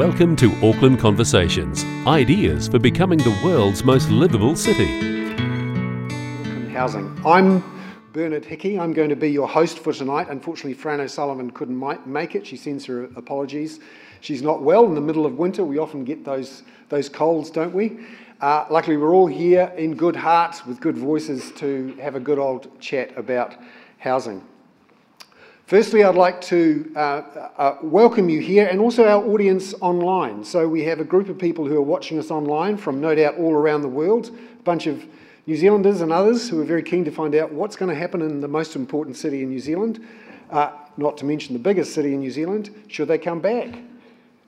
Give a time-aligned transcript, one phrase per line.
[0.00, 4.86] Welcome to Auckland Conversations ideas for becoming the world's most livable city.
[6.70, 7.20] Housing.
[7.22, 7.62] I'm
[8.14, 8.80] Bernard Hickey.
[8.80, 10.28] I'm going to be your host for tonight.
[10.30, 12.46] Unfortunately, Fran O'Sullivan couldn't make it.
[12.46, 13.80] She sends her apologies.
[14.22, 15.64] She's not well in the middle of winter.
[15.64, 17.98] We often get those, those colds, don't we?
[18.40, 22.38] Uh, luckily, we're all here in good hearts with good voices to have a good
[22.38, 23.54] old chat about
[23.98, 24.42] housing.
[25.70, 30.42] Firstly, I'd like to uh, uh, welcome you here and also our audience online.
[30.42, 33.36] So, we have a group of people who are watching us online from no doubt
[33.36, 35.04] all around the world, a bunch of
[35.46, 38.20] New Zealanders and others who are very keen to find out what's going to happen
[38.20, 40.04] in the most important city in New Zealand,
[40.50, 43.68] uh, not to mention the biggest city in New Zealand, should they come back.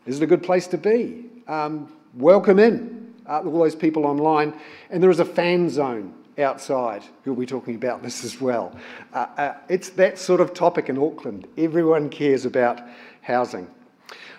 [0.07, 1.27] Is it a good place to be?
[1.47, 4.55] Um, welcome in, uh, all those people online.
[4.91, 8.77] And there is a fan zone outside who'll be talking about this as well.
[9.13, 11.47] Uh, uh, it's that sort of topic in Auckland.
[11.59, 12.81] Everyone cares about
[13.21, 13.69] housing.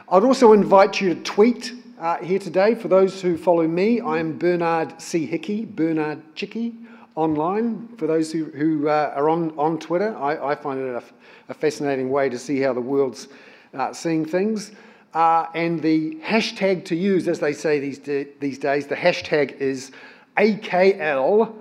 [0.10, 2.76] I'd also invite you to tweet uh, here today.
[2.76, 5.26] For those who follow me, I am Bernard C.
[5.26, 6.76] Hickey, Bernard Chicky
[7.16, 7.88] online.
[7.98, 11.04] For those who, who uh, are on, on Twitter, I, I find it a,
[11.50, 13.28] a, fascinating way to see how the world's
[13.74, 14.72] uh, seeing things.
[15.14, 18.00] Uh, and the hashtag to use, as they say these,
[18.40, 19.92] these days, the hashtag is
[20.38, 21.54] AKL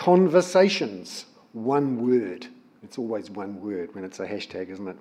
[0.00, 2.46] Conversations, one word.
[2.82, 4.96] It's always one word when it's a hashtag, isn't it?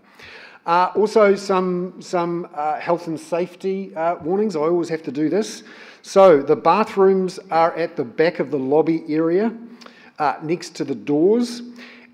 [0.65, 4.57] Uh, also, some, some uh, health and safety uh, warnings.
[4.57, 5.63] I always have to do this.
[6.01, 9.55] So, the bathrooms are at the back of the lobby area
[10.19, 11.61] uh, next to the doors.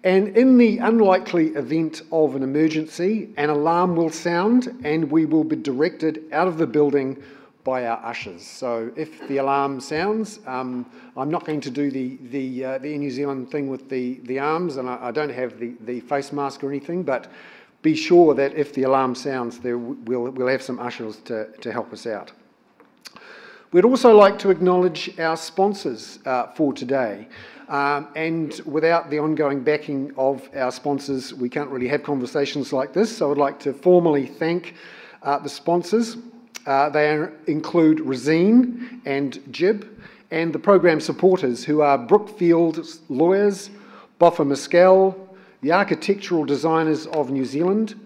[0.04, 5.44] And in the unlikely event of an emergency, an alarm will sound and we will
[5.44, 7.18] be directed out of the building
[7.66, 8.46] by our ushers.
[8.46, 10.86] So if the alarm sounds, um,
[11.18, 14.40] I'm not going to do the, the, uh, the New Zealand thing with the, the
[14.40, 17.28] arms, and I, I, don't have the, the face mask or anything, but
[17.82, 21.72] be sure that if the alarm sounds, there we'll, we'll have some ushers to, to
[21.72, 22.32] help us out.
[23.72, 27.28] We'd also like to acknowledge our sponsors uh, for today.
[27.68, 32.94] Um, and without the ongoing backing of our sponsors, we can't really have conversations like
[32.94, 33.18] this.
[33.18, 34.76] So I'd like to formally thank
[35.24, 36.16] uh, the sponsors.
[36.66, 39.88] Uh, they are, include Resene and GIB,
[40.32, 43.70] and the program supporters, who are Brookfield Lawyers,
[44.20, 45.16] Boffa Miskell,
[45.62, 48.00] the Architectural Designers of New Zealand,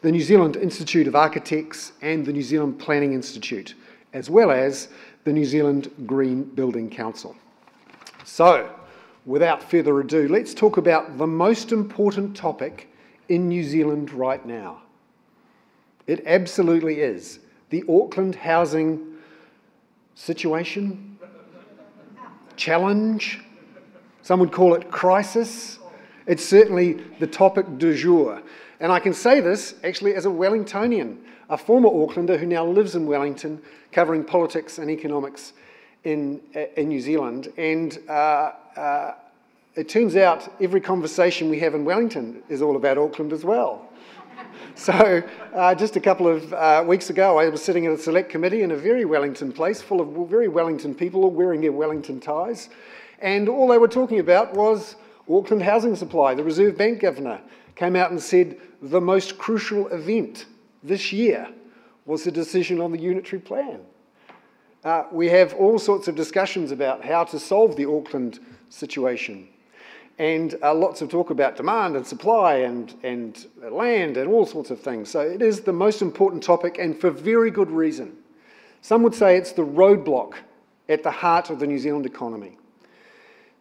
[0.00, 3.74] the New Zealand Institute of Architects, and the New Zealand Planning Institute,
[4.14, 4.88] as well as
[5.24, 7.36] the New Zealand Green Building Council.
[8.24, 8.70] So,
[9.26, 12.90] without further ado, let's talk about the most important topic
[13.28, 14.80] in New Zealand right now.
[16.06, 17.39] It absolutely is
[17.70, 19.14] the Auckland housing
[20.14, 21.18] situation,
[22.56, 23.40] challenge,
[24.22, 25.78] some would call it crisis.
[26.26, 28.42] It's certainly the topic du jour.
[28.80, 32.94] And I can say this actually as a Wellingtonian, a former Aucklander who now lives
[32.94, 33.60] in Wellington,
[33.92, 35.52] covering politics and economics
[36.04, 36.40] in,
[36.76, 37.52] in New Zealand.
[37.56, 39.14] And uh, uh,
[39.74, 43.89] it turns out every conversation we have in Wellington is all about Auckland as well.
[44.76, 45.22] So,
[45.54, 48.62] uh, just a couple of uh, weeks ago, I was sitting at a select committee
[48.62, 52.70] in a very Wellington place full of very Wellington people, all wearing their Wellington ties.
[53.20, 54.96] And all they were talking about was
[55.28, 56.34] Auckland housing supply.
[56.34, 57.40] The Reserve Bank governor
[57.74, 60.46] came out and said the most crucial event
[60.82, 61.48] this year
[62.06, 63.80] was the decision on the unitary plan.
[64.82, 68.40] Uh, we have all sorts of discussions about how to solve the Auckland
[68.70, 69.48] situation
[70.18, 74.70] and uh, lots of talk about demand and supply and, and land and all sorts
[74.70, 75.10] of things.
[75.10, 78.16] So it is the most important topic, and for very good reason.
[78.82, 80.34] Some would say it's the roadblock
[80.88, 82.58] at the heart of the New Zealand economy,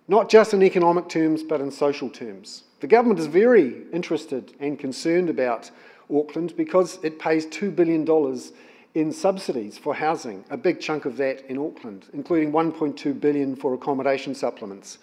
[0.07, 2.63] not just in economic terms, but in social terms.
[2.79, 5.69] The government is very interested and concerned about
[6.13, 8.07] Auckland because it pays $2 billion
[8.95, 13.73] in subsidies for housing, a big chunk of that in Auckland, including 1.2 billion for
[13.73, 14.97] accommodation supplements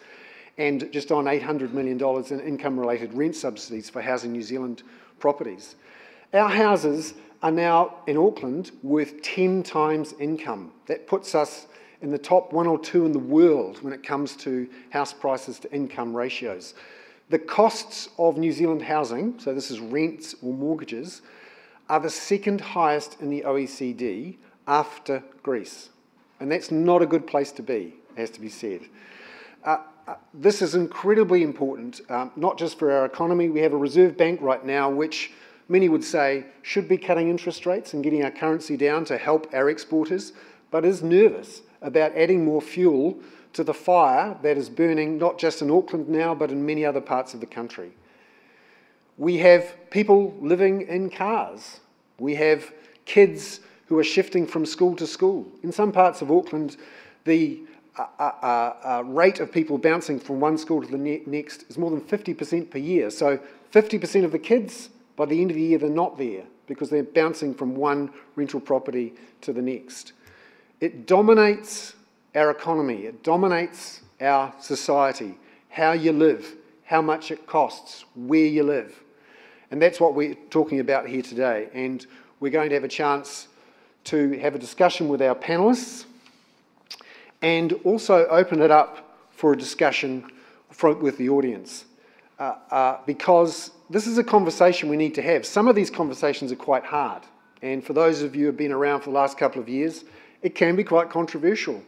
[0.59, 2.01] and just on $800 million
[2.31, 4.83] in income related rent subsidies for Housing New Zealand
[5.19, 5.77] properties.
[6.33, 10.73] Our houses are now in Auckland worth 10 times income.
[10.87, 11.67] That puts us
[12.03, 15.59] in the top one or two in the world when it comes to house prices
[15.61, 16.75] to income ratios.
[17.29, 21.23] The costs of New Zealand housing, so this is rents or mortgages,
[21.89, 24.37] are the second highest in the OECD
[24.67, 25.91] after Greece.
[26.41, 28.83] And that's not a good place to be, has to be said.
[29.65, 29.79] Uh,
[30.33, 33.49] this is incredibly important, um, not just for our economy.
[33.49, 35.33] We have a reserve bank right now which
[35.69, 39.53] many would say should be cutting interest rates and getting our currency down to help
[39.53, 40.33] our exporters,
[40.71, 43.19] but is nervous about adding more fuel
[43.53, 47.01] to the fire that is burning not just in Auckland now, but in many other
[47.01, 47.91] parts of the country.
[49.19, 51.81] We have people living in cars.
[52.19, 52.71] We have
[53.07, 55.47] kids who are shifting from school to school.
[55.63, 56.77] In some parts of Auckland,
[57.25, 57.63] the
[57.99, 62.01] uh, rate of people bouncing from one school to the ne- next is more than
[62.01, 63.11] 50% per year.
[63.11, 63.39] So
[63.73, 67.03] 50% of the kids, by the end of the year, they're not there because they're
[67.03, 70.13] bouncing from one rental property to the next.
[70.81, 71.95] It dominates
[72.35, 75.39] our economy, it dominates our society,
[75.71, 76.55] how you live,
[76.85, 79.01] how much it costs, where you live.
[79.71, 81.69] And that's what we're talking about here today.
[81.73, 82.07] And
[82.41, 83.49] we're going to have a chance
[84.05, 86.05] to have a discussion with our panelists
[87.47, 90.29] and also open it up for a discussion
[90.83, 91.85] with the audience.
[92.41, 95.47] Uh, uh, because this is a conversation we need to have.
[95.47, 97.23] Some of these conversations are quite hard.
[97.63, 100.05] And for those of you who have been around for the last couple of years,
[100.43, 101.81] it can be quite controversial.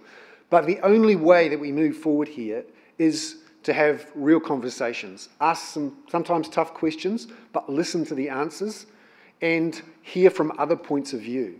[0.48, 2.64] But the only way that we move forward here
[2.96, 8.86] is to have real conversations, ask some sometimes tough questions, but listen to the answers
[9.42, 11.58] and hear from other points of view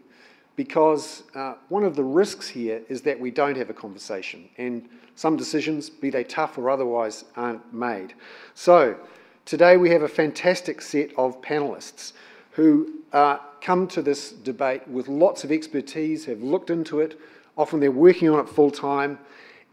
[0.59, 4.89] because uh, one of the risks here is that we don't have a conversation and
[5.15, 8.13] some decisions, be they tough or otherwise, aren't made.
[8.55, 8.97] So,
[9.45, 12.13] today we have a fantastic set of panelists
[12.51, 17.21] who uh, come to this debate with lots of expertise, have looked into it,
[17.57, 19.17] often they're working on it full time,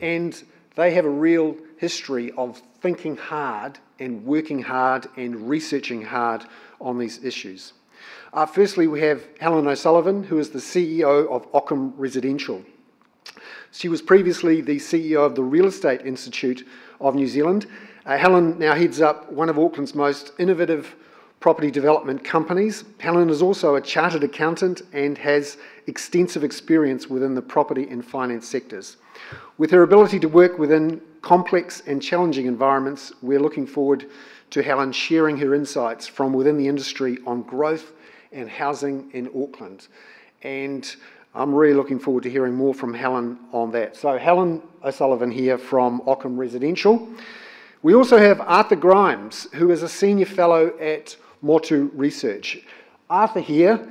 [0.01, 0.43] and
[0.75, 6.45] they have a real history of thinking hard and working hard and researching hard
[6.79, 7.73] on these issues.
[8.35, 12.61] Uh, firstly, we have Helen O'Sullivan, who is the CEO of Ockham Residential.
[13.71, 16.67] She was previously the CEO of the Real Estate Institute
[16.99, 17.65] of New Zealand.
[18.05, 20.97] Uh, Helen now heads up one of Auckland's most innovative
[21.39, 22.83] property development companies.
[22.99, 25.57] Helen is also a chartered accountant and has
[25.87, 28.97] extensive experience within the property and finance sectors.
[29.57, 34.07] With her ability to work within complex and challenging environments, we're looking forward
[34.49, 37.93] to Helen sharing her insights from within the industry on growth
[38.31, 39.87] and housing in Auckland.
[40.41, 40.95] And
[41.33, 43.95] I'm really looking forward to hearing more from Helen on that.
[43.95, 47.09] So, Helen O'Sullivan here from Ockham Residential.
[47.81, 52.59] We also have Arthur Grimes, who is a senior fellow at Motu Research.
[53.09, 53.87] Arthur here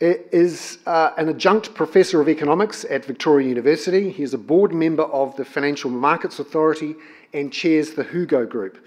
[0.00, 4.10] is uh, an adjunct professor of economics at Victoria University.
[4.10, 6.94] He is a board member of the Financial Markets Authority
[7.32, 8.78] and chairs the Hugo Group.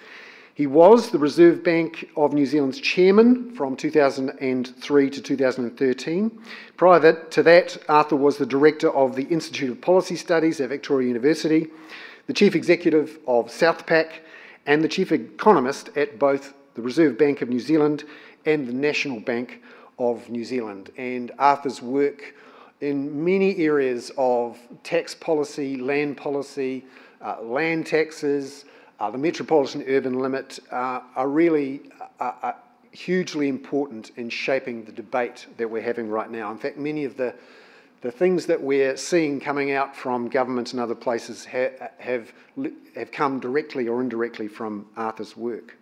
[0.57, 6.41] He was the Reserve Bank of New Zealand's chairman from 2003 to 2013.
[6.75, 11.09] Prior to that, Arthur was the director of the Institute of Policy Studies at Victoria
[11.09, 11.67] University,
[12.25, 14.07] the chief executive of Southpac,
[14.65, 18.03] and the chief economist at both the Reserve Bank of New Zealand
[18.47, 19.61] and the National Bank
[19.99, 20.89] of New Zealand.
[20.97, 22.33] And Arthur's work
[22.81, 26.83] in many areas of tax policy, land policy,
[27.21, 28.65] uh, land taxes,
[28.99, 31.81] uh, the metropolitan urban limit uh, are really
[32.19, 32.51] uh, uh,
[32.91, 36.51] hugely important in shaping the debate that we're having right now.
[36.51, 37.33] In fact, many of the,
[38.01, 42.33] the things that we're seeing coming out from government and other places ha- have,
[42.95, 45.77] have come directly or indirectly from Arthur's work.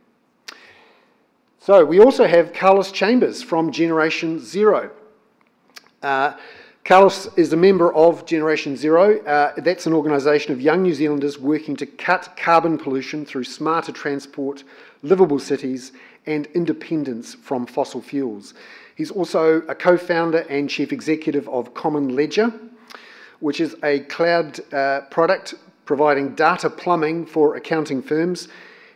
[1.59, 4.91] So we also have Carlos Chambers from Generation Zero.
[6.85, 9.19] Carlos is a member of Generation Zero.
[9.23, 13.91] Uh, that's an organisation of young New Zealanders working to cut carbon pollution through smarter
[13.91, 14.63] transport,
[15.01, 15.93] livable cities,
[16.27, 18.53] and independence from fossil fuels.
[18.93, 22.53] He's also a co founder and chief executive of Common Ledger,
[23.39, 28.47] which is a cloud uh, product providing data plumbing for accounting firms.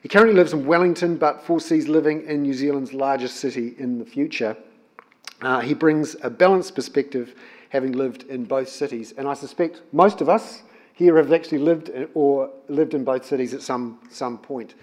[0.04, 4.06] He currently lives in Wellington but foresees living in New Zealand's largest city in the
[4.06, 4.56] future.
[5.42, 7.34] Uh, he brings a balanced perspective
[7.70, 9.14] having lived in both cities.
[9.18, 13.54] And I suspect most of us here have actually lived or lived in both cities
[13.54, 14.76] at some, some point.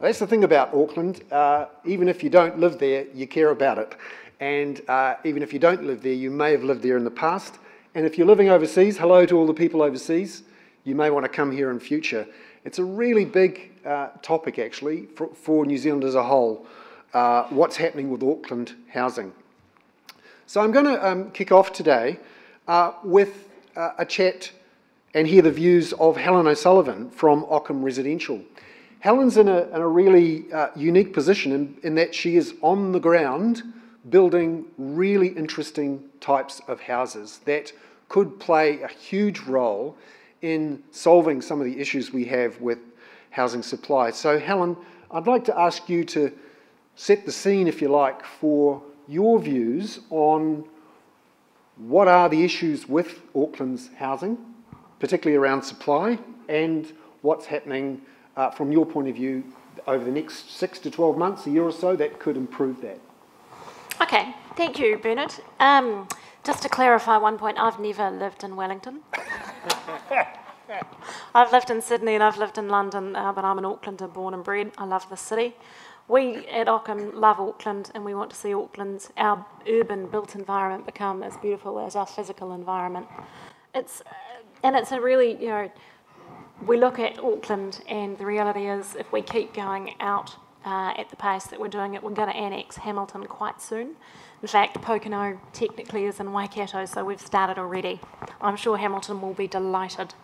[0.00, 1.24] That's the thing about Auckland.
[1.32, 3.94] Uh, even if you don't live there, you care about it.
[4.40, 7.10] And uh, even if you don't live there, you may have lived there in the
[7.10, 7.58] past.
[7.94, 10.42] And if you're living overseas, hello to all the people overseas.
[10.82, 12.26] You may want to come here in future.
[12.64, 16.66] It's a really big uh, topic, actually, for, for, New Zealand as a whole.
[17.12, 19.32] Uh, what's happening with Auckland housing?
[20.46, 22.18] So I'm going to um, kick off today
[22.68, 24.52] uh, with uh, a chat
[25.14, 28.42] and hear the views of Helen O'Sullivan from Ockham Residential.
[29.00, 32.92] Helen's in a, in a really uh, unique position in, in that she is on
[32.92, 33.62] the ground
[34.10, 37.72] building really interesting types of houses that
[38.10, 39.96] could play a huge role
[40.42, 42.80] in solving some of the issues we have with
[43.30, 44.10] housing supply.
[44.10, 44.76] So, Helen,
[45.10, 46.30] I'd like to ask you to
[46.96, 50.64] set the scene, if you like, for your views on
[51.76, 54.38] what are the issues with Auckland's housing,
[55.00, 56.18] particularly around supply,
[56.48, 56.92] and
[57.22, 58.00] what's happening
[58.36, 59.44] uh, from your point of view
[59.86, 62.98] over the next six to 12 months, a year or so, that could improve that?
[64.00, 65.34] Okay, thank you, Bernard.
[65.60, 66.08] Um,
[66.44, 69.00] Just to clarify one point, I've never lived in Wellington.
[71.34, 74.34] I've lived in Sydney and I've lived in London, uh, but I'm an Aucklander born
[74.34, 74.70] and bred.
[74.76, 75.54] I love the city.
[76.06, 80.84] We at Ockham love Auckland and we want to see Auckland's, our urban built environment,
[80.84, 83.06] become as beautiful as our physical environment.
[83.74, 84.12] It's, uh,
[84.62, 85.72] and it's a really, you know,
[86.66, 91.08] we look at Auckland and the reality is if we keep going out uh, at
[91.08, 93.96] the pace that we're doing it, we're going to annex Hamilton quite soon.
[94.42, 98.00] In fact, Pokeno technically is in Waikato, so we've started already.
[98.42, 100.14] I'm sure Hamilton will be delighted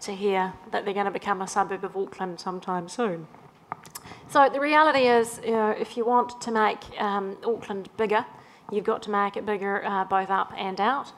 [0.00, 3.28] to hear that they're going to become a suburb of Auckland sometime soon.
[4.32, 8.24] So the reality is, you know, if you want to make um, Auckland bigger,
[8.70, 11.12] you've got to make it bigger uh, both up and out.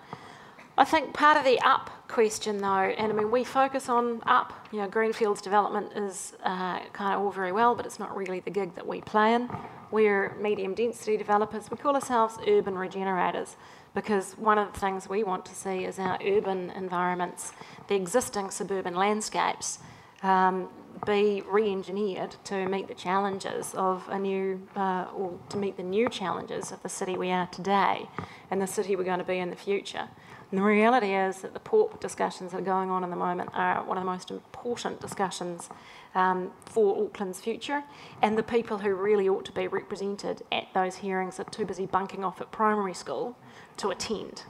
[0.76, 2.66] I think part of the up question, though,
[2.98, 4.52] and I mean, we focus on up.
[4.72, 8.40] You know, Greenfields development is uh, kind of all very well, but it's not really
[8.40, 9.48] the gig that we play in.
[9.92, 11.70] We're medium density developers.
[11.70, 13.54] We call ourselves urban regenerators
[13.94, 17.52] because one of the things we want to see is our urban environments,
[17.86, 19.78] the existing suburban landscapes,
[20.24, 20.68] um,
[21.06, 26.08] be re-engineered to meet the challenges of a new, uh, or to meet the new
[26.08, 28.08] challenges of the city we are today
[28.50, 30.08] and the city we're going to be in the future.
[30.50, 33.50] And the reality is that the port discussions that are going on at the moment
[33.54, 35.68] are one of the most important discussions
[36.14, 37.82] um, for Auckland's future,
[38.22, 41.86] and the people who really ought to be represented at those hearings are too busy
[41.86, 43.36] bunking off at primary school
[43.78, 44.44] to attend.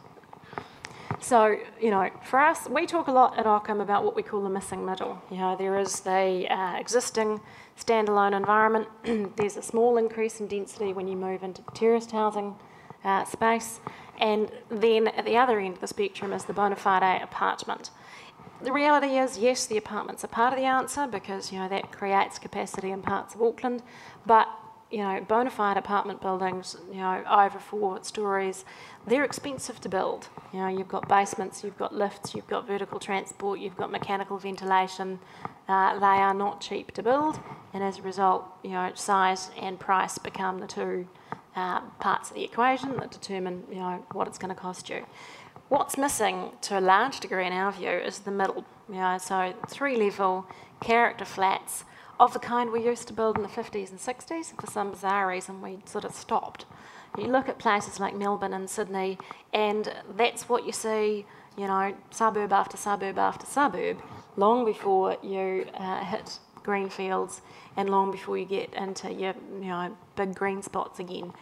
[1.21, 4.42] So, you know, for us, we talk a lot at Ockham about what we call
[4.42, 5.23] the missing middle.
[5.30, 7.40] You know, there is the uh, existing
[7.78, 8.88] standalone environment,
[9.37, 12.54] there's a small increase in density when you move into terraced housing
[13.04, 13.80] uh, space,
[14.18, 17.90] and then at the other end of the spectrum is the bona fide apartment.
[18.62, 21.92] The reality is, yes, the apartments are part of the answer because you know that
[21.92, 23.83] creates capacity in parts of Auckland,
[24.25, 24.49] but
[24.94, 28.64] you know, bona fide apartment buildings, you know, over four stories,
[29.08, 30.28] they're expensive to build.
[30.52, 34.38] You know, you've got basements, you've got lifts, you've got vertical transport, you've got mechanical
[34.38, 35.18] ventilation.
[35.66, 37.40] Uh, they are not cheap to build,
[37.72, 41.08] and as a result, you know, size and price become the two
[41.56, 45.04] uh, parts of the equation that determine, you know, what it's going to cost you.
[45.70, 48.64] What's missing to a large degree in our view is the middle.
[48.88, 50.46] You know, so three level
[50.80, 51.84] character flats
[52.21, 54.59] of the kind we used to build in the 50s and 60s.
[54.61, 56.64] For some bizarre reason, we sort of stopped.
[57.18, 59.18] You look at places like Melbourne and Sydney,
[59.52, 63.99] and that's what you see, you know, suburb after suburb after suburb,
[64.37, 67.42] long before you uh, hit green fields
[67.76, 71.33] and long before you get into your, you know, big green spots again.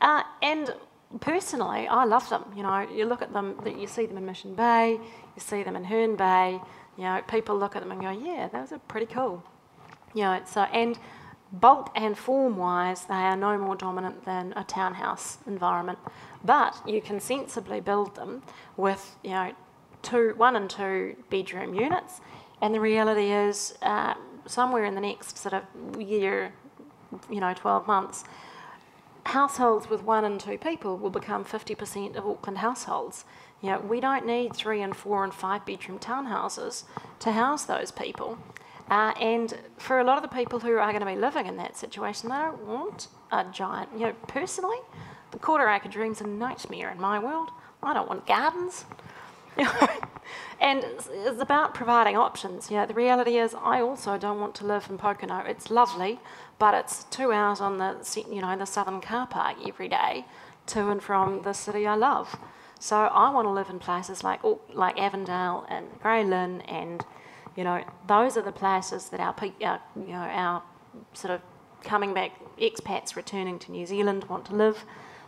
[0.00, 0.74] Uh, and
[1.20, 2.44] personally, I love them.
[2.54, 5.76] You know, you look at them, you see them in Mission Bay, you see them
[5.76, 6.60] in Herne Bay.
[6.98, 9.42] You know, people look at them and go, "Yeah, those are pretty cool."
[10.14, 10.98] You know, so and
[11.52, 15.98] bulk and form wise, they are no more dominant than a townhouse environment.
[16.44, 18.42] But you can sensibly build them
[18.76, 19.52] with, you know,
[20.02, 22.20] two, one and two bedroom units.
[22.60, 24.14] And the reality is, uh,
[24.46, 26.52] somewhere in the next sort of year,
[27.30, 28.24] you know, 12 months,
[29.26, 33.24] households with one and two people will become 50% of Auckland households.
[33.60, 36.84] You know, we don't need three and four and five bedroom townhouses
[37.20, 38.38] to house those people.
[38.92, 41.56] Uh, and for a lot of the people who are going to be living in
[41.56, 44.76] that situation, they don't want a giant, you know, personally,
[45.30, 47.48] the quarter acre dream's a nightmare in my world.
[47.82, 48.84] I don't want gardens.
[50.60, 52.70] and it's about providing options.
[52.70, 55.48] You know, the reality is, I also don't want to live in Pokeno.
[55.48, 56.20] It's lovely,
[56.58, 57.96] but it's two hours on the
[58.30, 60.26] you know the southern car park every day
[60.66, 62.36] to and from the city I love.
[62.78, 64.40] So I want to live in places like
[64.74, 67.06] like Avondale and Grey Lynn, and
[67.56, 70.62] you know those are the places that our, you know our
[71.12, 71.40] sort of
[71.82, 74.84] coming back expats returning to New Zealand want to live.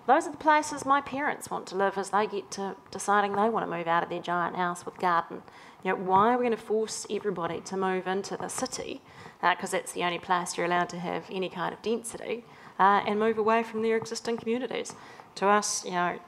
[0.07, 3.49] Those are the places my parents want to live as they get to deciding they
[3.49, 5.43] want to move out of their giant house with garden.
[5.83, 9.01] You know, why are we going to force everybody to move into the city?
[9.41, 12.45] Because uh, that's the only place you're allowed to have any kind of density,
[12.79, 14.95] uh, and move away from their existing communities.
[15.37, 16.19] To us, you know,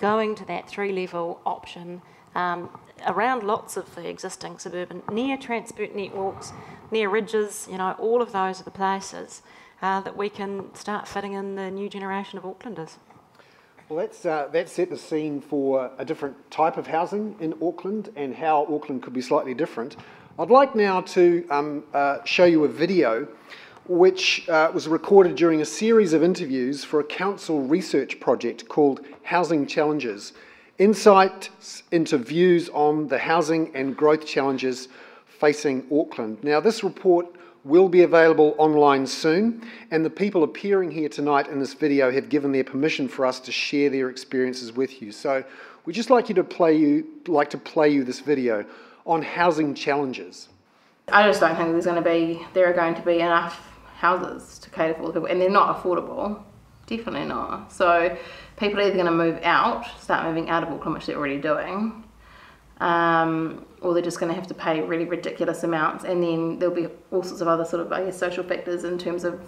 [0.00, 2.02] going to that three-level option
[2.34, 2.68] um,
[3.06, 6.52] around lots of the existing suburban, near transport networks,
[6.90, 9.42] near ridges, you know, all of those are the places
[9.82, 12.96] uh, that we can start fitting in the new generation of Aucklanders.
[13.88, 18.10] Well, that's, uh, that set the scene for a different type of housing in Auckland
[18.16, 19.96] and how Auckland could be slightly different.
[20.38, 23.28] I'd like now to um, uh, show you a video
[23.88, 29.00] which uh, was recorded during a series of interviews for a council research project called
[29.22, 30.32] Housing Challenges
[30.78, 34.88] Insights into Views on the Housing and Growth Challenges
[35.26, 36.42] Facing Auckland.
[36.42, 37.26] Now, this report
[37.64, 42.28] will be available online soon, and the people appearing here tonight in this video have
[42.28, 45.10] given their permission for us to share their experiences with you.
[45.12, 45.44] So
[45.86, 48.66] We'd just like you to play you like to play you this video
[49.06, 50.48] on housing challenges.
[51.08, 54.58] I just don't think there's going to be there are going to be enough houses
[54.58, 56.42] to cater for the people, and they're not affordable.
[56.86, 57.72] Definitely not.
[57.72, 58.16] So
[58.56, 61.38] people are either going to move out, start moving out of Auckland, which they're already
[61.38, 62.04] doing,
[62.80, 66.74] um, or they're just going to have to pay really ridiculous amounts, and then there'll
[66.74, 69.40] be all sorts of other sort of I guess social factors in terms of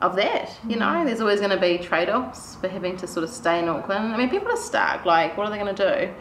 [0.00, 0.50] of that.
[0.68, 3.60] You know, there's always going to be trade offs for having to sort of stay
[3.60, 4.12] in Auckland.
[4.12, 5.04] I mean, people are stuck.
[5.04, 6.12] Like, what are they going to do?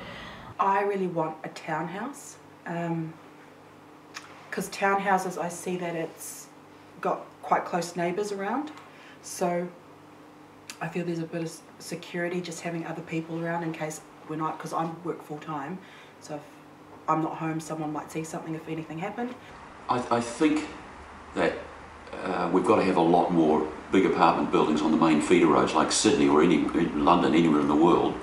[0.59, 3.13] I really want a townhouse because um,
[4.71, 6.47] townhouses, I see that it's
[7.01, 8.71] got quite close neighbours around,
[9.23, 9.67] so
[10.79, 14.35] I feel there's a bit of security just having other people around in case we're
[14.35, 15.79] not because I work full time,
[16.19, 16.41] so if
[17.07, 19.33] I'm not home, someone might see something if anything happened.
[19.89, 20.67] I, I think
[21.35, 21.53] that
[22.23, 25.47] uh, we've got to have a lot more big apartment buildings on the main feeder
[25.47, 26.59] roads like Sydney or any
[26.89, 28.13] London, anywhere in the world.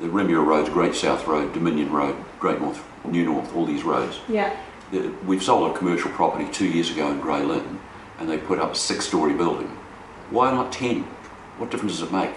[0.00, 4.18] The Remuera Roads, Great South Road, Dominion Road, Great North, New North, all these roads.
[4.28, 4.56] Yeah.
[4.92, 7.78] The, we've sold a commercial property two years ago in Grey Lynn
[8.18, 9.68] and they put up a six-storey building.
[10.30, 11.02] Why not ten?
[11.58, 12.30] What difference does it make?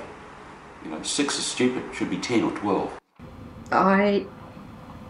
[0.84, 1.84] You know, six is stupid.
[1.86, 3.00] It should be ten or twelve.
[3.72, 4.26] I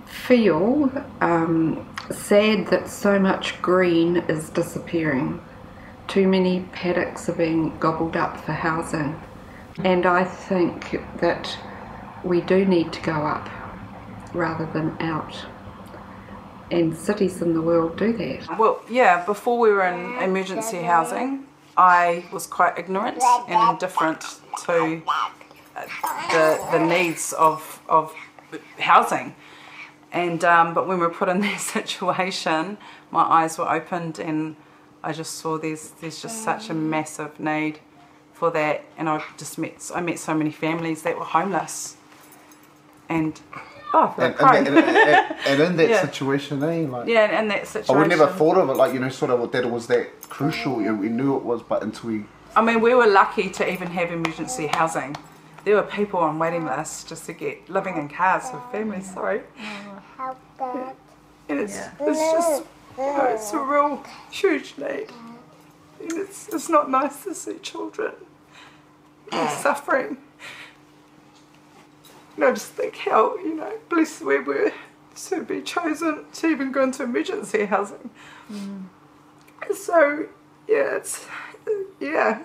[0.05, 5.41] feel um, sad that so much green is disappearing
[6.07, 9.19] too many paddocks are being gobbled up for housing.
[9.83, 11.57] And I think that
[12.23, 13.49] we do need to go up
[14.33, 15.35] rather than out.
[16.71, 18.57] And cities in the world do that.
[18.57, 24.21] Well, yeah, before we were in emergency housing, I was quite ignorant and indifferent
[24.65, 25.01] to
[25.75, 28.13] the, the needs of, of
[28.79, 29.35] housing.
[30.11, 32.77] And um, but when we were put in that situation,
[33.11, 34.55] my eyes were opened and
[35.03, 37.79] I just saw there's there's just such a massive need
[38.31, 41.97] for that, and I just met I met so many families that were homeless,
[43.09, 43.39] and
[43.93, 46.01] oh, and, and, and, and, in that yeah.
[46.01, 46.87] situation, eh?
[46.87, 49.31] Like, yeah, in that situation, I would never thought of it like you know, sort
[49.31, 50.81] of that it was that crucial.
[50.81, 52.25] You know, we knew it was, but until we.
[52.55, 55.17] I mean, we were lucky to even have emergency housing.
[55.63, 59.11] There were people on waiting lists just to get living in cars with families.
[59.13, 59.41] Sorry.
[59.57, 60.93] Yeah.
[61.49, 61.91] And it's, yeah.
[61.99, 62.63] it's just
[62.97, 65.07] know, it's a real huge need.
[65.99, 68.13] And it's, it's not nice to see children
[69.31, 70.17] suffering.
[72.35, 74.71] And I just think how, you know, blessed we were
[75.27, 78.09] to be chosen to even go into emergency housing.
[78.51, 78.85] Mm.
[79.73, 80.27] So,
[80.67, 81.27] yeah, it's,
[81.99, 82.43] yeah,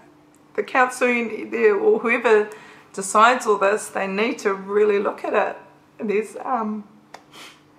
[0.55, 1.09] the council
[1.51, 2.51] there or whoever
[2.99, 5.57] decides all this, they need to really look at it.
[6.01, 6.83] And there's, um,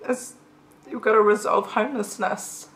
[0.01, 0.35] there's
[0.89, 2.69] you've got to resolve homelessness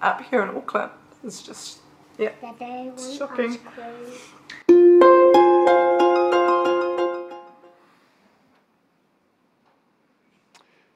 [0.00, 0.92] up here in Auckland.
[1.24, 1.80] It's just,
[2.16, 3.58] yeah, it's shocking.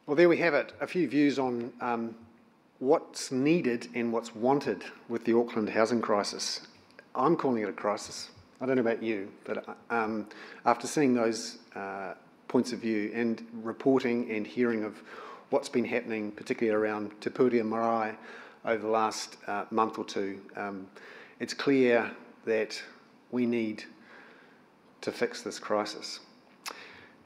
[0.07, 0.73] Well, there we have it.
[0.81, 2.15] A few views on um,
[2.79, 6.69] what's needed and what's wanted with the Auckland housing crisis.
[7.17, 8.31] I'm calling it a crisis.
[8.63, 10.29] I don't know about you, but um,
[10.65, 12.15] after seeing those uh,
[12.47, 15.03] points of view and reporting and hearing of
[15.51, 18.15] what's been happening, particularly around Te Puea Marae
[18.65, 20.87] over the last uh, month or two, um,
[21.41, 22.09] it's clear
[22.45, 22.81] that
[23.33, 23.83] we need
[25.01, 26.21] to fix this crisis.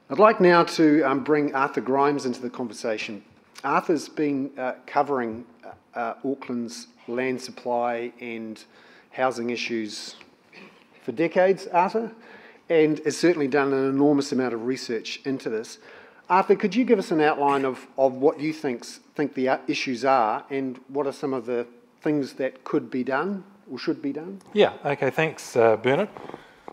[0.09, 3.23] I'd like now to um, bring Arthur Grimes into the conversation.
[3.63, 8.63] Arthur's been uh, covering uh, uh Auckland's land supply and
[9.11, 10.15] housing issues
[11.07, 12.11] for decades, Arthur,
[12.67, 15.79] and has certainly done an enormous amount of research into this.
[16.29, 18.83] Arthur, could you give us an outline of, of what you think,
[19.15, 21.65] think the issues are and what are some of the
[22.01, 24.41] things that could be done or should be done?
[24.51, 26.09] Yeah, okay, thanks, uh, Bernard.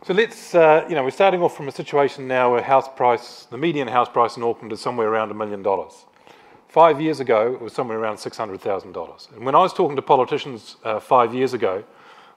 [0.05, 3.47] So let's, uh, you know, we're starting off from a situation now where house price,
[3.53, 6.07] the median house price in Auckland is somewhere around a million dollars.
[6.67, 9.33] Five years ago, it was somewhere around $600,000.
[9.37, 11.85] And when I was talking to politicians uh, five years ago,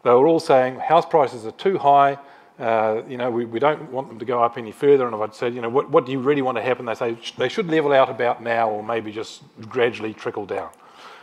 [0.08, 2.18] they were all saying house prices are too high,
[2.60, 5.06] uh, you know, we, we don't want them to go up any further.
[5.06, 6.86] And if I'd said, you know, what, what do you really want to happen?
[6.86, 10.70] They say they should level out about now or maybe just gradually trickle down.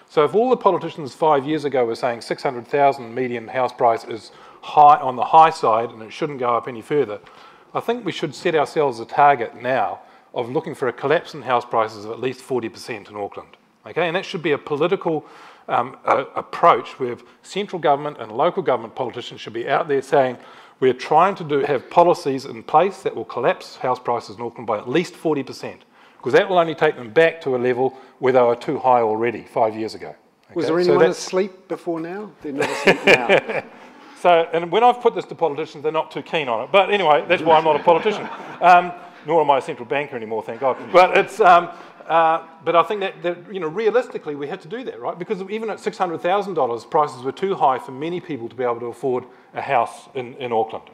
[0.08, 4.30] So if all the politicians five years ago were saying 600,000 median house price is
[4.62, 7.18] high on the high side and it shouldn't go up any further,
[7.74, 10.00] I think we should set ourselves a target now
[10.32, 13.56] of looking for a collapse in house prices of at least 40% in Auckland.
[13.86, 15.26] Okay, and that should be a political
[15.68, 20.36] um, a, approach where central government and local government politicians should be out there saying,
[20.80, 24.66] we're trying to do, have policies in place that will collapse house prices in Auckland
[24.66, 25.78] by at least 40%,
[26.16, 29.00] because that will only take them back to a level where they were too high
[29.00, 30.08] already five years ago.
[30.08, 30.54] Okay?
[30.54, 32.30] Was there anyone so asleep before now?
[32.42, 33.64] They're not asleep now.
[34.20, 36.72] so, and when I've put this to politicians, they're not too keen on it.
[36.72, 38.28] But anyway, that's why I'm not a politician.
[38.60, 38.92] Um,
[39.26, 40.76] nor am I a central banker anymore, thank God.
[40.92, 41.70] But it's, um,
[42.08, 45.18] uh, but I think that, that, you know, realistically, we had to do that, right?
[45.18, 48.86] Because even at $600,000, prices were too high for many people to be able to
[48.86, 50.84] afford a house in, in Auckland.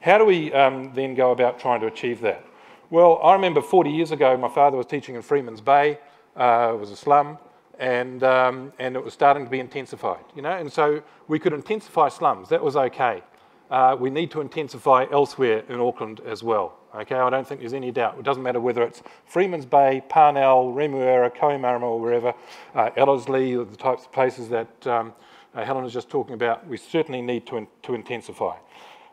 [0.00, 2.44] How do we um, then go about trying to achieve that?
[2.90, 5.98] Well, I remember 40 years ago, my father was teaching in Freeman's Bay.
[6.36, 7.38] Uh, it was a slum,
[7.78, 10.52] and, um, and it was starting to be intensified, you know?
[10.56, 12.48] And so we could intensify slums.
[12.50, 13.22] That was okay.
[13.70, 16.78] Uh, we need to intensify elsewhere in Auckland as well.
[16.94, 18.18] Okay, I don't think there's any doubt.
[18.18, 22.34] It doesn't matter whether it's Freeman's Bay, Parnell, Remuera, Kohimarama, or wherever,
[22.74, 25.14] uh, Ellerslie, the types of places that um,
[25.54, 28.56] uh, Helen was just talking about, we certainly need to, in, to intensify.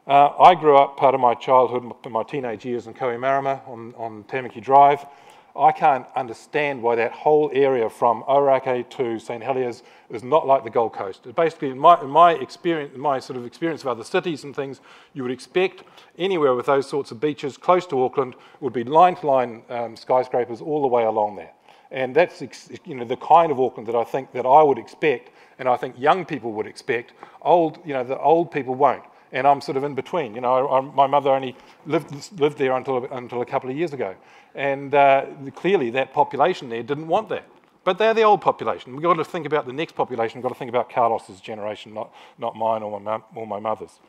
[0.05, 4.23] Uh, I grew up part of my childhood, my teenage years in Kohimarama on, on
[4.25, 5.05] Tamaki Drive.
[5.55, 10.63] I can't understand why that whole area from Ōrākei to St Heliers is not like
[10.63, 11.33] the Gold Coast.
[11.35, 14.55] Basically, in my, in my experience, in my sort of experience of other cities and
[14.55, 14.79] things,
[15.13, 15.83] you would expect
[16.17, 20.81] anywhere with those sorts of beaches close to Auckland would be line-to-line um, skyscrapers all
[20.81, 21.51] the way along there.
[21.91, 22.41] And that's
[22.85, 25.75] you know the kind of Auckland that I think that I would expect, and I
[25.75, 27.13] think young people would expect.
[27.41, 30.35] Old, you know, the old people won't and I'm sort of in between.
[30.35, 33.93] You know, I, my mother only lived, lived there until, until a couple of years
[33.93, 34.15] ago.
[34.55, 37.47] And uh, clearly that population there didn't want that.
[37.83, 38.93] But they're the old population.
[38.93, 40.39] We've got to think about the next population.
[40.39, 43.99] We've got to think about Carlos's generation, not, not mine or my, or my mother's.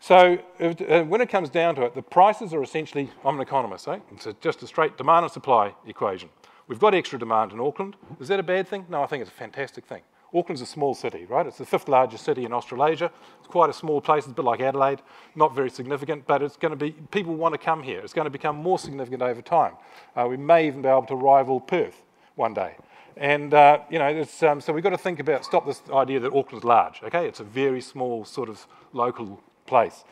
[0.00, 3.88] So uh, when it comes down to it, the prices are essentially, I'm an economist,
[3.88, 3.98] eh?
[4.12, 6.28] it's a, just a straight demand and supply equation.
[6.68, 7.96] We've got extra demand in Auckland.
[8.20, 8.86] Is that a bad thing?
[8.88, 10.02] No, I think it's a fantastic thing.
[10.34, 11.46] Auckland's a small city, right?
[11.46, 13.10] It's the fifth largest city in Australasia.
[13.38, 15.00] It's quite a small place, it's a bit like Adelaide,
[15.34, 18.00] not very significant, but it's going to be, people want to come here.
[18.00, 19.74] It's going to become more significant over time.
[20.14, 22.02] Uh, we may even be able to rival Perth
[22.36, 22.76] one day.
[23.16, 26.32] And, uh, you know, um, so we've got to think about, stop this idea that
[26.32, 27.26] Auckland's large, okay?
[27.26, 30.04] It's a very small sort of local place.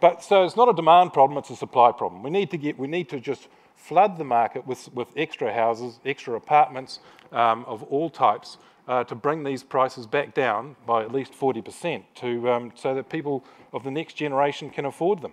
[0.00, 2.22] But so it's not a demand problem, it's a supply problem.
[2.22, 6.00] We need to get, we need to just flood the market with, with extra houses,
[6.04, 7.00] extra apartments
[7.32, 8.58] um, of all types,
[8.90, 13.08] uh, to bring these prices back down by at least 40% to, um, so that
[13.08, 15.32] people of the next generation can afford them.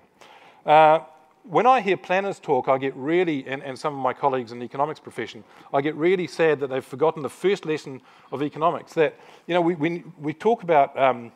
[0.64, 1.00] Uh,
[1.42, 4.60] when I hear planners talk, I get really, and, and, some of my colleagues in
[4.60, 5.44] the economics profession,
[5.74, 8.94] I get really sad that they've forgotten the first lesson of economics.
[8.94, 9.16] That,
[9.48, 11.32] you know, we, we, we talk about um,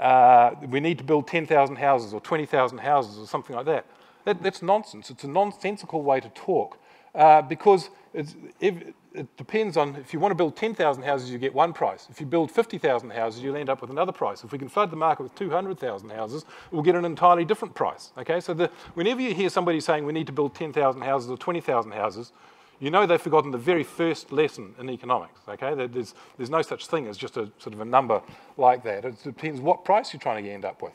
[0.00, 3.86] uh, we need to build 10,000 houses or 20,000 houses or something like that.
[4.24, 4.42] that.
[4.42, 5.08] That's nonsense.
[5.08, 6.78] It's a nonsensical way to talk
[7.14, 8.74] uh, because if,
[9.14, 12.08] it depends on if you want to build 10,000 houses, you get one price.
[12.10, 14.42] If you build 50,000 houses, you'll end up with another price.
[14.42, 18.12] If we can flood the market with 200,000 houses, we'll get an entirely different price.
[18.18, 21.36] Okay, so the, whenever you hear somebody saying we need to build 10,000 houses or
[21.36, 22.32] 20,000 houses,
[22.80, 25.40] you know they've forgotten the very first lesson in economics.
[25.48, 28.20] Okay, there's, there's no such thing as just a sort of a number
[28.56, 29.04] like that.
[29.04, 30.92] It depends what price you're trying to end up with.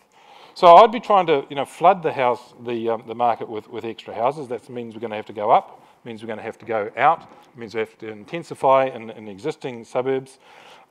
[0.56, 3.70] So I'd be trying to, you know, flood the house, the, um, the market with,
[3.70, 4.50] with extra houses.
[4.50, 6.66] That means we're going to have to go up means we're going to have to
[6.66, 10.40] go out, it means we have to intensify in, in existing suburbs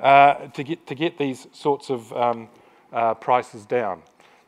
[0.01, 2.49] uh, to, get, to get these sorts of um,
[2.92, 4.03] uh, prices down.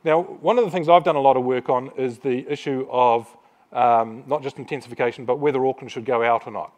[0.05, 2.87] Now, one of the things I've done a lot of work on is the issue
[2.91, 3.37] of
[3.73, 6.73] um, not just intensification, but whether Auckland should go out or not.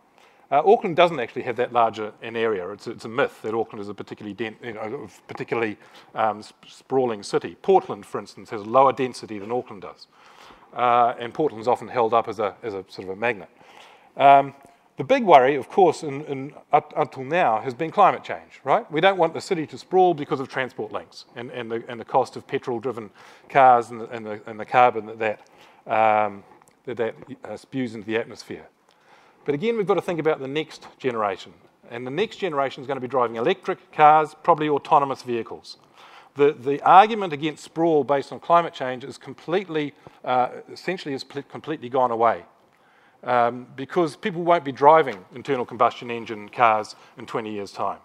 [0.51, 2.69] Uh, Auckland doesn't actually have that large an area.
[2.73, 5.79] It's, it's, a myth that Auckland is a particularly, you know, particularly
[6.15, 7.57] um, sprawling city.
[7.63, 10.09] Portland, for instance, has lower density than Auckland does.
[10.75, 13.49] Uh, and Portland's often held up as a, as a sort of a magnet.
[14.17, 14.55] Um,
[14.99, 18.91] the big worry, of course, in, in, up, until now has been climate change, right?
[18.93, 21.99] We don't want the city to sprawl because of transport links and, and, the, and
[21.99, 23.11] the cost of petrol-driven
[23.49, 25.41] cars and the, and, the, and the carbon that that,
[25.91, 26.45] um,
[26.85, 28.67] that, that uh, spews into the atmosphere.
[29.45, 31.55] But again, we've got to think about the next generation.
[31.91, 35.79] And the next generation is going to be driving electric cars, probably autonomous vehicles.
[36.37, 39.95] The, the argument against sprawl based on climate change is completely,
[40.25, 42.45] uh, essentially has completely gone away
[43.25, 47.99] um, because people won't be driving internal combustion engine cars in 20 years' time.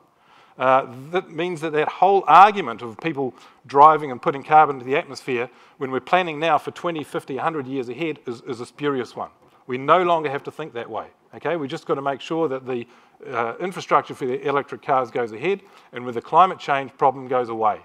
[0.57, 3.33] Uh, that means that that whole argument of people
[3.67, 7.67] driving and putting carbon into the atmosphere when we're planning now for 20, 50, 100
[7.67, 9.29] years ahead is, is a spurious one.
[9.67, 11.07] We no longer have to think that way.
[11.35, 12.87] Okay, we just got to make sure that the
[13.29, 17.49] uh, infrastructure for the electric cars goes ahead and with the climate change problem goes
[17.49, 17.79] away.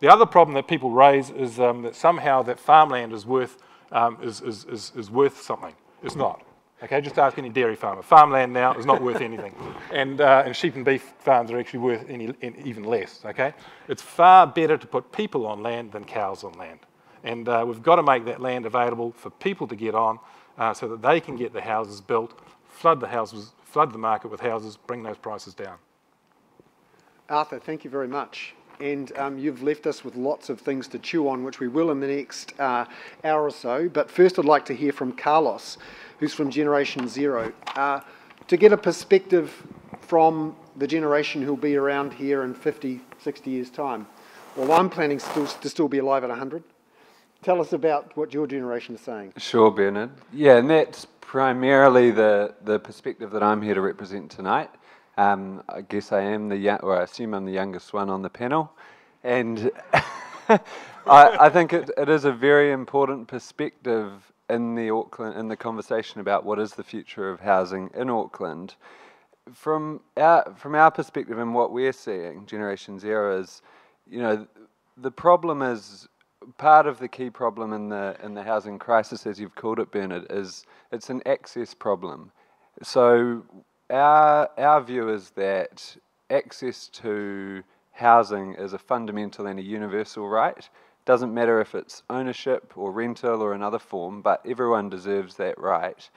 [0.00, 3.58] The other problem that people raise is um, that somehow that farmland is worth,
[3.92, 5.74] um, is, is, is, is worth something.
[6.04, 6.42] It's not.
[6.82, 8.02] Okay, just ask any dairy farmer.
[8.02, 9.54] Farmland now is not worth anything.
[9.92, 13.54] And, uh, and sheep and beef farms are actually worth any, even less, okay?
[13.86, 16.80] It's far better to put people on land than cows on land.
[17.22, 20.18] And uh, we've got to make that land available for people to get on
[20.58, 24.32] uh, so that they can get the houses built, flood the houses, flood the market
[24.32, 25.76] with houses, bring those prices down.
[27.28, 28.54] Arthur, thank you very much.
[28.80, 31.90] And um, you've left us with lots of things to chew on, which we will
[31.90, 32.84] in the next uh,
[33.24, 33.88] hour or so.
[33.88, 35.78] But first, I'd like to hear from Carlos,
[36.18, 38.00] who's from Generation Zero, uh,
[38.48, 39.66] to get a perspective
[40.00, 44.06] from the generation who'll be around here in 50, 60 years' time.
[44.56, 46.62] Well, I'm planning still, to still be alive at 100.
[47.42, 49.34] Tell us about what your generation is saying.
[49.36, 50.10] Sure, Bernard.
[50.32, 54.70] Yeah, and that's primarily the, the perspective that I'm here to represent tonight.
[55.16, 58.22] Um, I guess I am the young, or I assume I'm the youngest one on
[58.22, 58.72] the panel,
[59.22, 59.70] and
[60.48, 60.60] I,
[61.06, 64.10] I, think it, it is a very important perspective
[64.50, 68.74] in the Auckland in the conversation about what is the future of housing in Auckland.
[69.52, 73.62] From our from our perspective and what we're seeing, Generation Zero is,
[74.10, 74.46] you know,
[74.96, 76.08] the problem is
[76.58, 79.90] part of the key problem in the in the housing crisis, as you've called it,
[79.90, 82.32] Bernard, is it's an access problem.
[82.82, 83.42] So
[83.90, 85.96] our, our view is that
[86.30, 90.68] access to housing is a fundamental and a universal right.
[91.04, 96.08] Doesn't matter if it's ownership or rental or another form, but everyone deserves that right.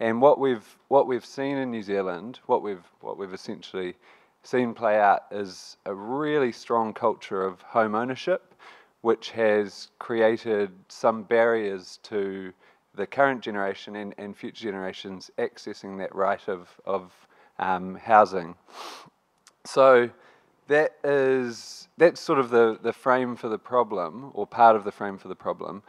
[0.00, 3.94] And what we've what we've seen in New Zealand, what we've what we've essentially
[4.42, 8.54] seen play out is a really strong culture of home ownership,
[9.02, 12.52] which has created some barriers to
[12.94, 17.12] the current generation and, and future generations accessing that right of, of
[17.58, 18.54] um, housing.
[19.64, 20.10] So
[20.68, 24.92] that is that's sort of the, the frame for the problem, or part of the
[24.92, 25.82] frame for the problem.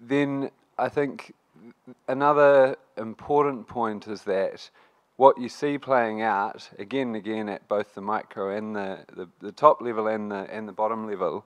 [0.00, 1.34] Then I think
[2.08, 4.70] another important point is that
[5.16, 9.28] what you see playing out again and again at both the micro and the, the,
[9.40, 11.44] the top level and the and the bottom level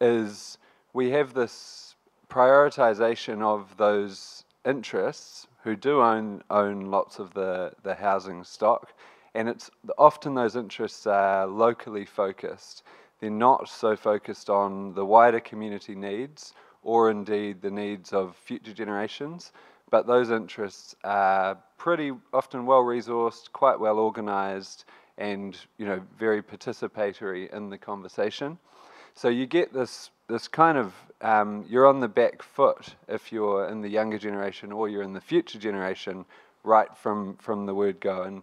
[0.00, 0.58] is
[0.92, 1.85] we have this
[2.28, 8.92] prioritization of those interests who do own own lots of the, the housing stock,
[9.34, 12.82] and it's often those interests are locally focused.
[13.20, 18.72] They're not so focused on the wider community needs or indeed the needs of future
[18.72, 19.52] generations,
[19.90, 24.84] but those interests are pretty often well resourced, quite well organized,
[25.18, 28.58] and you know very participatory in the conversation.
[29.14, 33.68] So you get this this kind of um, you're on the back foot if you're
[33.68, 36.24] in the younger generation or you're in the future generation
[36.62, 38.22] right from from the word go.
[38.22, 38.42] And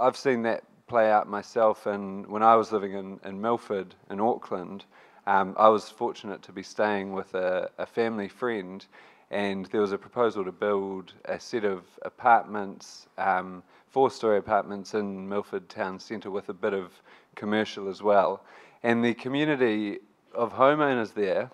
[0.00, 1.86] I've seen that play out myself.
[1.86, 4.84] And when I was living in, in Milford in Auckland,
[5.26, 8.84] um, I was fortunate to be staying with a, a family friend,
[9.30, 15.28] and there was a proposal to build a set of apartments, um, four-story apartments in
[15.28, 16.92] Milford town centre with a bit of
[17.34, 18.44] commercial as well.
[18.82, 20.00] And the community
[20.34, 21.50] of homeowners there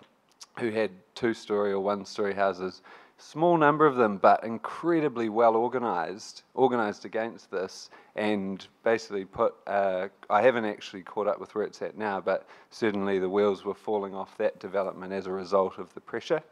[0.58, 2.82] who had two story or one story houses,
[3.18, 9.54] small number of them, but incredibly well organized, organized against this, and basically put.
[9.66, 13.64] Uh, I haven't actually caught up with where it's at now, but certainly the wheels
[13.64, 16.42] were falling off that development as a result of the pressure.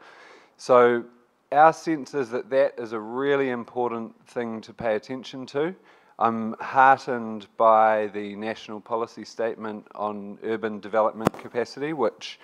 [0.57, 1.03] So,
[1.51, 5.73] our sense is that that is a really important thing to pay attention to.
[6.21, 12.41] I'm heartened by the national policy statement on urban development capacity, which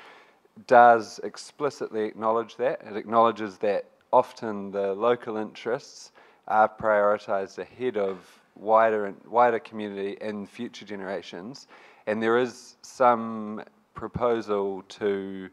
[0.66, 2.82] does explicitly acknowledge that.
[2.90, 3.84] It acknowledges that
[4.14, 6.14] often the local interests
[6.48, 8.20] are prioritised ahead of
[8.56, 11.68] wider wider community and future generations,
[12.08, 13.62] and there is some
[13.94, 15.50] proposal to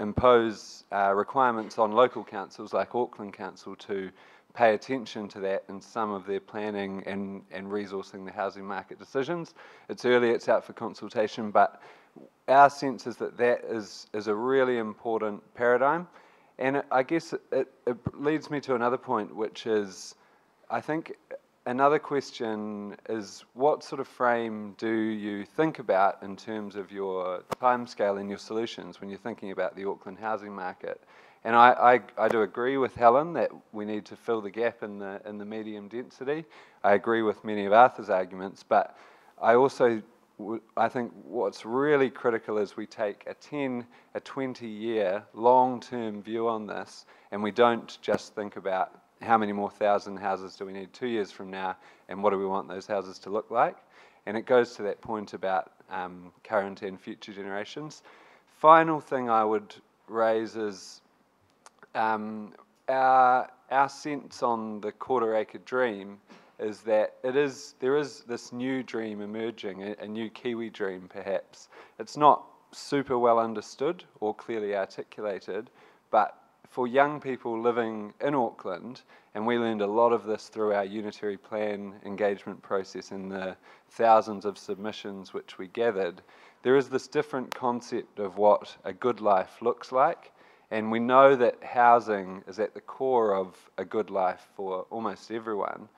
[0.00, 4.10] impose uh, requirements on local councils like Auckland Council to
[4.54, 8.98] pay attention to that in some of their planning and, and resourcing the housing market
[8.98, 9.54] decisions.
[9.88, 11.80] It's early, it's out for consultation, but
[12.48, 16.08] our sense is that that is, is a really important paradigm.
[16.58, 20.14] And I guess it, it, it leads me to another point, which is
[20.70, 21.16] I think
[21.66, 27.42] another question is what sort of frame do you think about in terms of your
[27.60, 31.00] timescale and your solutions when you're thinking about the Auckland housing market?
[31.44, 34.82] And I, I, I, do agree with Helen that we need to fill the gap
[34.82, 36.44] in the, in the medium density.
[36.82, 38.96] I agree with many of Arthur's arguments, but
[39.40, 40.02] I also
[40.76, 46.22] I think what's really critical is we take a 10, a 20 year long term
[46.22, 50.64] view on this, and we don't just think about how many more thousand houses do
[50.64, 51.76] we need two years from now,
[52.08, 53.76] and what do we want those houses to look like.
[54.26, 58.02] And it goes to that point about um, current and future generations.
[58.46, 59.74] Final thing I would
[60.06, 61.00] raise is
[61.98, 62.52] um,
[62.88, 66.18] our, our sense on the quarter acre dream
[66.58, 71.08] is that it is there is this new dream emerging, a, a new Kiwi dream
[71.12, 71.68] perhaps.
[71.98, 75.70] It's not super well understood or clearly articulated,
[76.10, 76.36] but
[76.68, 79.02] for young people living in Auckland,
[79.34, 83.56] and we learned a lot of this through our unitary plan engagement process and the
[83.90, 86.20] thousands of submissions which we gathered,
[86.62, 90.32] there is this different concept of what a good life looks like.
[90.70, 95.30] And we know that housing is at the core of a good life for almost
[95.30, 95.88] everyone.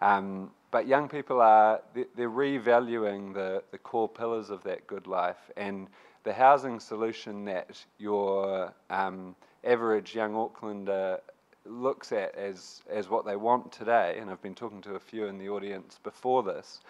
[0.00, 5.50] Um, but young people are, they're revaluing the, the core pillars of that good life.
[5.56, 5.88] And
[6.24, 11.20] the housing solution that your um, average young Aucklander
[11.64, 15.26] looks at as, as what they want today, and I've been talking to a few
[15.26, 16.80] in the audience before this,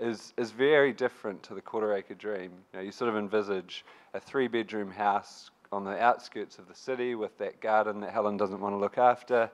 [0.00, 2.52] is, is very different to the quarter acre dream.
[2.72, 6.74] You, know, you sort of envisage a three bedroom house on the outskirts of the
[6.74, 9.50] city with that garden that Helen doesn't want to look after.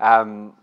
[0.00, 0.54] Um,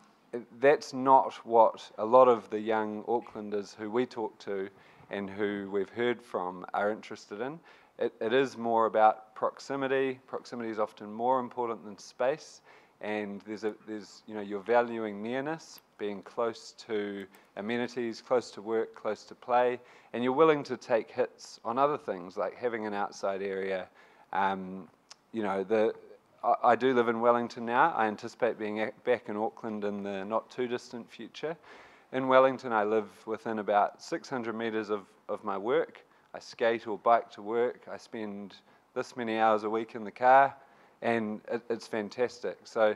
[0.60, 4.70] that's not what a lot of the young Aucklanders who we talk to
[5.12, 7.60] and who we've heard from are interested in.
[8.00, 10.20] It, it is more about proximity.
[10.26, 12.62] Proximity is often more important than space,
[13.02, 18.62] and there's a, there's you know you're valuing nearness, being close to amenities, close to
[18.62, 19.80] work, close to play,
[20.14, 23.88] and you're willing to take hits on other things like having an outside area.
[24.34, 24.90] Um,
[25.32, 25.94] you know the
[26.62, 27.94] I, do live in Wellington now.
[27.96, 31.56] I anticipate being back in Auckland in the not too distant future.
[32.12, 36.04] In Wellington, I live within about 600 metres of, of my work.
[36.34, 37.84] I skate or bike to work.
[37.90, 38.56] I spend
[38.94, 40.54] this many hours a week in the car,
[41.02, 42.58] and it, it's fantastic.
[42.66, 42.94] So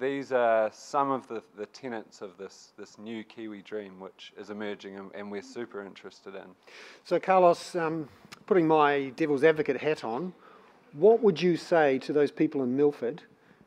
[0.00, 4.50] these are some of the, the tenets of this, this new Kiwi dream, which is
[4.50, 6.44] emerging and, and we're super interested in.
[7.04, 8.08] So, Carlos, um,
[8.46, 10.32] putting my devil's advocate hat on,
[10.92, 13.22] what would you say to those people in Milford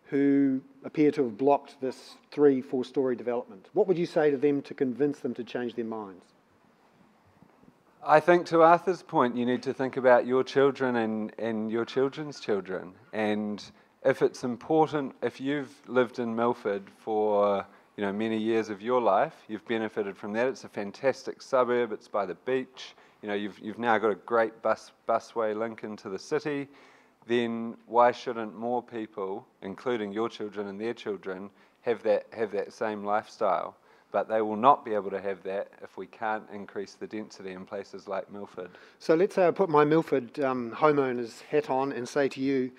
[0.09, 3.67] who appear to have blocked this three, four story development?
[3.73, 6.25] What would you say to them to convince them to change their minds?
[8.05, 11.85] I think to Arthur's point, you need to think about your children and, and your
[11.85, 12.93] children's children.
[13.13, 13.63] And
[14.05, 17.65] if it's important, if you've lived in Milford for
[17.97, 20.47] you know many years of your life, you've benefited from that.
[20.47, 21.91] It's a fantastic suburb.
[21.91, 22.95] It's by the beach.
[23.21, 26.67] You know you've you've now got a great bus busway link into the city
[27.27, 31.49] then why shouldn't more people, including your children and their children,
[31.81, 33.75] have that, have that same lifestyle?
[34.11, 37.51] But they will not be able to have that if we can't increase the density
[37.51, 38.69] in places like Milford.
[38.99, 42.71] So let's say I put my Milford um, homeowner's hat on and say to you,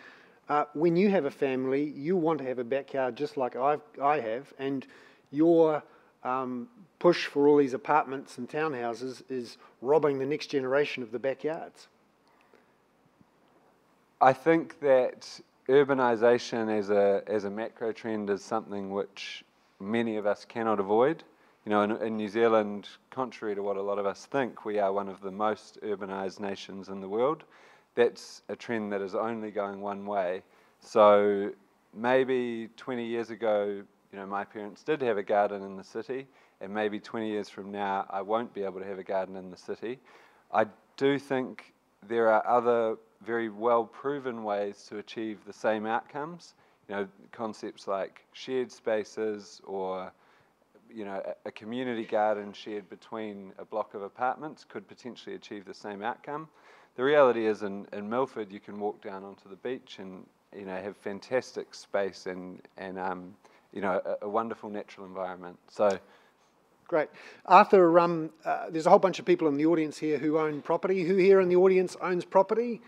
[0.48, 3.80] uh, when you have a family, you want to have a backyard just like I've,
[4.02, 4.86] I have, and
[5.30, 5.82] your
[6.24, 11.18] um, push for all these apartments and townhouses is robbing the next generation of the
[11.18, 11.88] backyards.
[14.20, 19.44] I think that urbanisation as a, as a macro trend is something which
[19.80, 21.22] many of us cannot avoid.
[21.64, 24.78] You know, in, in, New Zealand, contrary to what a lot of us think, we
[24.78, 27.44] are one of the most urbanised nations in the world.
[27.96, 30.44] That's a trend that is only going one way.
[30.80, 31.50] So
[31.94, 33.82] maybe 20 years ago,
[34.12, 36.26] you know, my parents did have a garden in the city,
[36.60, 39.50] and maybe 20 years from now, I won't be able to have a garden in
[39.50, 39.98] the city.
[40.52, 41.74] I do think
[42.06, 46.54] there are other very well proven ways to achieve the same outcomes.
[46.88, 50.12] You know, concepts like shared spaces or
[50.94, 55.64] you know, a, a community garden shared between a block of apartments could potentially achieve
[55.64, 56.48] the same outcome.
[56.96, 60.64] The reality is in, in Milford you can walk down onto the beach and you
[60.64, 63.34] know have fantastic space and and um,
[63.72, 65.58] you know a, a wonderful natural environment.
[65.68, 65.98] So
[66.88, 67.08] Great.
[67.46, 70.62] Arthur, um, uh, there's a whole bunch of people in the audience here who own
[70.62, 71.02] property.
[71.02, 72.80] Who here in the audience owns property?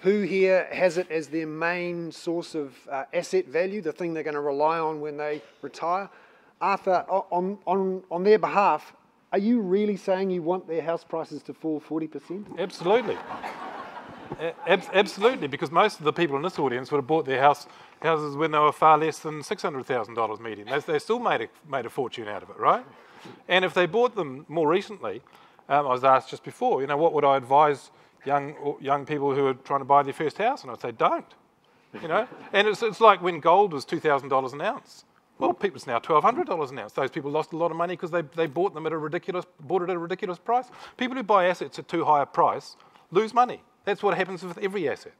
[0.00, 4.24] Who here has it as their main source of uh, asset value, the thing they're
[4.24, 6.10] going to rely on when they retire?
[6.60, 8.94] Arthur, on, on, on their behalf,
[9.32, 12.58] are you really saying you want their house prices to fall 40%?
[12.58, 13.16] Absolutely.
[14.66, 17.66] absolutely, because most of the people in this audience would have bought their house
[18.02, 20.68] houses when they were far less than $600,000 median.
[20.68, 22.84] They, they still made a, made a fortune out of it, right?
[23.48, 25.22] And if they bought them more recently,
[25.68, 27.90] um, I was asked just before, you know, what would I advise
[28.24, 30.62] young young people who are trying to buy their first house?
[30.62, 31.26] And I'd say, don't.
[32.00, 35.04] You know, and it's, it's like when gold was two thousand dollars an ounce.
[35.40, 36.92] Well, it's now twelve hundred dollars an ounce.
[36.92, 39.46] Those people lost a lot of money because they, they bought them at a ridiculous
[39.60, 40.66] bought it at a ridiculous price.
[40.98, 42.76] People who buy assets at too high a price
[43.10, 43.62] lose money.
[43.84, 45.14] That's what happens with every asset,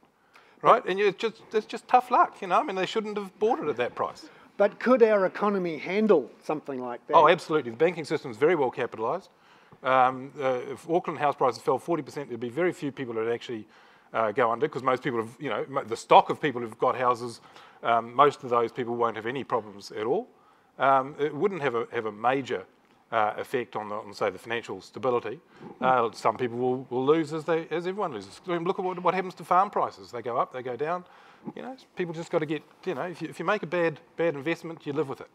[0.61, 0.85] right?
[0.85, 2.39] And it's just it's just tough luck.
[2.39, 4.29] You know, I mean, they shouldn't have bought it at that price.
[4.57, 7.15] But could our economy handle something like that?
[7.15, 7.71] Oh, absolutely.
[7.71, 9.29] The banking system is very well capitalised.
[9.81, 13.33] Um, uh, if Auckland house prices fell 40%, there'd be very few people that would
[13.33, 13.65] actually
[14.13, 16.95] uh, go under because most people have, you know, the stock of people who've got
[16.95, 17.41] houses,
[17.83, 20.27] um, most of those people won't have any problems at all.
[20.79, 22.65] Um, it wouldn't have a, have a major
[23.11, 25.39] uh, effect on, the, on, say, the financial stability.
[25.81, 28.39] Uh, some people will, will lose as, they, as everyone loses.
[28.47, 30.11] I mean, look at what, what happens to farm prices.
[30.11, 31.03] They go up, they go down.
[31.55, 33.67] You know, people just got to get, you know, if you, if you make a
[33.67, 35.27] bad, bad investment, you live with it.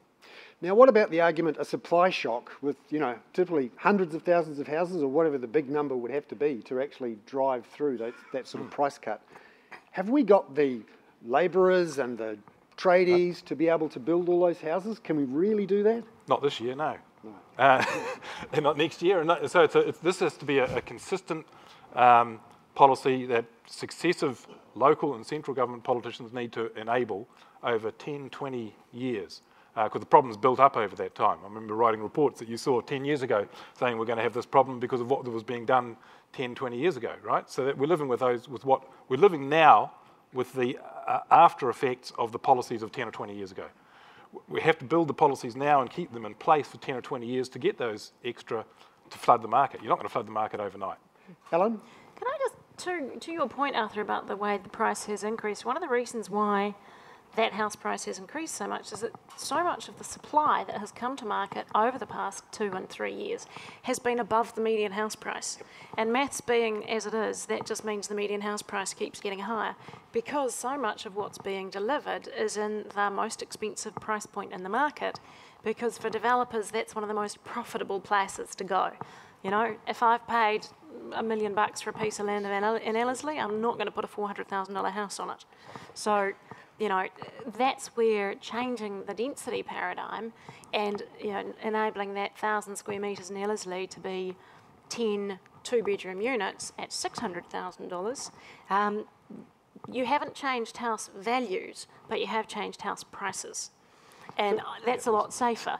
[0.62, 4.58] Now, what about the argument a supply shock with, you know, typically hundreds of thousands
[4.58, 7.98] of houses or whatever the big number would have to be to actually drive through
[7.98, 9.20] that, that sort of price cut?
[9.90, 10.80] Have we got the
[11.24, 12.38] labourers and the
[12.76, 14.98] tradies to be able to build all those houses?
[14.98, 16.04] Can we really do that?
[16.28, 16.96] Not this year, no.
[17.24, 17.30] no.
[17.58, 17.82] Uh,
[18.52, 19.18] and not next year.
[19.18, 21.46] And not, so it's a, it's, this has to be a, a consistent
[21.94, 22.38] um,
[22.74, 27.26] policy that successive local and central government politicians need to enable
[27.62, 29.40] over 10, 20 years
[29.74, 31.38] because uh, the problem's built up over that time.
[31.42, 33.46] I remember writing reports that you saw 10 years ago
[33.78, 35.96] saying we're going to have this problem because of what was being done
[36.32, 37.48] 10, 20 years ago, right?
[37.50, 39.92] So that we're living with those, with what we're living now
[40.32, 43.66] with the Uh, after effects of the policies of 10 or 20 years ago.
[44.48, 47.00] We have to build the policies now and keep them in place for 10 or
[47.00, 48.64] 20 years to get those extra
[49.10, 49.82] to flood the market.
[49.82, 50.98] You're not going to flood the market overnight.
[51.48, 51.80] Helen?
[52.16, 55.64] Can I just, to, to your point, Arthur, about the way the price has increased,
[55.64, 56.74] one of the reasons why
[57.36, 60.78] that house price has increased so much is that so much of the supply that
[60.78, 63.46] has come to market over the past two and three years
[63.82, 65.58] has been above the median house price.
[65.96, 69.40] And maths being as it is, that just means the median house price keeps getting
[69.40, 69.76] higher
[70.12, 74.62] because so much of what's being delivered is in the most expensive price point in
[74.62, 75.20] the market.
[75.62, 78.92] Because for developers, that's one of the most profitable places to go.
[79.42, 80.66] You know, if I've paid
[81.12, 84.04] a million bucks for a piece of land in Ellerslie, I'm not going to put
[84.04, 85.44] a $400,000 house on it.
[85.94, 86.32] So
[86.78, 87.06] you know,
[87.56, 90.32] that's where changing the density paradigm
[90.74, 94.36] and you know, enabling that 1,000 square metres in Ellerslie to be
[94.88, 98.30] 10 two bedroom units at $600,000,
[98.70, 99.04] um,
[99.90, 103.70] you haven't changed house values, but you have changed house prices.
[104.38, 105.78] And that's a lot safer.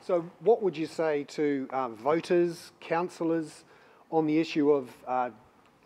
[0.00, 3.64] So, what would you say to um, voters, councillors
[4.10, 5.30] on the issue of uh,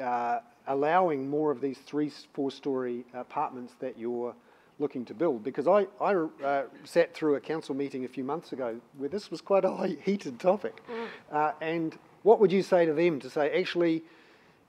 [0.01, 4.35] uh, allowing more of these three, four story apartments that you're
[4.79, 5.43] looking to build.
[5.43, 6.15] Because I, I
[6.45, 9.97] uh, sat through a council meeting a few months ago where this was quite a
[10.03, 10.83] heated topic.
[10.89, 11.07] Mm.
[11.33, 14.03] Uh, and what would you say to them to say, actually,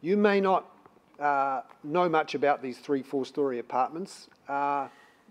[0.01, 0.65] you may not
[1.19, 4.87] uh, know much about these three, four story apartments, uh,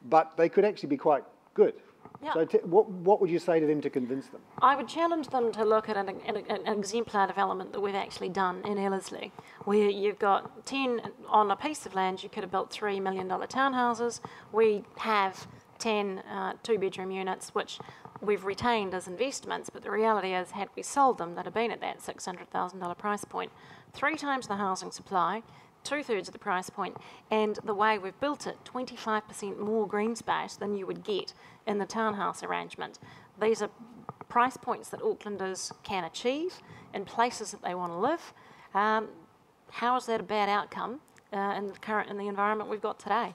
[0.09, 1.75] but they could actually be quite good.
[2.23, 2.33] Yeah.
[2.35, 4.41] So, t- what, what would you say to them to convince them?
[4.61, 8.31] I would challenge them to look at an, an, an, exemplar development that we've actually
[8.31, 9.33] done in Ellerslie,
[9.65, 13.29] where you've got 10 on a piece of land, you could have built $3 million
[13.29, 14.21] townhouses.
[14.53, 15.47] We have
[15.79, 17.79] 10 uh, two bedroom units, which
[18.21, 21.71] we've retained as investments, but the reality is, had we sold them, they'd have been
[21.71, 23.53] at that $600,000 price point.
[23.93, 25.43] Three times the housing supply,
[25.87, 26.97] two thirds of the price point,
[27.31, 31.33] and the way we've built it, 25% more green space than you would get
[31.67, 32.99] in the townhouse arrangement.
[33.41, 33.71] These are
[34.29, 36.61] price points that Aucklanders can achieve
[36.93, 38.33] in places that they want to live.
[38.75, 39.09] Um,
[39.71, 41.01] how is that a bad outcome
[41.33, 43.33] uh, in the current in the environment we've got today?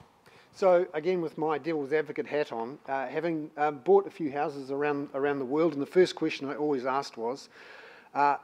[0.54, 4.70] So again, with my devil's advocate hat on, uh, having uh, bought a few houses
[4.70, 7.48] around around the world, and the first question I always asked was,
[8.14, 8.36] uh,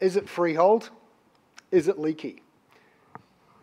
[0.00, 0.90] "Is it freehold?
[1.70, 2.42] Is it leaky?"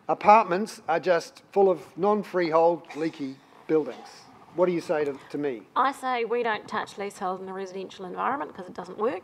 [0.08, 3.36] Apartments are just full of non-freehold, leaky
[3.66, 4.08] buildings.
[4.54, 5.62] What do you say to, to me?
[5.74, 9.22] I say we don't touch leasehold in a residential environment because it doesn't work.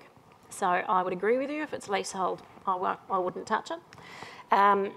[0.49, 1.62] So I would agree with you.
[1.62, 3.78] If it's leasehold, I wouldn't touch it.
[4.53, 4.93] Um,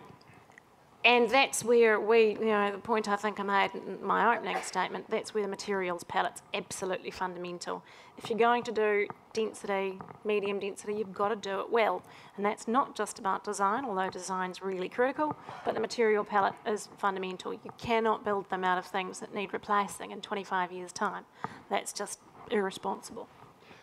[1.06, 4.56] and that's where we, you know, the point I think I made in my opening
[4.62, 7.84] statement, that's where the materials palette's absolutely fundamental.
[8.18, 12.04] If you're going to do density, medium density, you've got to do it well.
[12.38, 15.36] And that's not just about design, although design's really critical,
[15.66, 17.54] but the material palette is fundamental.
[17.54, 21.26] You cannot build them out of things that need replacing in 25 years' time.
[21.70, 23.28] That's just irresponsible.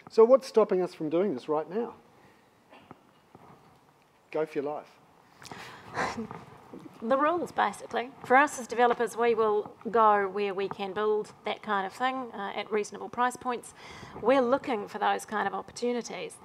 [0.08, 1.94] So, what's stopping us from doing this right now?
[4.30, 6.26] Go for your life.
[7.02, 8.10] the rules basically.
[8.24, 12.30] For us as developers, we will go where we can build that kind of thing
[12.34, 13.74] uh, at reasonable price points.
[14.20, 16.36] We're looking for those kind of opportunities.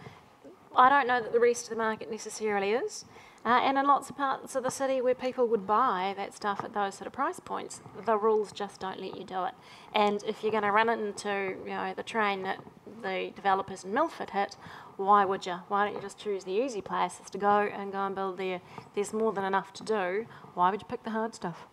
[0.75, 3.05] I don't know that the rest of the market necessarily is.
[3.45, 6.61] Uh, and in lots of parts of the city where people would buy that stuff
[6.63, 9.53] at those sort of price points, the rules just don't let you do it.
[9.93, 12.59] And if you're going to run into you know the train that
[13.03, 14.57] the developers in Milford hit,
[14.97, 15.55] why would you?
[15.67, 18.61] Why don't you just choose the easy places to go and go and build there?
[18.93, 20.25] There's more than enough to do.
[20.53, 21.67] Why would you pick the hard stuff?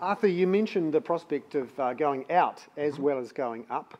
[0.00, 3.96] Arthur, you mentioned the prospect of uh, going out as well as going up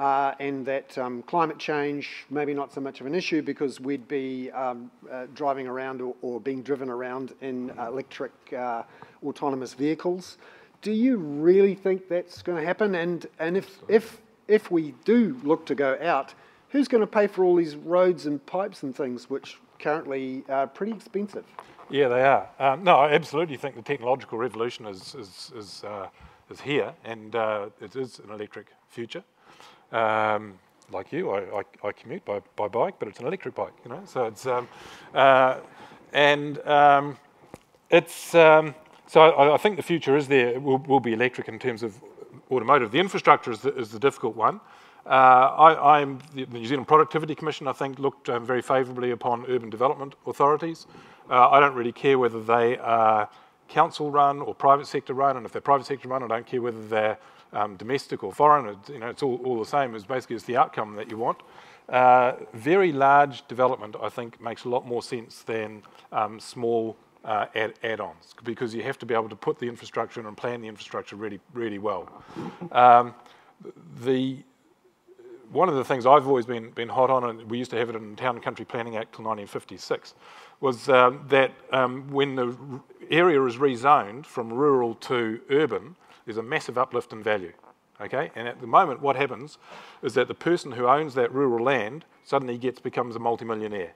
[0.00, 4.08] uh, and that um, climate change maybe not so much of an issue because we'd
[4.08, 8.82] be um, uh, driving around or, or, being driven around in electric uh,
[9.22, 10.38] autonomous vehicles.
[10.80, 12.94] Do you really think that's going to happen?
[12.94, 16.32] And and if if if we do look to go out,
[16.70, 20.66] who's going to pay for all these roads and pipes and things, which currently are
[20.66, 21.44] pretty expensive?
[21.90, 22.48] Yeah, they are.
[22.58, 26.08] Um, no, I absolutely think the technological revolution is is is, uh,
[26.48, 29.24] is here, and uh, it is an electric future.
[29.92, 30.58] Um,
[30.92, 33.90] like you, I, I, I, commute by, by bike, but it's an electric bike, you
[33.90, 34.02] know.
[34.06, 34.68] So it's um,
[35.14, 35.58] uh,
[36.12, 37.16] and um,
[37.90, 38.74] it's um,
[39.06, 40.48] so I, I, think the future is there.
[40.48, 41.94] It will, will be electric in terms of
[42.50, 42.90] automotive.
[42.90, 44.60] The infrastructure is the, is the difficult one.
[45.06, 47.66] Uh, I, am the New Zealand Productivity Commission.
[47.66, 50.86] I think looked um, very favourably upon urban development authorities.
[51.30, 53.28] Uh, I don't really care whether they are
[53.68, 56.60] council run or private sector run, and if they're private sector run, I don't care
[56.60, 57.18] whether they're
[57.52, 58.68] um, domestic or foreign.
[58.68, 59.94] It, you know, it's all, all the same.
[59.94, 61.38] It's basically it's the outcome that you want.
[61.88, 65.82] Uh, very large development, I think, makes a lot more sense than
[66.12, 70.20] um, small uh, add, add-ons because you have to be able to put the infrastructure
[70.20, 72.08] in and plan the infrastructure really, really well.
[72.72, 73.14] Um,
[74.02, 74.42] the
[75.50, 77.88] one of the things I've always been, been hot on, and we used to have
[77.88, 80.14] it in the Town and Country Planning Act till 1956,
[80.60, 82.56] was um, that um, when the
[83.10, 87.52] area is rezoned from rural to urban, there's a massive uplift in value.
[88.00, 89.58] Okay, and at the moment, what happens
[90.02, 93.92] is that the person who owns that rural land suddenly gets becomes a multimillionaire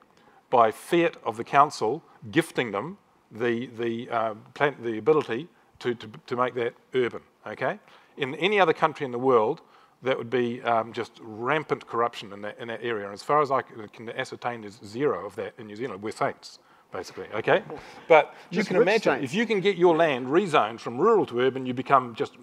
[0.51, 2.99] by fiat of the council gifting them
[3.31, 5.47] the the uh, plan, the ability
[5.79, 7.21] to, to to make that urban.
[7.47, 7.79] Okay,
[8.15, 9.61] in any other country in the world,
[10.03, 13.05] that would be um, just rampant corruption in that in that area.
[13.05, 16.01] And as far as I can ascertain, there's zero of that in New Zealand.
[16.01, 16.59] We're saints
[16.95, 17.61] basically, okay?
[18.07, 21.65] But you can imagine, if you can get your land rezoned from rural to urban,
[21.65, 22.37] you become just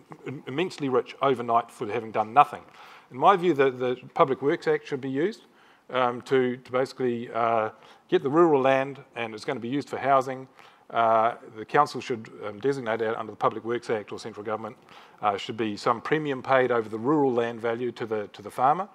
[0.46, 2.62] immensely rich overnight for having done nothing.
[3.10, 5.42] In my view, the, the Public Works Act should be used
[5.90, 7.70] um, to, to basically uh,
[8.08, 10.46] get the rural land and it's going to be used for housing.
[10.90, 14.76] Uh, the council should um, designate that under the Public Works Act or central government
[15.22, 18.50] uh, should be some premium paid over the rural land value to the, to the
[18.50, 18.88] farmer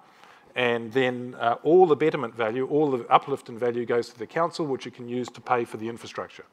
[0.58, 4.26] and then uh, all the betterment value, all the uplift in value goes to the
[4.26, 6.44] council, which it can use to pay for the infrastructure.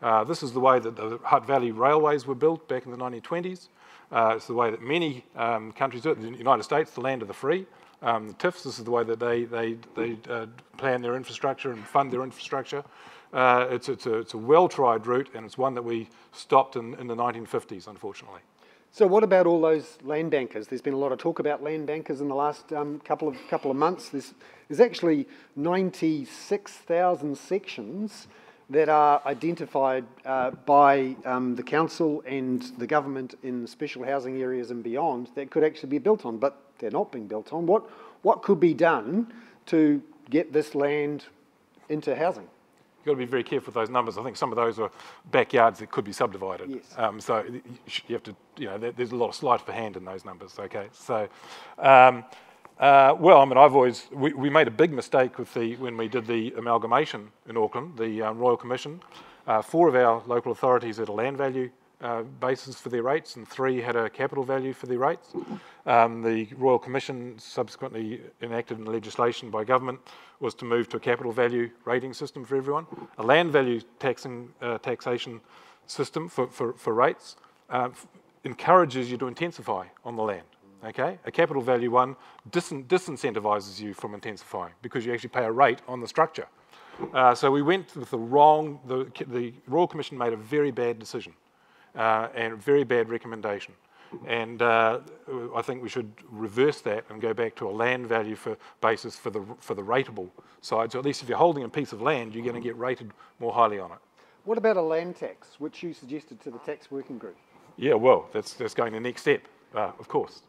[0.00, 2.96] Uh, this is the way that the Hutt Valley railways were built back in the
[2.96, 3.66] 1920s.
[4.12, 6.20] Uh, it's the way that many um, countries do it.
[6.20, 7.66] The United States, the land of the free.
[8.00, 11.72] Um, the TIFs, this is the way that they, they, they uh, plan their infrastructure
[11.72, 12.84] and fund their infrastructure.
[13.32, 17.08] Uh, it's, it's a, a well-tried route, and it's one that we stopped in, in
[17.08, 18.40] the 1950s, unfortunately.
[18.98, 20.66] So what about all those land bankers?
[20.66, 23.36] There's been a lot of talk about land bankers in the last um, couple of
[23.48, 24.08] couple of months.
[24.08, 24.34] There's,
[24.66, 28.26] there's actually 96,000 sections
[28.68, 34.72] that are identified uh, by um, the council and the government in special housing areas
[34.72, 37.66] and beyond that could actually be built on, but they're not being built on.
[37.66, 37.88] What
[38.22, 39.32] what could be done
[39.66, 41.24] to get this land
[41.88, 42.48] into housing?
[43.08, 44.18] Got to be very careful with those numbers.
[44.18, 44.90] I think some of those are
[45.30, 46.70] backyards that could be subdivided.
[46.70, 46.94] Yes.
[46.96, 47.44] Um, so
[48.06, 50.58] you have to, you know, there's a lot of sleight of hand in those numbers.
[50.58, 50.88] Okay.
[50.92, 51.28] So,
[51.78, 52.24] um,
[52.78, 55.96] uh, well, I mean, I've always we, we, made a big mistake with the when
[55.96, 59.00] we did the amalgamation in Auckland, the um, Royal Commission.
[59.48, 63.36] Uh, four of our local authorities had a land value uh, basis for their rates,
[63.36, 65.32] and three had a capital value for their rates.
[65.86, 70.00] Um, the Royal Commission, subsequently enacted in legislation by government,
[70.40, 72.86] was to move to a capital value rating system for everyone,
[73.18, 75.40] a land value taxing, uh, taxation
[75.86, 77.36] system for, for, for rates,
[77.70, 77.88] uh,
[78.44, 80.46] encourages you to intensify on the land.
[80.84, 82.14] Okay, a capital value one
[82.52, 86.46] dis- disincentivizes you from intensifying because you actually pay a rate on the structure.
[87.12, 88.78] Uh, so we went with the wrong.
[88.86, 91.32] The, the Royal Commission made a very bad decision
[91.98, 93.74] uh, and very bad recommendation.
[94.26, 95.00] And uh,
[95.54, 99.16] I think we should reverse that and go back to a land value for basis
[99.16, 100.30] for the for the rateable
[100.62, 100.92] side.
[100.92, 103.10] So at least if you're holding a piece of land, you're going to get rated
[103.38, 103.98] more highly on it.
[104.44, 107.36] What about a land tax, which you suggested to the tax working group?
[107.76, 109.42] Yeah, well, that's that's going the next step,
[109.74, 110.40] uh, of course.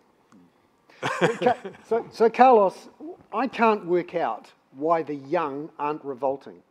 [1.86, 2.88] so, so Carlos,
[3.34, 6.62] I can't work out why the young aren't revolting.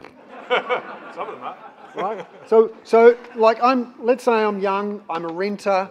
[1.14, 1.56] Some of them are
[1.94, 2.26] right?
[2.48, 5.90] So, so like I'm, let's say I'm young, I'm a renter,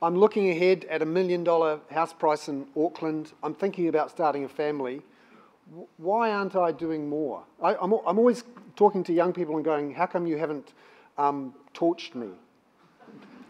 [0.00, 4.44] I'm looking ahead at a million dollar house price in Auckland, I'm thinking about starting
[4.44, 5.02] a family.
[5.96, 7.44] Why aren't I doing more?
[7.62, 8.44] I, am I'm, I'm always
[8.76, 10.72] talking to young people and going, how come you haven't
[11.18, 12.28] um, torched me?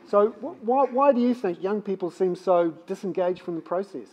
[0.09, 4.09] So why, why do you think young people seem so disengaged from the process?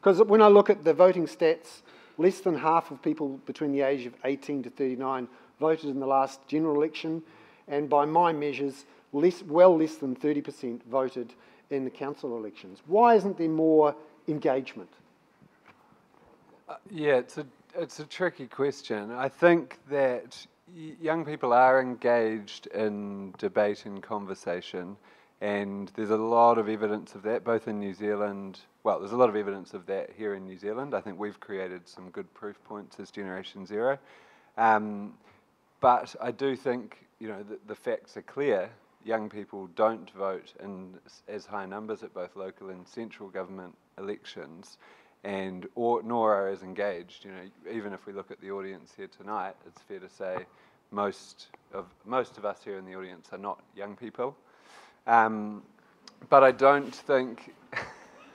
[0.00, 1.82] Because when I look at the voting stats,
[2.18, 6.06] less than half of people between the age of 18 to 39 voted in the
[6.06, 7.22] last general election,
[7.68, 11.32] and by my measures, less, well less than 30% voted
[11.70, 12.80] in the council elections.
[12.86, 13.94] Why isn't there more
[14.26, 14.90] engagement?
[16.68, 19.10] Uh, yeah, it's a, it's a tricky question.
[19.12, 20.46] I think that
[21.00, 24.96] young people are engaged in debate and conversation,
[25.40, 28.58] And there's a lot of evidence of that, both in New Zealand.
[28.82, 30.94] Well, there's a lot of evidence of that here in New Zealand.
[30.94, 33.98] I think we've created some good proof points as Generation Zero.
[34.56, 35.14] Um,
[35.80, 38.68] but I do think, you know, the, the facts are clear.
[39.04, 40.94] Young people don't vote in
[41.28, 44.76] as high numbers at both local and central government elections,
[45.22, 47.24] and or, nor are as engaged.
[47.24, 50.38] You know, even if we look at the audience here tonight, it's fair to say
[50.90, 54.36] most of most of us here in the audience are not young people.
[55.06, 55.62] Um,
[56.28, 57.54] but I don't think.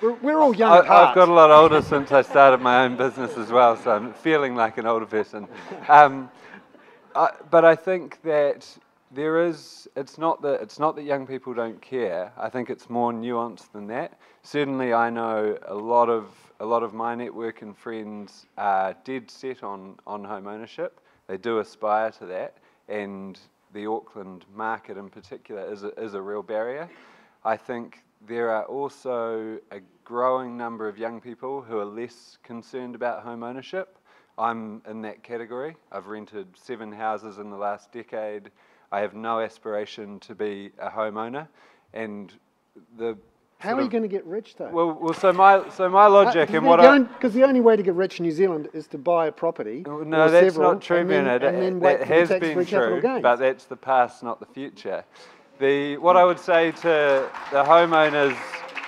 [0.00, 0.72] we're, we're, all young.
[0.72, 3.92] I, have got a lot older since I started my own business as well, so
[3.92, 5.46] I'm feeling like an older person.
[5.88, 6.30] Um,
[7.14, 8.66] I, but I think that
[9.10, 9.88] there is.
[9.96, 12.32] It's not that it's not that young people don't care.
[12.36, 14.18] I think it's more nuanced than that.
[14.42, 16.28] Certainly, I know a lot of
[16.60, 21.00] a lot of my network and friends are dead set on on home ownership.
[21.26, 22.56] They do aspire to that,
[22.88, 23.38] and
[23.72, 26.88] the Auckland market in particular is a, is a real barrier.
[27.44, 32.94] I think there are also a growing number of young people who are less concerned
[32.94, 33.98] about home ownership.
[34.36, 35.76] I'm in that category.
[35.92, 38.50] I've rented seven houses in the last decade.
[38.92, 41.46] I have no aspiration to be a homeowner,
[41.92, 42.32] and
[42.98, 43.16] the
[43.60, 44.70] how are you going to get rich, though?
[44.70, 47.76] Well, well, so my so my logic uh, and what I because the only way
[47.76, 49.84] to get rich in New Zealand is to buy a property.
[49.86, 51.42] No, that's several, not true, Bernard.
[51.42, 55.04] That has been true, but that's the past, not the future.
[55.58, 58.36] The what I would say to the homeowners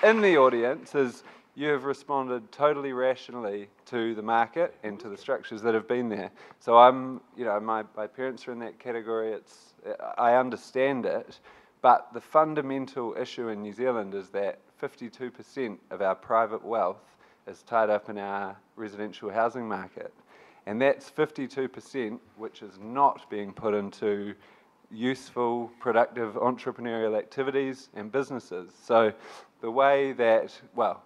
[0.02, 1.22] in the audience is
[1.54, 6.08] you have responded totally rationally to the market and to the structures that have been
[6.08, 6.30] there.
[6.60, 9.32] So I'm, you know, my, my parents are in that category.
[9.32, 9.74] It's
[10.16, 11.40] I understand it.
[11.82, 17.16] But the fundamental issue in New Zealand is that 52% of our private wealth
[17.46, 20.14] is tied up in our residential housing market.
[20.66, 24.34] And that's 52%, which is not being put into
[24.92, 28.72] useful, productive entrepreneurial activities and businesses.
[28.80, 29.12] So
[29.60, 31.02] the way that, well,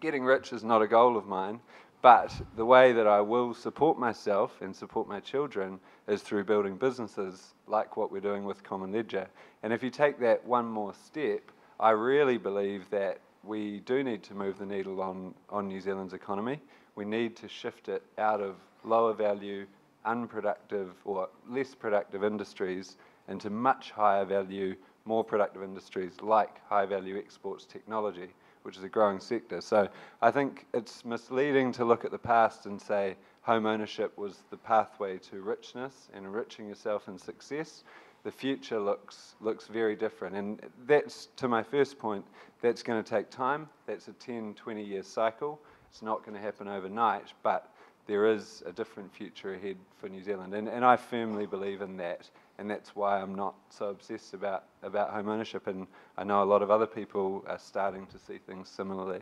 [0.00, 1.60] getting rich is not a goal of mine,
[2.00, 5.78] but the way that I will support myself and support my children
[6.08, 9.26] is through building businesses like what we're doing with Common Ledger.
[9.62, 11.40] And if you take that one more step,
[11.80, 16.14] I really believe that we do need to move the needle on, on New Zealand's
[16.14, 16.60] economy.
[16.94, 19.66] We need to shift it out of lower value,
[20.04, 22.96] unproductive, or less productive industries
[23.28, 28.28] into much higher value, more productive industries like high value exports technology,
[28.62, 29.60] which is a growing sector.
[29.60, 29.88] So
[30.22, 34.56] I think it's misleading to look at the past and say, home ownership was the
[34.56, 37.84] pathway to richness and enriching yourself in success,
[38.24, 40.34] the future looks looks very different.
[40.34, 42.24] And that's to my first point,
[42.60, 43.68] that's going to take time.
[43.86, 45.60] That's a 10, 20 year cycle.
[45.88, 47.72] It's not going to happen overnight, but
[48.08, 50.52] there is a different future ahead for New Zealand.
[50.52, 52.28] And, and I firmly believe in that.
[52.58, 55.68] And that's why I'm not so obsessed about, about home ownership.
[55.68, 55.86] And
[56.18, 59.20] I know a lot of other people are starting to see things similarly.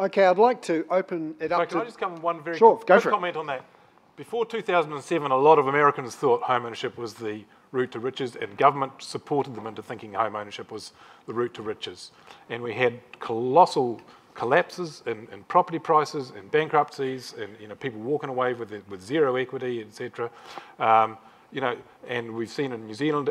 [0.00, 1.68] Okay, I'd like to open it Sorry, up.
[1.70, 3.64] Can I just come one very sure, quick go comment on that?
[4.16, 7.42] Before 2007, a lot of Americans thought home ownership was the
[7.72, 10.92] route to riches, and government supported them into thinking home ownership was
[11.26, 12.12] the route to riches.
[12.48, 14.00] And we had colossal
[14.34, 19.02] collapses in, in property prices and bankruptcies, and you know people walking away with with
[19.02, 20.30] zero equity, etc.
[20.78, 21.18] Um,
[21.50, 21.76] you know,
[22.06, 23.30] and we've seen in New Zealand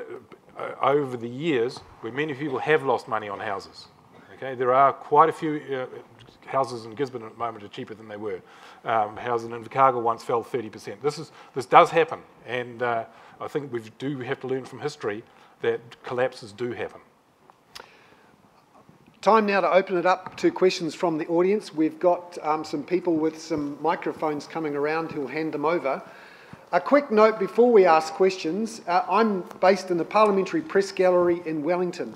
[0.58, 3.88] uh, over the years where many people have lost money on houses.
[4.36, 5.86] Okay, there are quite a few uh,
[6.48, 8.42] houses in Gisborne at the moment are cheaper than they were.
[8.84, 11.02] Um, houses in Invercargill once fell 30%.
[11.02, 13.06] This, is, this does happen, and uh,
[13.40, 15.24] I think we do have to learn from history
[15.62, 17.02] that collapses do happen.
[19.22, 21.74] Time now to open it up to questions from the audience.
[21.74, 26.02] We've got um, some people with some microphones coming around who'll hand them over.
[26.72, 28.82] A quick note before we ask questions.
[28.88, 32.16] Uh, I'm based in the Parliamentary Press Gallery in Wellington.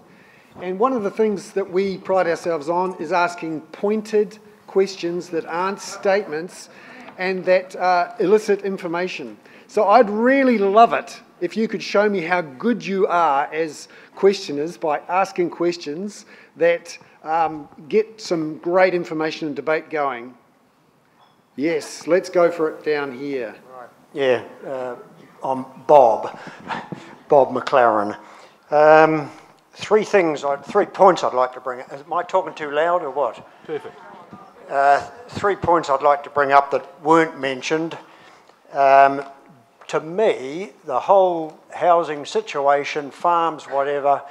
[0.60, 4.38] And one of the things that we pride ourselves on is asking pointed
[4.68, 6.70] questions that aren't statements
[7.18, 9.38] and that uh, elicit information.
[9.68, 13.88] So I'd really love it if you could show me how good you are as
[14.16, 16.26] questioners by asking questions
[16.58, 20.36] that um, get some great information and debate going.
[21.56, 23.56] Yes, let's go for it down here.
[23.78, 23.89] Right.
[24.14, 24.95] Yeah, uh,
[25.43, 26.39] I'm Bob,
[27.30, 28.18] Bob McLaren.
[28.70, 29.30] Um,
[29.74, 31.82] three things, I'd, three points I'd like to bring.
[31.82, 33.47] Am I talking too loud or what?
[33.65, 33.95] Perfect.
[34.69, 37.97] Uh, three points I'd like to bring up that weren't mentioned.
[38.74, 39.24] Um,
[39.88, 44.22] to me, the whole housing situation, farms, whatever,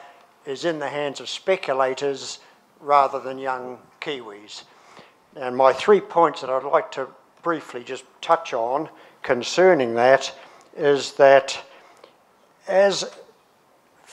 [0.47, 2.39] is in the hands of speculators
[2.81, 4.65] rather than young Kiwis.
[5.37, 7.09] And my three points that I'd like to
[7.43, 8.89] briefly just touch on
[9.23, 10.35] concerning that
[10.77, 11.63] is that
[12.67, 13.05] as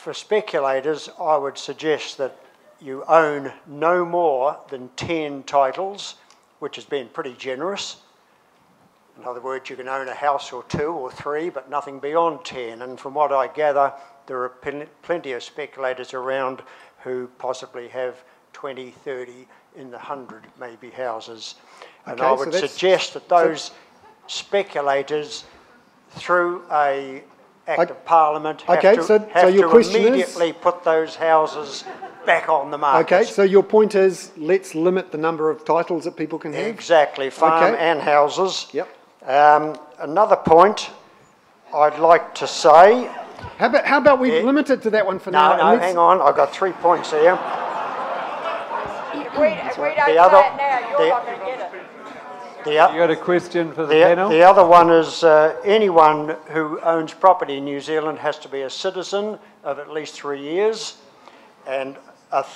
[0.08, 2.34] for speculators, I would suggest that
[2.80, 6.16] you own no more than 10 titles,
[6.60, 7.98] which has been pretty generous.
[9.18, 12.46] In other words, you can own a house or two or three, but nothing beyond
[12.46, 12.84] 10.
[12.84, 13.92] And from what I gather,
[14.28, 16.64] there are plen- plenty of speculators around
[17.00, 18.16] who possibly have
[18.54, 19.46] 20, 30,
[19.76, 21.56] in the 100 maybe houses.
[22.06, 23.72] And Okay, I would that's- suggest that so- those
[24.28, 25.44] speculators,
[26.12, 27.26] through a
[27.68, 30.84] act Ok- of parliament, have okay, to, so- so your to question is- immediately put
[30.84, 31.84] those houses
[32.26, 33.14] back on the market.
[33.16, 36.66] Okay, so your point is let's limit the number of titles that people can have?
[36.66, 37.78] Exactly, farm Okay.
[37.90, 38.68] and houses.
[38.72, 38.88] Yep.
[39.28, 40.90] Um, another point
[41.74, 43.10] I'd like to say.
[43.58, 45.52] How about, how about we limit it to that one for No, now?
[45.72, 47.38] and no, hang on, I've got three points here.
[49.14, 51.46] If we, if we don't The say other- it now, you're the- not going to
[51.46, 51.87] get it.
[52.68, 54.30] The, You got a question for the, the, panel?
[54.30, 58.64] the other one is uh, anyone who owns property in New Zealand has to be
[58.64, 60.98] a citizen of at least three years.
[61.66, 61.96] And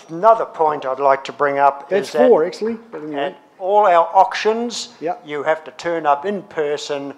[0.10, 2.78] another point I'd like to bring up That's is that four, actually.
[3.16, 5.24] at all our auctions, Yep.
[5.26, 7.14] you have to turn up in person,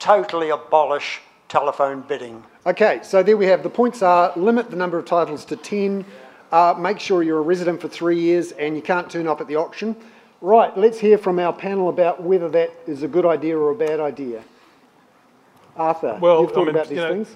[0.00, 2.42] totally abolish telephone bidding.
[2.66, 3.62] Okay, so there we have.
[3.62, 6.04] The points are limit the number of titles to 10,
[6.50, 9.46] uh, make sure you're a resident for three years, and you can't turn up at
[9.46, 9.94] the auction.
[10.44, 13.74] Right, let's hear from our panel about whether that is a good idea or a
[13.74, 14.44] bad idea.
[15.74, 17.34] Arthur, Well, you've I thought mean, about these know, things?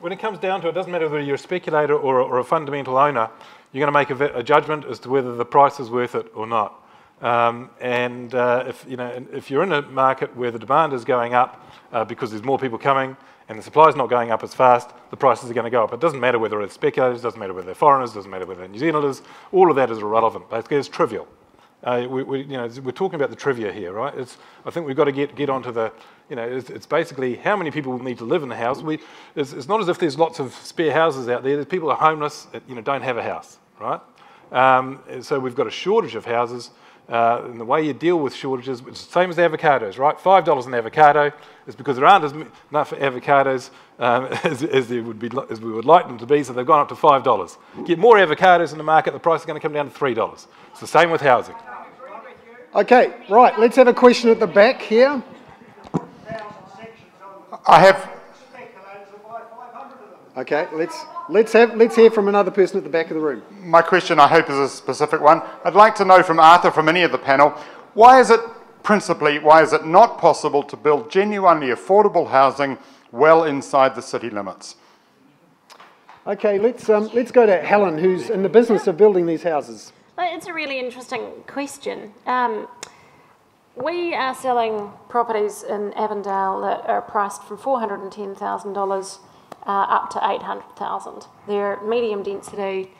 [0.00, 2.24] when it comes down to it, it doesn't matter whether you're a speculator or a,
[2.24, 3.30] or a fundamental owner,
[3.70, 6.32] you're going to make a, a judgment as to whether the price is worth it
[6.34, 6.82] or not.
[7.20, 11.04] Um, and uh, if you know, if you're in a market where the demand is
[11.04, 13.16] going up uh, because there's more people coming
[13.50, 15.84] and the supply is not going up as fast, the prices are going to go
[15.84, 15.92] up.
[15.92, 18.46] It doesn't matter whether it's speculators, it doesn't matter whether they're foreigners, it doesn't matter
[18.46, 19.22] whether they're New Zealanders.
[19.52, 20.50] All of that is irrelevant.
[20.50, 21.28] Basically, it's trivial.
[21.82, 24.14] Uh, we, we, you know, we're talking about the trivia here, right?
[24.16, 25.92] It's, I think we've got to get, get onto the,
[26.30, 28.82] you know, it's, it's basically how many people need to live in the house.
[28.82, 29.00] We,
[29.34, 31.56] it's, it's not as if there's lots of spare houses out there.
[31.56, 34.00] There's people who are homeless, you know, don't have a house, right?
[34.52, 36.70] Um, so we've got a shortage of houses.
[37.08, 40.18] Uh, and the way you deal with shortages, it's the same as avocados, right?
[40.20, 41.32] Five dollars an avocado
[41.66, 42.24] is because there aren't
[42.70, 46.44] enough avocados um, as, as, there would be, as we would like them to be,
[46.44, 47.58] so they've gone up to five dollars.
[47.84, 50.14] Get more avocados in the market, the price is going to come down to three
[50.14, 50.46] dollars.
[50.70, 51.56] It's the same with housing.
[52.74, 55.22] Okay, right, let's have a question at the back here.
[57.66, 58.10] I have,
[60.34, 60.98] Okay, let's,
[61.28, 63.42] let's, have, let's hear from another person at the back of the room.
[63.60, 65.42] my question I hope is a specific one.
[65.62, 67.50] I'd like to know from Arthur, from any of the panel,
[67.92, 68.40] why is it,
[68.82, 72.78] principally, why is it not possible to build genuinely affordable housing
[73.10, 74.76] well inside the city limits?
[76.26, 79.92] Okay, let's, um, let's go to Helen, who's in the business of building these houses.
[80.18, 82.12] It's a really interesting question.
[82.26, 82.68] Um,
[83.74, 89.18] we are selling properties in Avondale that are priced from $410,000
[89.66, 91.26] uh, up to 800,000.
[91.46, 92.90] They're medium density.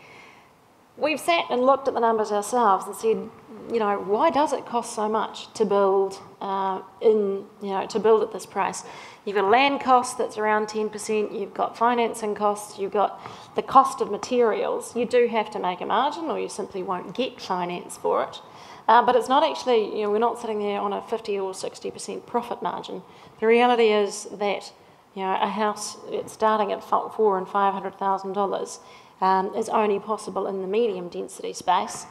[0.97, 3.31] We've sat and looked at the numbers ourselves and said,
[3.71, 7.99] you know, why does it cost so much to build uh, in, you know, to
[7.99, 8.85] build at this price?
[9.25, 13.21] You've got a land cost that's around 10%, you've got financing costs, you've got
[13.55, 14.97] the cost of materials.
[14.97, 18.41] You do have to make a margin or you simply won't get finance for it.
[18.89, 21.53] Uh, but it's not actually, you know, we're not sitting there on a 50 or
[21.53, 23.03] 60% profit margin.
[23.39, 24.73] The reality is that,
[25.15, 28.81] you know, a house it's starting at fo- four and five hundred thousand dollars
[29.21, 32.07] um, is only possible in the medium density space.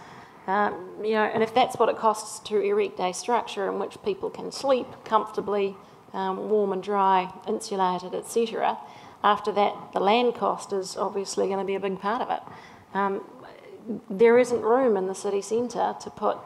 [0.47, 4.01] Um, you know, and if that's what it costs to erect a structure in which
[4.03, 5.75] people can sleep comfortably,
[6.13, 8.77] um, warm and dry, insulated, etc.,
[9.23, 12.41] after that, the land cost is obviously going to be a big part of it.
[12.93, 13.21] Um,
[14.09, 16.37] there isn't room in the city centre to put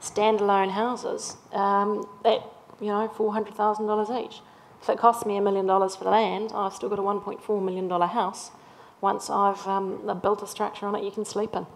[0.00, 2.42] standalone houses um, at
[2.80, 4.40] you know four hundred thousand dollars each.
[4.80, 7.20] If it costs me a million dollars for the land, I've still got a one
[7.20, 8.50] point four million dollar house.
[9.00, 11.66] Once I've um, built a structure on it, you can sleep in.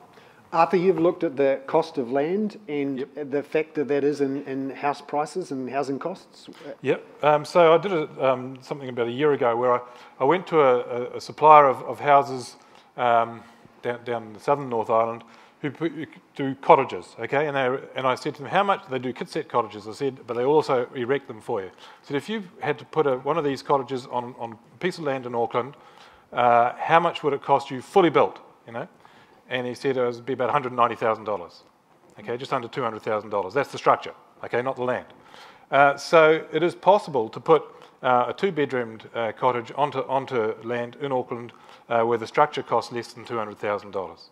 [0.56, 4.70] Arthur, you've looked at the cost of land and the factor that is in, in
[4.70, 6.48] house prices and housing costs.
[6.80, 7.04] Yep.
[7.22, 9.80] Um, so I did a, um, something about a year ago where I,
[10.18, 12.56] I went to a, a, supplier of, of houses
[12.96, 13.42] um,
[13.82, 15.24] down, down in the southern North Island
[15.60, 17.48] who put, who do cottages, okay?
[17.48, 19.86] And, they, and I said to them, how much do they do kit set cottages?
[19.86, 21.68] I said, but they also erect them for you.
[21.68, 24.78] I said, if you had to put a, one of these cottages on, on a
[24.78, 25.74] piece of land in Auckland,
[26.32, 28.88] uh, how much would it cost you fully built, you know?
[29.48, 31.52] And he said it would be about $190,000,
[32.20, 33.52] okay, just under $200,000.
[33.52, 35.06] That's the structure, okay, not the land.
[35.70, 37.64] Uh, so it is possible to put
[38.02, 41.52] uh, a two-bedroomed uh, cottage onto, onto land in Auckland
[41.88, 44.28] uh, where the structure costs less than $200,000.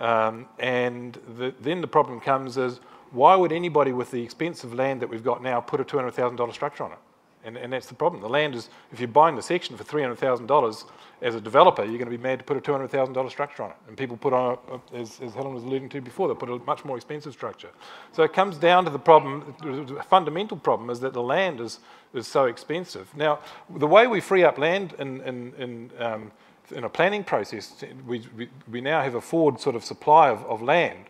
[0.00, 2.80] Um, and the, then the problem comes is,
[3.12, 6.84] why would anybody with the expensive land that we've got now put a $200,000 structure
[6.84, 6.98] on it?
[7.44, 8.22] And, and that's the problem.
[8.22, 10.84] The land is, if you're buying the section for $300,000
[11.20, 13.76] as a developer, you're going to be mad to put a $200,000 structure on it.
[13.86, 16.58] And people put on, a, as, as Helen was alluding to before, they put a
[16.64, 17.68] much more expensive structure.
[18.12, 21.80] So it comes down to the problem, the fundamental problem is that the land is,
[22.14, 23.14] is so expensive.
[23.14, 26.32] Now, the way we free up land in, in, in, um,
[26.70, 30.42] in a planning process, we, we, we, now have a forward sort of supply of,
[30.46, 31.04] of land,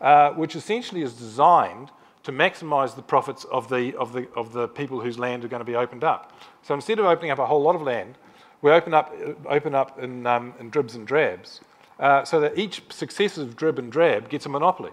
[0.00, 1.90] uh, which essentially is designed
[2.22, 5.60] to maximise the profits of the, of, the, of the people whose land are going
[5.60, 6.32] to be opened up.
[6.62, 8.16] So instead of opening up a whole lot of land,
[8.62, 9.14] we open up,
[9.46, 11.60] open up in, um, in dribs and drabs
[11.98, 14.92] uh, so that each successive drib and drab gets a monopoly.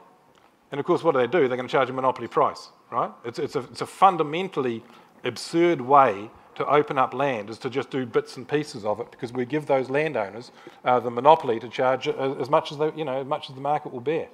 [0.72, 1.48] And of course, what do they do?
[1.48, 3.12] They're going to charge a monopoly price, right?
[3.26, 4.84] It's, it's, a, it's a fundamentally
[5.24, 9.12] absurd way to open up land is to just do bits and pieces of it
[9.12, 10.52] because we give those landowners
[10.84, 13.62] uh, the monopoly to charge as much as, they, you know, as much as the
[13.62, 14.28] market will bear.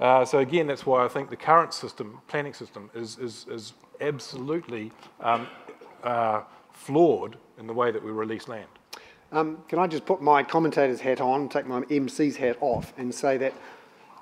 [0.00, 3.74] Uh, so again, that's why I think the current system, planning system, is, is, is
[4.00, 5.46] absolutely um,
[6.02, 6.42] uh,
[6.72, 8.68] flawed in the way that we release land.
[9.32, 13.14] Um, can I just put my commentator's hat on, take my MC's hat off, and
[13.14, 13.52] say that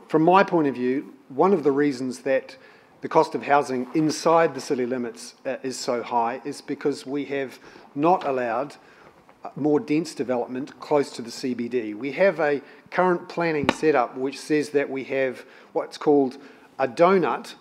[0.09, 2.57] from my point of view, one of the reasons that
[3.01, 7.25] the cost of housing inside the city limits uh, is so high is because we
[7.27, 7.59] have
[7.95, 8.77] not allowed
[9.57, 11.95] more dense development close to the CBD.
[11.95, 16.39] We have a current planning setup which says that we have what's called
[16.79, 17.55] a donut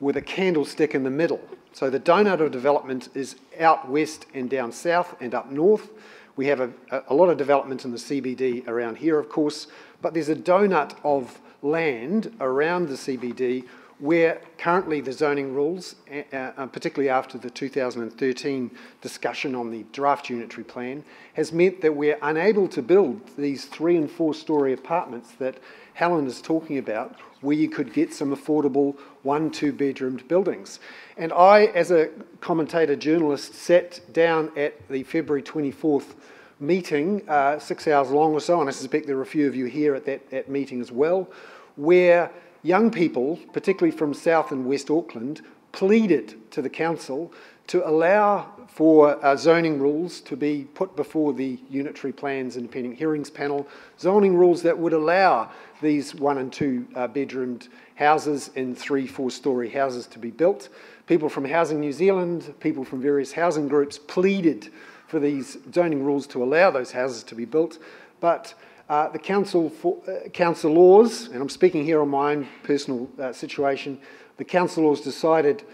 [0.00, 1.40] with a candlestick in the middle.
[1.72, 5.90] So the donut of development is out west and down south and up north.
[6.36, 6.70] We have a,
[7.08, 9.66] a lot of development in the CBD around here, of course,
[10.02, 13.64] but there's a donut of land around the CBD
[13.98, 20.28] where currently the zoning rules, uh, uh, particularly after the 2013 discussion on the draft
[20.28, 21.02] unitary plan,
[21.32, 25.56] has meant that we're unable to build these three and four story apartments that
[25.96, 30.78] Helen is talking about, where you could get some affordable one, two bedroomed buildings.
[31.16, 32.10] And I, as a
[32.42, 36.14] commentator journalist, sat down at the February 24th
[36.60, 39.56] meeting, uh, six hours long or so, and I suspect there are a few of
[39.56, 41.30] you here at that, that meeting as well,
[41.76, 42.30] where
[42.62, 45.40] young people, particularly from South and West Auckland,
[45.72, 47.32] pleaded to the council
[47.68, 53.30] to allow for uh, zoning rules to be put before the unitary plans independent hearings
[53.30, 53.66] panel,
[53.98, 55.50] zoning rules that would allow
[55.80, 60.68] these one and two uh, bedroomed houses and three, four story houses to be built.
[61.06, 64.70] People from Housing New Zealand, people from various housing groups pleaded
[65.06, 67.78] for these zoning rules to allow those houses to be built,
[68.20, 68.54] but
[68.88, 73.08] uh, the council, for, uh, council laws, and I'm speaking here on my own personal
[73.18, 73.98] uh, situation,
[74.36, 75.64] the council laws decided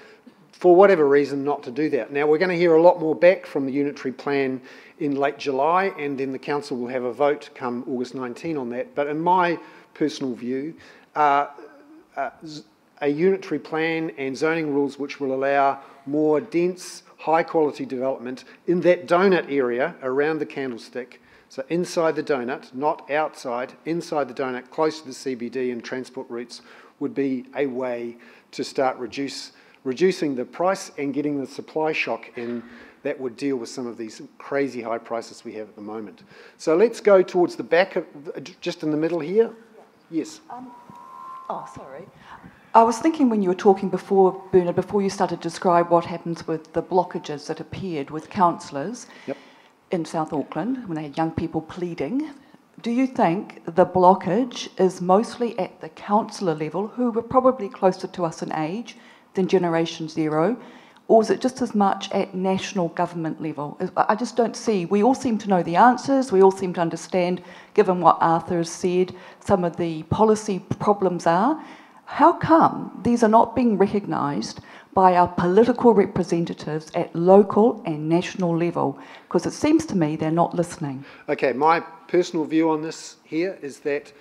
[0.62, 2.12] for whatever reason not to do that.
[2.12, 4.60] Now we're going to hear a lot more back from the unitary plan
[5.00, 8.70] in late July and then the council will have a vote come August 19 on
[8.70, 8.94] that.
[8.94, 9.58] But in my
[9.92, 10.74] personal view,
[11.16, 11.48] uh,
[12.16, 12.30] uh,
[13.00, 18.82] a unitary plan and zoning rules which will allow more dense, high quality development in
[18.82, 24.70] that donut area around the candlestick so inside the donut, not outside, inside the donut,
[24.70, 26.62] close to the CBD and transport routes
[27.00, 28.16] would be a way
[28.52, 29.52] to start reduce,
[29.84, 32.62] reducing the price and getting the supply shock in
[33.02, 36.22] that would deal with some of these crazy high prices we have at the moment.
[36.56, 38.04] So let's go towards the back, of,
[38.60, 39.50] just in the middle here.
[40.10, 40.40] Yes.
[40.50, 40.70] Um,
[41.50, 42.04] oh, sorry.
[42.74, 46.04] I was thinking when you were talking before, Bernard, before you started to describe what
[46.04, 49.06] happens with the blockages that appeared with councillors.
[49.26, 49.36] Yep
[49.92, 52.30] in South Auckland when they had young people pleading.
[52.80, 58.08] Do you think the blockage is mostly at the councillor level, who were probably closer
[58.08, 58.96] to us in age
[59.34, 60.56] than Generation Zero,
[61.08, 63.78] or is it just as much at national government level?
[63.96, 64.86] I just don't see.
[64.86, 66.32] We all seem to know the answers.
[66.32, 67.42] We all seem to understand,
[67.74, 71.62] given what Arthur has said, some of the policy problems are.
[72.04, 74.60] How come these are not being recognised
[74.94, 78.98] by our political representatives at local and national level?
[79.24, 81.04] Because it seems to me they're not listening.
[81.28, 84.12] Okay, my personal view on this here is that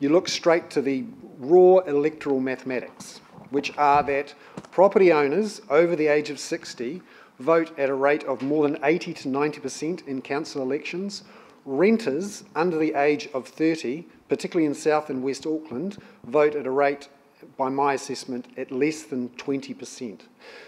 [0.00, 1.04] you look straight to the
[1.38, 4.34] raw electoral mathematics, which are that
[4.70, 7.02] property owners over the age of 60
[7.38, 11.24] vote at a rate of more than 80 to 90% in council elections.
[11.64, 16.70] Renters under the age of 30, particularly in South and West Auckland, vote at a
[16.70, 17.08] rate
[17.56, 20.20] by my assessment, at less than 20%.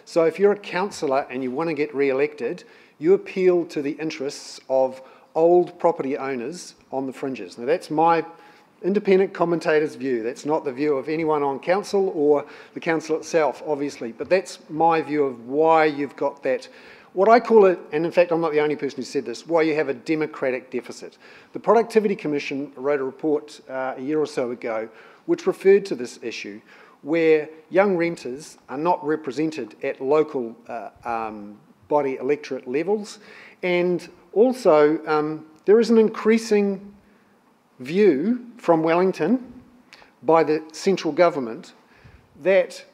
[0.05, 2.65] So if you're a councillor and you want to get re-elected,
[2.99, 5.01] you appeal to the interests of
[5.35, 7.57] old property owners on the fringes.
[7.57, 8.25] Now that's my
[8.83, 10.23] independent commentator's view.
[10.23, 14.59] That's not the view of anyone on council or the council itself, obviously, but that's
[14.71, 16.69] my view of why you've got that
[17.15, 19.47] what I call it, and in fact I'm not the only person who said this,
[19.47, 21.19] why you have a democratic deficit.
[21.53, 24.89] The Productivity Commission wrote a report uh, a year or so ago
[25.27, 26.61] which referred to this issue
[27.03, 31.59] where young renters are not represented at local uh, um,
[31.89, 33.19] body electorate levels.
[33.63, 36.95] And also, um, there is an increasing
[37.79, 39.63] view from Wellington
[40.23, 41.75] by the central government
[42.43, 42.85] that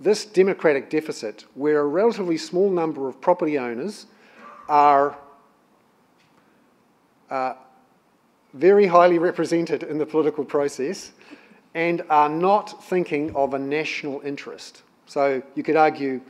[0.00, 4.06] this democratic deficit, where a relatively small number of property owners
[4.68, 5.16] are
[7.30, 7.54] uh,
[8.54, 11.12] very highly represented in the political process
[11.74, 14.82] and are not thinking of a national interest.
[15.06, 16.20] So you could argue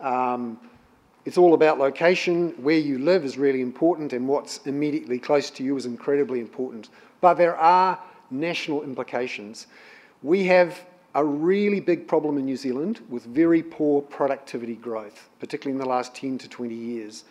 [0.00, 0.58] um,
[1.24, 2.50] it's all about location.
[2.62, 6.88] Where you live is really important, and what's immediately close to you is incredibly important.
[7.20, 7.98] But there are
[8.30, 9.66] national implications.
[10.22, 15.72] We have a really big problem in New Zealand with very poor productivity growth, particularly
[15.72, 17.24] in the last 10 to 20 years,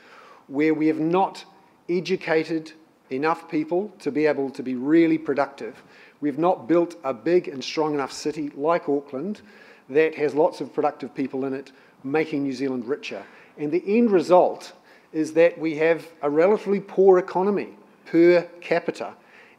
[0.48, 1.46] where we have not
[1.90, 2.74] educated
[3.10, 5.82] enough people to be able to be really productive.
[6.20, 9.42] We've not built a big and strong enough city like Auckland
[9.90, 11.72] that has lots of productive people in it,
[12.04, 13.24] making New Zealand richer.
[13.58, 14.74] And the end result
[15.14, 17.70] is that we have a relatively poor economy
[18.06, 19.14] per capita,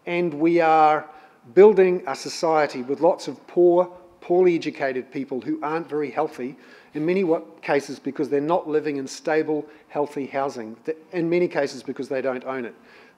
[0.08, 1.06] and we are
[1.54, 3.84] building a society with lots of poor,
[4.22, 6.56] poorly educated people who aren't very healthy,
[6.94, 7.22] in many
[7.60, 10.74] cases because they're not living in stable, healthy housing,
[11.12, 12.74] in many cases because they don't own it.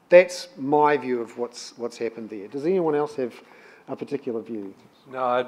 [0.09, 2.49] That's my view of what's, what's happened there.
[2.49, 3.34] Does anyone else have
[3.86, 4.74] a particular view?
[5.09, 5.47] No, I'd,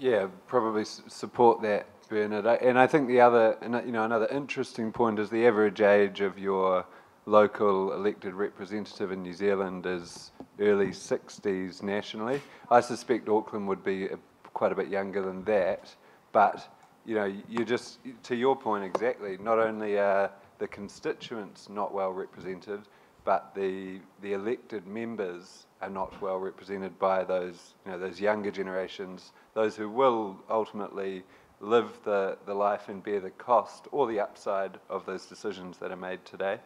[0.00, 2.46] yeah, probably support that, Bernard.
[2.62, 6.38] And I think the other, you know, another interesting point is the average age of
[6.38, 6.86] your
[7.26, 10.30] local elected representative in New Zealand is
[10.60, 12.40] early 60s nationally.
[12.70, 14.18] I suspect Auckland would be a,
[14.54, 15.94] quite a bit younger than that,
[16.32, 16.68] but
[17.04, 19.38] you know, you just to your point exactly.
[19.38, 22.82] Not only are the constituents not well represented,
[23.24, 28.50] but the, the elected members are not well represented by those, you know, those younger
[28.50, 31.22] generations, those who will ultimately
[31.60, 35.90] live the, the life and bear the cost or the upside of those decisions that
[35.90, 36.58] are made today.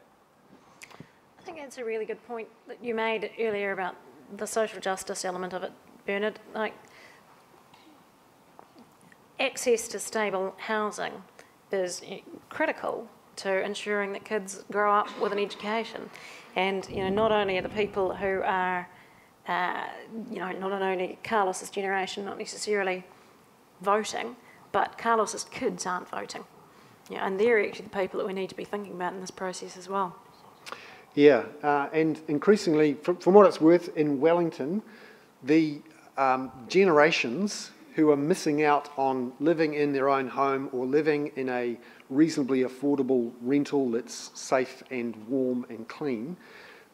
[1.42, 3.96] I think that's a really good point that you made earlier about
[4.36, 5.72] the social justice element of it,
[6.06, 6.38] Bernard.
[6.54, 6.72] Like,
[9.40, 11.12] access to stable housing
[11.72, 12.00] is
[12.48, 16.10] critical to ensuring that kids grow up with an education.
[16.54, 18.88] And you know, not only are the people who are,
[19.48, 19.86] uh,
[20.30, 23.04] you know, not only Carlos's generation not necessarily
[23.80, 24.36] voting,
[24.70, 26.44] but Carlos's kids aren't voting.
[27.10, 29.32] Yeah, and they're actually the people that we need to be thinking about in this
[29.32, 30.14] process as well.
[31.14, 34.82] Yeah, uh, and increasingly, from, from, what it's worth, in Wellington,
[35.42, 35.82] the
[36.16, 41.50] um, generations who are missing out on living in their own home or living in
[41.50, 46.34] a reasonably affordable rental that's safe and warm and clean,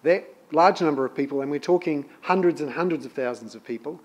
[0.03, 4.01] that large number of people, and we're talking hundreds and hundreds of thousands of people,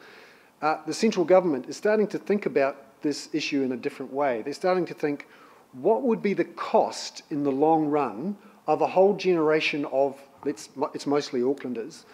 [0.62, 4.44] uh, the central government is starting to think about this issue in a different way.
[4.44, 5.28] They're starting to think,
[5.74, 8.38] what would be the cost in the long run
[8.68, 12.06] of a whole generation of, it's, it's mostly Aucklanders,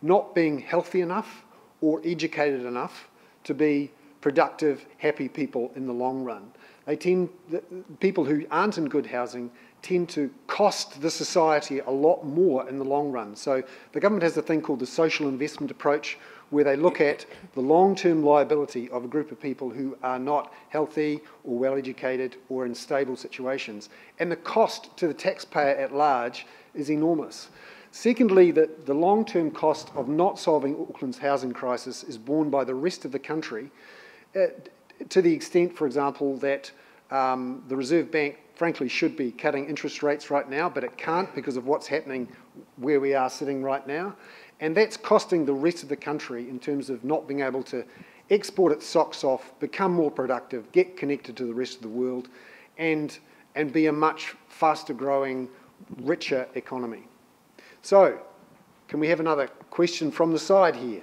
[0.00, 1.44] not being healthy enough
[1.80, 3.08] or educated enough
[3.44, 3.90] to be
[4.20, 6.50] productive, happy people in the long run.
[6.86, 7.28] They tend,
[8.00, 9.50] people who aren't in good housing
[9.82, 13.34] tend to cost the society a lot more in the long run.
[13.36, 16.18] So the government has a thing called the social investment approach,
[16.52, 17.24] where they look at
[17.54, 22.66] the long-term liability of a group of people who are not healthy or well-educated or
[22.66, 23.88] in stable situations.
[24.18, 27.48] And the cost to the taxpayer at large is enormous.
[27.90, 32.74] Secondly, the, the long-term cost of not solving Auckland's housing crisis is borne by the
[32.74, 33.70] rest of the country,
[34.36, 34.46] uh,
[35.08, 36.70] to the extent, for example, that
[37.10, 41.34] um, the Reserve Bank, frankly, should be cutting interest rates right now, but it can't
[41.34, 42.28] because of what's happening
[42.76, 44.14] where we are sitting right now.
[44.62, 47.84] And that's costing the rest of the country in terms of not being able to
[48.30, 52.28] export its socks off, become more productive, get connected to the rest of the world,
[52.78, 53.18] and,
[53.56, 55.48] and be a much faster growing,
[56.02, 57.02] richer economy.
[57.82, 58.20] So,
[58.86, 61.02] can we have another question from the side here?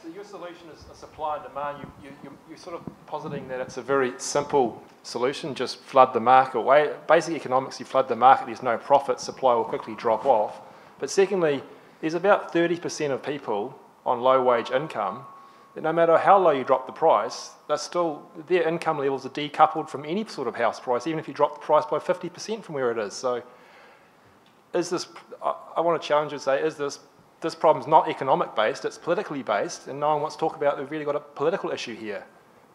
[0.00, 1.78] So your solution is a supply and demand.
[2.04, 6.20] You, you, you're sort of positing that it's a very simple solution, just flood the
[6.20, 7.06] market.
[7.06, 10.60] Basic economics, you flood the market, there's no profit, supply will quickly drop off.
[10.98, 11.62] But secondly,
[12.00, 15.24] there's about 30% of people on low wage income
[15.74, 19.30] that no matter how low you drop the price, they're still, their income levels are
[19.30, 22.62] decoupled from any sort of house price, even if you drop the price by 50%
[22.62, 23.14] from where it is.
[23.14, 23.42] So
[24.74, 25.06] is this,
[25.42, 27.00] I, I want to challenge you to say, is this
[27.42, 30.56] this problem is not economic based, it's politically based, and no one wants to talk
[30.56, 32.24] about we've really got a political issue here,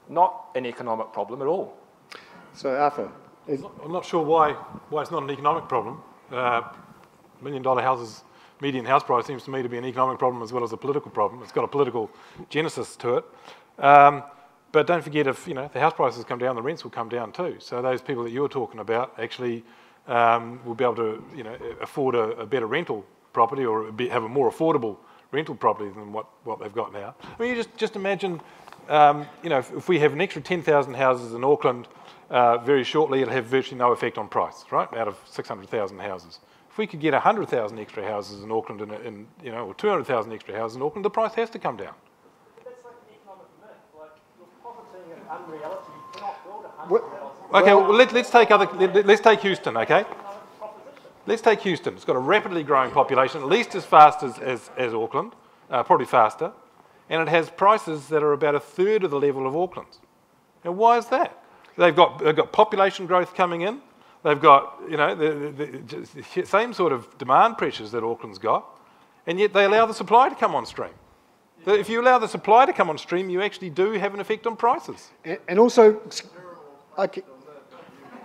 [0.09, 1.75] not an economic problem at all.
[2.57, 3.11] So, Arthur,
[3.47, 3.63] is...
[3.83, 4.53] I'm not sure why
[4.89, 6.01] why it's not an economic problem.
[6.31, 6.63] Uh,
[7.39, 8.23] million dollar houses,
[8.61, 10.77] median house price seems to me to be an economic problem as well as a
[10.77, 11.43] political problem.
[11.43, 12.09] It's got a political
[12.49, 13.25] genesis to it.
[13.77, 14.23] Um,
[14.71, 17.09] but don't forget if you know the house prices come down, the rents will come
[17.09, 17.57] down too.
[17.59, 19.63] So those people that you were talking about actually
[20.07, 24.23] um, will be able to you know afford a, a better rental property or have
[24.23, 24.97] a more affordable
[25.31, 27.13] rental property than what, what they've got now.
[27.21, 28.41] I mean, you just just imagine,
[28.89, 31.87] um, you know, if, if, we have an extra 10,000 houses in Auckland,
[32.29, 34.91] uh, very shortly it'll have virtually no effect on price, right?
[34.95, 36.39] Out of 600,000 houses.
[36.69, 40.31] If we could get 100,000 extra houses in Auckland, in, in, you know, or 200,000
[40.33, 41.93] extra houses in Auckland, the price has to come down.
[47.53, 48.65] Okay, well, let, us take other.
[48.65, 49.77] Let, us take Houston.
[49.77, 50.05] Okay,
[51.25, 51.95] let's take Houston.
[51.95, 55.33] It's got a rapidly growing population, at least as fast as as, as Auckland,
[55.69, 56.51] uh, probably faster,
[57.09, 59.99] and it has prices that are about a third of the level of Auckland's.
[60.63, 61.41] Now, why is that?
[61.77, 63.81] They've got they've got population growth coming in.
[64.23, 68.65] They've got you know the, the, the same sort of demand pressures that Auckland's got,
[69.27, 70.93] and yet they allow the supply to come on stream.
[71.65, 74.47] If you allow the supply to come on stream, you actually do have an effect
[74.47, 75.11] on prices.
[75.47, 76.01] And also,
[76.97, 77.23] okay.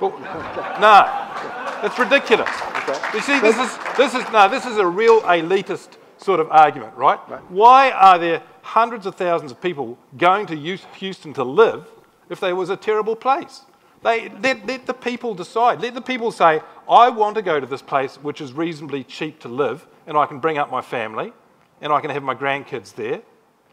[0.00, 0.10] Well,
[0.80, 2.48] no, it's ridiculous.
[2.76, 3.00] Okay.
[3.14, 6.94] You see, this is this is no, this is a real elitist sort of argument,
[6.96, 7.18] right?
[7.28, 7.50] right?
[7.50, 11.86] Why are there hundreds of thousands of people going to Houston to live
[12.32, 13.62] if there was a terrible place?
[14.02, 15.80] They, let, let the people decide.
[15.80, 19.38] Let the people say, I want to go to this place which is reasonably cheap
[19.40, 21.32] to live, and I can bring up my family,
[21.80, 23.22] and I can have my grandkids there.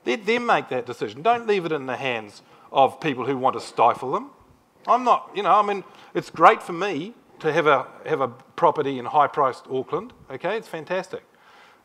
[0.06, 1.22] Let them make that decision.
[1.24, 4.30] Don't leave it in the hands of people who want to stifle them.
[4.88, 5.84] I'm not, you know, I mean,
[6.14, 10.58] it's great for me to have a, have a property in high priced Auckland, okay?
[10.58, 11.24] It's fantastic.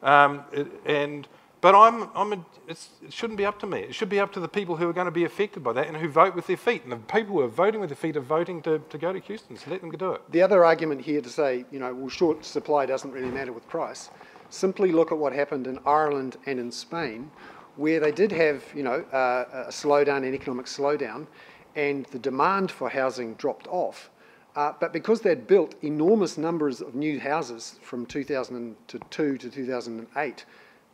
[0.03, 1.27] Um, it, and,
[1.65, 3.79] but I'm, I'm a, it shouldn't be up to me.
[3.79, 5.87] It should be up to the people who are going to be affected by that
[5.87, 6.83] and who vote with their feet.
[6.83, 9.19] And the people who are voting with their feet are voting to, to go to
[9.19, 10.21] Houston, so let them do it.
[10.31, 13.67] The other argument here to say, you know, well, short supply doesn't really matter with
[13.67, 14.11] price.
[14.51, 17.31] Simply look at what happened in Ireland and in Spain,
[17.77, 21.27] where they did have, you know, uh, a slowdown, an economic slowdown,
[21.77, 24.11] and the demand for housing dropped off.
[24.55, 30.45] Uh, but because they'd built enormous numbers of new houses from 2002 to 2008,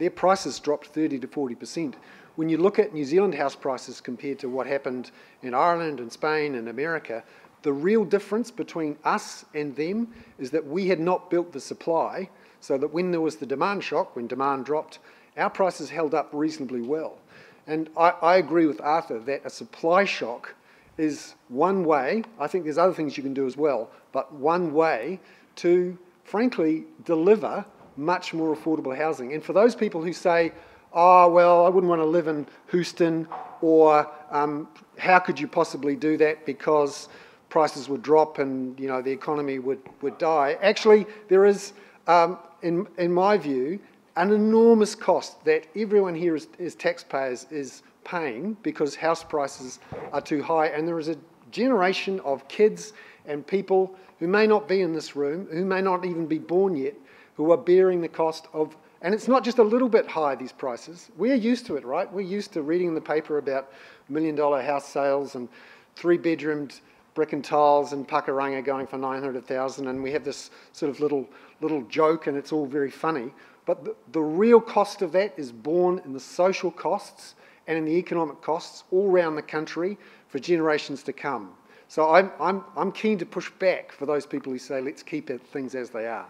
[0.00, 1.94] their prices dropped 30 to 40%.
[2.36, 5.10] When you look at New Zealand house prices compared to what happened
[5.42, 7.22] in Ireland and Spain and America,
[7.62, 12.30] the real difference between us and them is that we had not built the supply,
[12.60, 15.00] so that when there was the demand shock, when demand dropped,
[15.36, 17.18] our prices held up reasonably well.
[17.66, 20.54] And I, I agree with Arthur that a supply shock
[20.96, 24.72] is one way, I think there's other things you can do as well, but one
[24.72, 25.20] way
[25.56, 27.66] to, frankly, deliver
[27.96, 29.32] much more affordable housing.
[29.32, 30.52] And for those people who say,
[30.92, 33.28] oh, well, I wouldn't want to live in Houston,
[33.60, 34.68] or um,
[34.98, 37.08] how could you possibly do that because
[37.48, 40.56] prices would drop and you know the economy would, would die.
[40.62, 41.72] Actually, there is,
[42.06, 43.78] um, in, in my view,
[44.16, 49.80] an enormous cost that everyone here as, as taxpayers is paying because house prices
[50.12, 50.66] are too high.
[50.66, 51.16] And there is a
[51.50, 52.92] generation of kids
[53.26, 56.76] and people who may not be in this room, who may not even be born
[56.76, 56.94] yet,
[57.36, 58.76] who are bearing the cost of.
[59.02, 61.10] And it's not just a little bit high, these prices.
[61.16, 62.10] We're used to it, right?
[62.12, 63.72] We're used to reading in the paper about
[64.08, 65.48] million dollar house sales and
[65.96, 66.80] three bedroomed
[67.14, 71.28] brick and tiles in Pakuranga going for 900,000 and we have this sort of little
[71.60, 73.32] little joke and it's all very funny
[73.66, 77.34] but the, the real cost of that is borne in the social costs
[77.66, 79.96] and in the economic costs all around the country
[80.28, 81.52] for generations to come.
[81.86, 85.30] So I'm, I'm, I'm keen to push back for those people who say, let's keep
[85.52, 86.26] things as they are.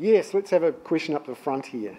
[0.00, 1.96] Yes, let's have a question up the front here.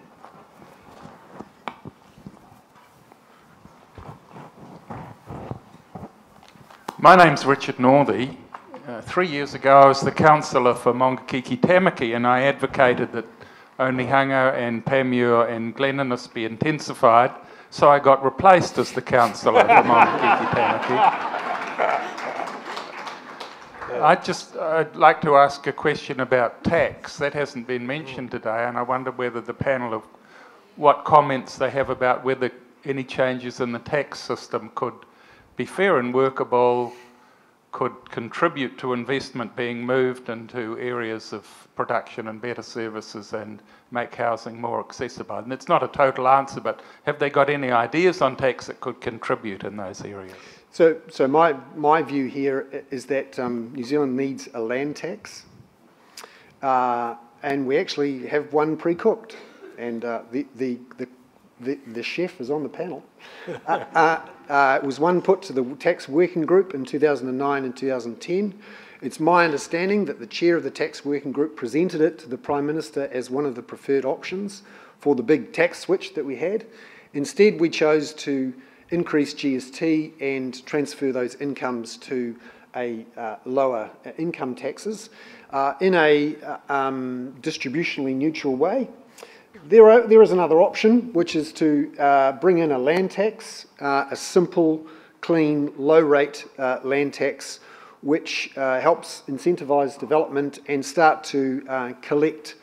[6.98, 8.38] My name's Richard Northey.
[8.88, 13.26] Uh, three years ago, I was the councillor for Maungakiekie Tamaki, and I advocated that
[13.78, 17.32] Onehunga and Panmure and Glen Innes be intensified,
[17.68, 21.29] so I got replaced as the councillor for Maungakiekie Tamaki.
[24.00, 27.16] I just, I'd like to ask a question about tax.
[27.18, 28.32] That hasn't been mentioned mm.
[28.32, 30.04] today, and I wonder whether the panel of
[30.76, 32.50] what comments they have about whether
[32.84, 34.94] any changes in the tax system could
[35.56, 36.92] be fair and workable
[37.72, 41.46] could contribute to investment being moved into areas of
[41.76, 45.36] production and better services and make housing more accessible.
[45.36, 48.80] And it's not a total answer, but have they got any ideas on tax that
[48.80, 50.34] could contribute in those areas?
[50.72, 55.44] So, so my, my view here is that um, New Zealand needs a land tax,
[56.62, 59.36] uh, and we actually have one pre-cooked,
[59.78, 61.08] and uh, the, the, the,
[61.58, 63.02] the, the chef is on the panel.
[63.66, 64.20] Uh, uh
[64.50, 68.58] uh, it was one put to the tax working group in 2009 and 2010.
[69.00, 72.36] It's my understanding that the chair of the tax working group presented it to the
[72.36, 74.62] Prime Minister as one of the preferred options
[74.98, 76.66] for the big tax switch that we had.
[77.14, 78.52] Instead, we chose to
[78.90, 82.36] increase GST and transfer those incomes to
[82.76, 85.10] a uh, lower uh, income taxes
[85.50, 88.88] uh, in a uh, um, distributionally neutral way.
[89.66, 93.66] There, are, there is another option, which is to uh, bring in a land tax,
[93.80, 94.86] uh, a simple,
[95.20, 96.46] clean, low rate
[96.82, 97.60] land tax,
[98.00, 102.54] which helps incentivise development and start to collect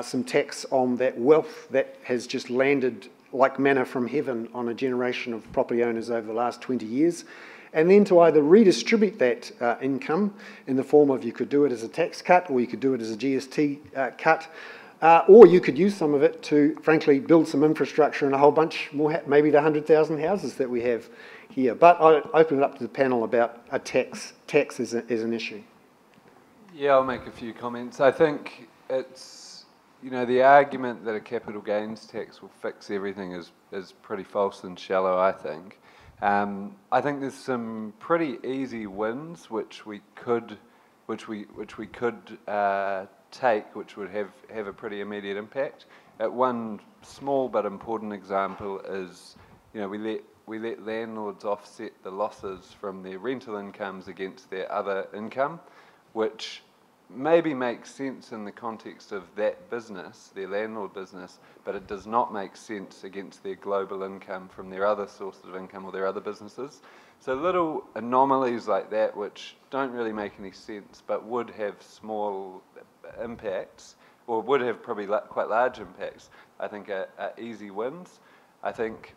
[0.00, 4.74] some tax on that wealth that has just landed like manna from heaven on a
[4.74, 7.24] generation of property owners over the last 20 years
[7.72, 10.34] and then to either redistribute that uh, income
[10.66, 12.80] in the form of you could do it as a tax cut or you could
[12.80, 14.48] do it as a GST uh, cut.
[15.00, 18.38] Uh, or you could use some of it to, frankly, build some infrastructure and a
[18.38, 21.08] whole bunch more, maybe the 100,000 houses that we have
[21.48, 21.74] here.
[21.74, 25.22] But I open it up to the panel about a tax, tax as, a, as
[25.22, 25.60] an issue.
[26.72, 27.98] Yeah, I'll make a few comments.
[28.00, 29.31] I think it's,
[30.02, 34.24] you know, the argument that a capital gains tax will fix everything is, is pretty
[34.24, 35.78] false and shallow, I think.
[36.20, 40.58] Um, I think there's some pretty easy wins which we could,
[41.06, 45.86] which we which we could uh, take, which would have have a pretty immediate impact.
[46.20, 49.36] Uh, one small but important example is,
[49.74, 54.48] you know, we let we let landlords offset the losses from their rental incomes against
[54.48, 55.58] their other income,
[56.12, 56.62] which
[57.14, 62.06] maybe makes sense in the context of that business, their landlord business, but it does
[62.06, 66.06] not make sense against their global income from their other sources of income or their
[66.06, 66.80] other businesses.
[67.20, 72.62] So little anomalies like that, which don't really make any sense, but would have small
[73.22, 78.20] impacts, or would have probably quite large impacts, I think are, are easy wins.
[78.62, 79.14] I think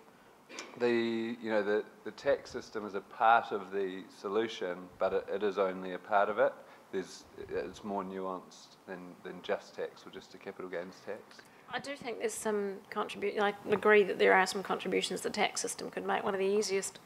[0.79, 5.25] the you know the, the tax system is a part of the solution, but it,
[5.33, 6.53] it is only a part of it
[6.95, 11.41] there's, it's more nuanced than, than just tax or just a capital gains tax.
[11.71, 13.41] I do think there's some contribution.
[13.41, 16.23] I agree that there are some contributions the tax system could make.
[16.23, 16.99] One of the easiest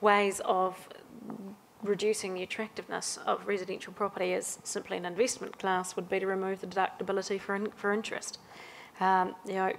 [0.00, 0.88] ways of
[1.82, 6.60] reducing the attractiveness of residential property as simply an investment class would be to remove
[6.60, 8.38] the deductibility for in, for interest.
[8.98, 9.72] Um, you know,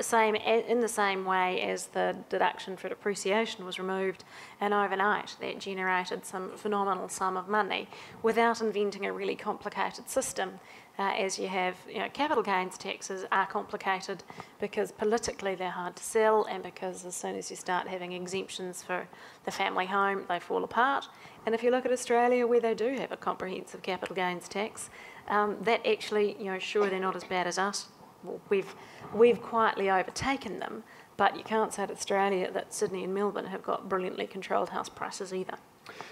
[0.00, 4.24] same in the same way as the deduction for depreciation was removed
[4.60, 7.88] and overnight that generated some phenomenal sum of money
[8.22, 10.60] without inventing a really complicated system.
[10.98, 14.22] Uh, as you have you know capital gains taxes are complicated
[14.60, 18.82] because politically they're hard to sell and because as soon as you start having exemptions
[18.82, 19.08] for
[19.46, 21.08] the family home they fall apart.
[21.46, 24.90] And if you look at Australia where they do have a comprehensive capital gains tax
[25.28, 27.88] um, that actually you know sure they're not as bad as us
[28.24, 28.74] well, we've
[29.14, 30.84] we've quietly overtaken them,
[31.16, 34.88] but you can't say to Australia that Sydney and Melbourne have got brilliantly controlled house
[34.88, 35.58] prices either.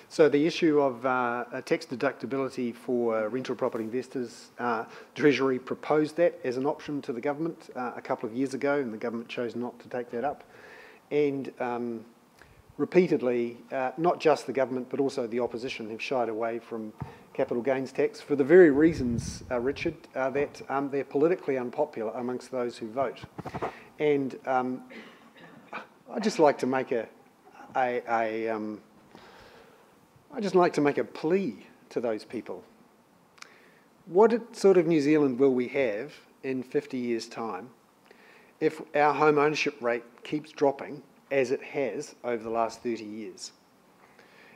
[0.08, 4.84] So the issue of uh, tax deductibility for rental property investors, uh,
[5.14, 8.80] Treasury proposed that as an option to the government uh, a couple of years ago,
[8.80, 10.42] and the government chose not to take that up.
[11.12, 12.04] And um,
[12.76, 16.92] repeatedly, uh, not just the government but also the opposition have shied away from
[17.40, 22.12] capital gains tax for the very reasons, uh, Richard, uh, that um, they're politically unpopular
[22.16, 23.18] amongst those who vote.
[23.98, 24.82] And um,
[26.12, 27.08] I'd just like to make a,
[27.74, 28.78] a, a um,
[30.34, 32.62] I'd just like to make a plea to those people.
[34.04, 36.12] What sort of New Zealand will we have
[36.42, 37.70] in 50 years' time
[38.60, 43.52] if our home ownership rate keeps dropping as it has over the last 30 years?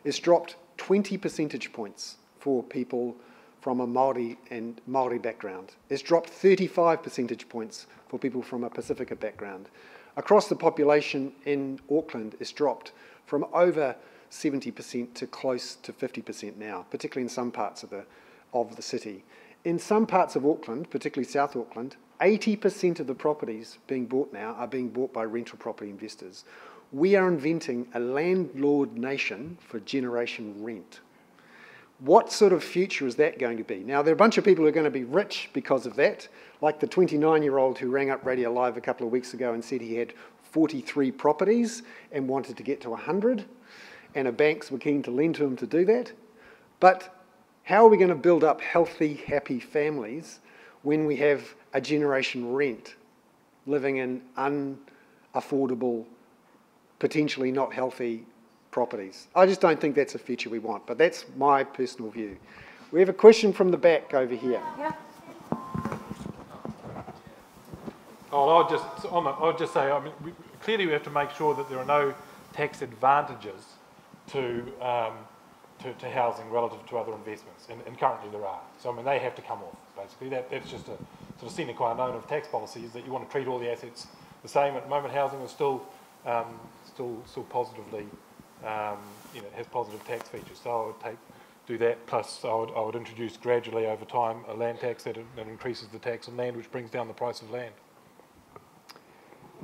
[0.04, 3.16] It's dropped 20 percentage points for people
[3.62, 5.72] from a Maori and Maori background.
[5.88, 9.70] It's dropped 35 percentage points for people from a Pacifica background.
[10.18, 12.92] Across the population in Auckland, it's dropped
[13.24, 13.96] from over
[14.30, 18.04] 70% to close to 50% now, particularly in some parts of the,
[18.52, 19.24] of the city.
[19.64, 24.52] In some parts of Auckland, particularly South Auckland, 80% of the properties being bought now
[24.58, 26.44] are being bought by rental property investors.
[26.92, 31.00] We are inventing a landlord nation for generation rent.
[32.00, 33.76] What sort of future is that going to be?
[33.76, 35.94] Now, there are a bunch of people who are going to be rich because of
[35.96, 36.28] that,
[36.60, 39.54] like the 29 year old who rang up Radio Live a couple of weeks ago
[39.54, 40.12] and said he had
[40.42, 43.44] 43 properties and wanted to get to 100,
[44.14, 46.12] and the banks were keen to lend to him to do that.
[46.80, 47.14] But
[47.62, 50.40] how are we going to build up healthy, happy families
[50.82, 52.96] when we have a generation rent
[53.66, 56.04] living in unaffordable,
[56.98, 58.26] potentially not healthy
[58.74, 59.28] properties.
[59.36, 62.36] I just don't think that's a future we want, but that's my personal view.
[62.90, 64.60] We have a question from the back over here.
[64.76, 64.92] Yeah.
[68.32, 71.54] Oh, I'll just, I'll just say, I mean, we, clearly we have to make sure
[71.54, 72.12] that there are no
[72.52, 73.62] tax advantages
[74.32, 75.12] to, um,
[75.80, 78.60] to, to, housing relative to other investments, and, and, currently there are.
[78.82, 80.30] So, I mean, they have to come off, basically.
[80.30, 80.98] That, that's just a
[81.38, 83.60] sort of sine qua non of tax policy, is that you want to treat all
[83.60, 84.08] the assets
[84.42, 84.74] the same.
[84.74, 85.86] At the moment, housing is still
[86.26, 86.58] um,
[86.92, 88.06] still still positively,
[88.66, 88.98] um,
[89.34, 90.60] you know, has positive tax features.
[90.62, 91.18] So I would take
[91.66, 92.06] do that.
[92.06, 95.88] Plus, I would, I would introduce gradually over time a land tax that, that increases
[95.88, 97.72] the tax on land, which brings down the price of land.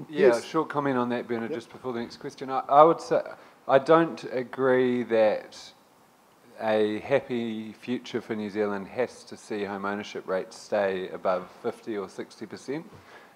[0.09, 0.44] Yeah, Yes.
[0.44, 1.59] short comment on that, Bernard, Yep.
[1.59, 2.51] just before the next question.
[2.51, 3.20] I, I would say
[3.68, 5.72] I don't agree that
[6.60, 11.97] a happy future for New Zealand has to see home ownership rates stay above 50
[11.98, 12.85] or 60%.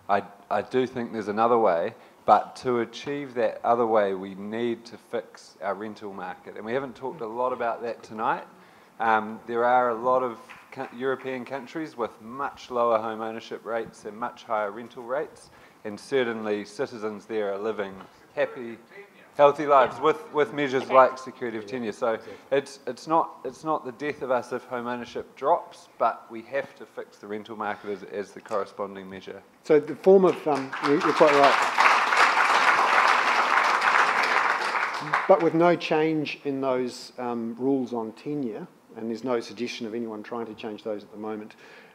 [0.08, 1.94] I, I do think there's another way,
[2.26, 6.56] but to achieve that other way, we need to fix our rental market.
[6.56, 8.44] And we haven't talked a lot about that tonight.
[9.00, 10.38] Um, there are a lot of
[10.72, 15.50] co- European countries with much lower home ownership rates and much higher rental rates,
[15.84, 17.92] and certainly citizens there are living
[18.34, 18.78] happy,
[19.36, 21.92] healthy lives with, with measures like security of tenure.
[21.92, 22.18] So
[22.50, 26.40] it's, it's, not, it's not the death of us if home ownership drops, but we
[26.42, 29.42] have to fix the rental market as, as the corresponding measure.
[29.64, 31.90] So the form of, um, you- you're quite right.
[35.28, 38.66] But with no change in those um, rules on tenure,
[38.96, 41.54] and there's no suggestion of anyone trying to change those at the moment,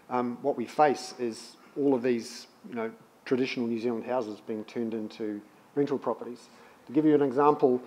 [0.10, 2.92] um, what we face is all of these, you know,
[3.26, 5.40] traditional New Zealand houses being turned into
[5.76, 6.50] rental properties.
[6.88, 7.82] To give you an example,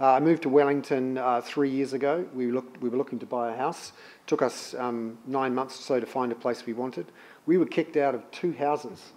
[0.00, 2.26] uh, I moved to Wellington uh, three years ago.
[2.34, 3.92] We, looked, we were looking to buy a house.
[4.22, 7.06] It took us um, nine months or so to find a place we wanted.
[7.46, 9.12] We were kicked out of two houses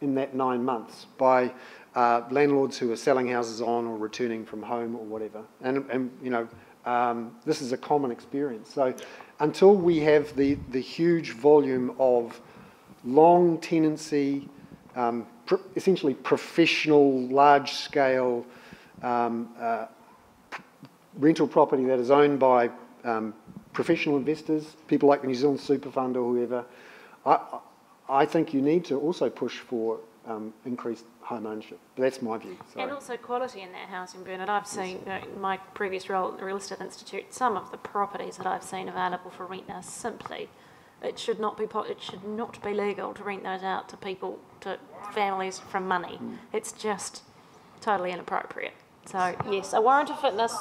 [0.00, 1.52] in that nine months by
[1.94, 5.42] uh, landlords who are selling houses on or returning from home or whatever.
[5.60, 6.48] And, and you know,
[6.84, 8.72] um, this is a common experience.
[8.72, 8.94] So
[9.40, 12.40] until we have the, the huge volume of
[13.04, 14.48] long tenancy,
[14.96, 18.46] um, pr- essentially professional, large scale
[19.02, 19.86] um, uh,
[21.18, 22.70] rental property that is owned by
[23.04, 23.34] um,
[23.72, 26.64] professional investors, people like the New Zealand Super Fund or whoever,
[27.26, 27.58] I,
[28.08, 31.78] I think you need to also push for um, increased home ownership.
[31.96, 32.56] That's my view.
[32.72, 32.84] Sorry.
[32.84, 34.48] And also quality in that housing, Bernard.
[34.48, 37.70] I've seen, you know, in my previous role at the Real Estate Institute, some of
[37.70, 40.48] the properties that I've seen available for rent now simply,
[41.02, 44.38] it should not be, it should not be legal to rent those out to people,
[44.60, 44.78] to
[45.12, 46.20] families from money.
[46.52, 47.22] It's just
[47.80, 48.74] totally inappropriate.
[49.06, 50.54] So, yes, a warrant of fitness.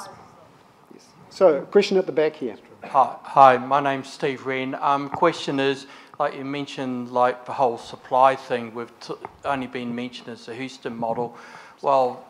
[0.94, 1.06] Yes.
[1.30, 2.58] So, question at the back here.
[2.84, 4.74] Hi, hi, my name's Steve Wren.
[4.82, 5.86] Um, question is,
[6.22, 8.94] like you mentioned, like the whole supply thing, we've
[9.44, 11.36] only been mentioned as the Houston model.
[11.82, 12.24] Well,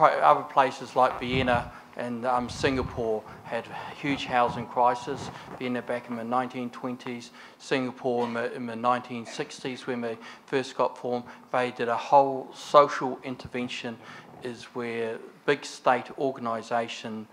[0.00, 3.64] other places like Vienna and um, Singapore had
[4.02, 5.30] huge housing crisis.
[5.60, 10.98] Vienna back in the 1920s, Singapore in the, in the 1960s when they first got
[10.98, 11.24] formed.
[11.52, 13.96] They did a whole social intervention,
[14.42, 17.28] is where big state organisation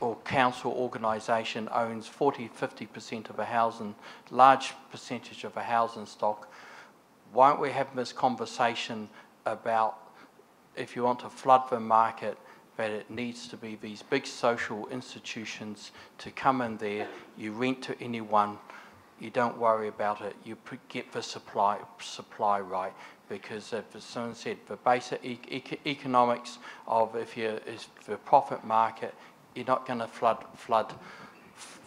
[0.00, 3.94] or council organisation owns 40, 50% of a housing,
[4.30, 6.52] large percentage of a housing stock,
[7.32, 9.08] why don't we have this conversation
[9.46, 9.98] about
[10.76, 12.36] if you want to flood the market,
[12.76, 17.80] that it needs to be these big social institutions to come in there, you rent
[17.82, 18.58] to anyone,
[19.18, 20.58] you don't worry about it, you
[20.90, 22.92] get the supply, supply right.
[23.28, 28.62] Because as someone said, the basic e- ec- economics of if you is the profit
[28.64, 29.14] market,
[29.56, 30.94] you're not going to flood flood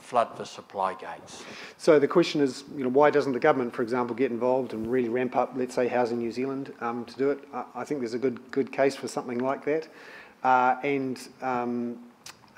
[0.09, 1.43] flood the supply gates.
[1.77, 4.91] So the question is, you know, why doesn't the government, for example, get involved and
[4.91, 7.47] really ramp up, let's say, Housing New Zealand um, to do it?
[7.53, 9.87] I, I think there's a good good case for something like that,
[10.43, 11.99] uh, and um,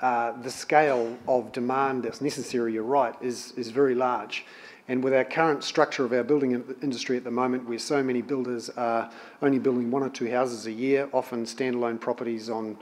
[0.00, 4.46] uh, the scale of demand that's necessary, you're right, is is very large.
[4.88, 8.20] And with our current structure of our building industry at the moment, where so many
[8.20, 9.10] builders are
[9.40, 12.76] only building one or two houses a year, often standalone properties on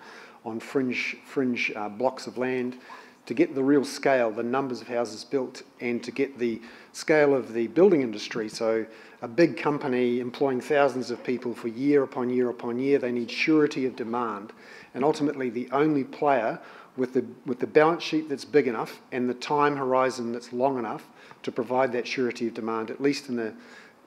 [0.45, 2.77] on fringe fringe uh, blocks of land,
[3.27, 6.61] to get the real scale, the numbers of houses built, and to get the
[6.93, 8.49] scale of the building industry.
[8.49, 8.87] So,
[9.23, 13.31] a big company employing thousands of people for year upon year upon year, they need
[13.31, 14.53] surety of demand.
[14.95, 16.59] And ultimately, the only player
[16.97, 20.79] with the, with the balance sheet that's big enough and the time horizon that's long
[20.79, 21.07] enough
[21.43, 23.55] to provide that surety of demand, at least in the,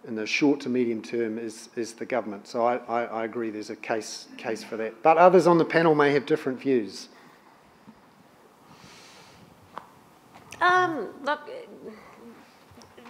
[0.08, 2.48] in the short to medium term, is, is the government.
[2.48, 5.02] So, I, I, I agree there's a case, case for that.
[5.02, 7.10] But others on the panel may have different views.
[10.62, 11.42] Um, look,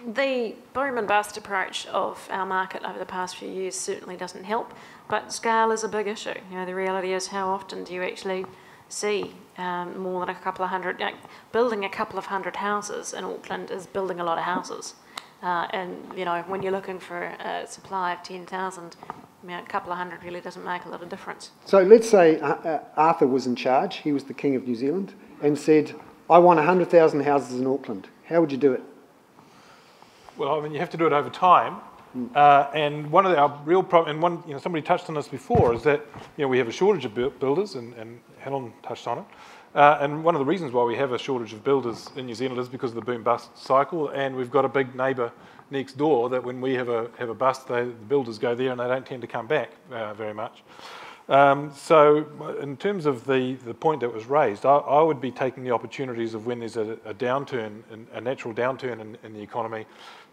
[0.06, 4.44] the boom and bust approach of our market over the past few years certainly doesn't
[4.44, 4.74] help,
[5.08, 6.34] but scale is a big issue.
[6.50, 8.44] You know, the reality is how often do you actually
[8.88, 11.14] see um, more than a couple of hundred, like,
[11.52, 14.94] building a couple of hundred houses in Auckland is building a lot of houses.
[15.42, 18.96] Uh, and, you know, when you're looking for a supply of 10,000,
[19.44, 21.50] I mean, a couple of hundred really doesn't make a lot of difference.
[21.66, 24.74] So let's say uh, uh, Arthur was in charge, he was the king of New
[24.74, 25.12] Zealand,
[25.42, 25.94] and said,
[26.30, 28.08] I want 100,000 houses in Auckland.
[28.24, 28.82] How would you do it?
[30.38, 31.76] Well, I mean, you have to do it over time.
[32.34, 35.16] Uh, and one of the, our real problems, and one, you know, somebody touched on
[35.16, 36.00] this before, is that
[36.36, 39.24] you know we have a shortage of builders, and, and Helen touched on it.
[39.74, 42.34] Uh, and one of the reasons why we have a shortage of builders in New
[42.34, 45.32] Zealand is because of the boom bust cycle, and we've got a big neighbour
[45.70, 48.70] next door that when we have a have a bust, they, the builders go there
[48.70, 50.62] and they don't tend to come back uh, very much.
[51.28, 52.26] Um, so,
[52.60, 55.70] in terms of the, the point that was raised, I, I would be taking the
[55.70, 57.82] opportunities of when there's a, a downturn,
[58.12, 59.86] a natural downturn in, in, the economy,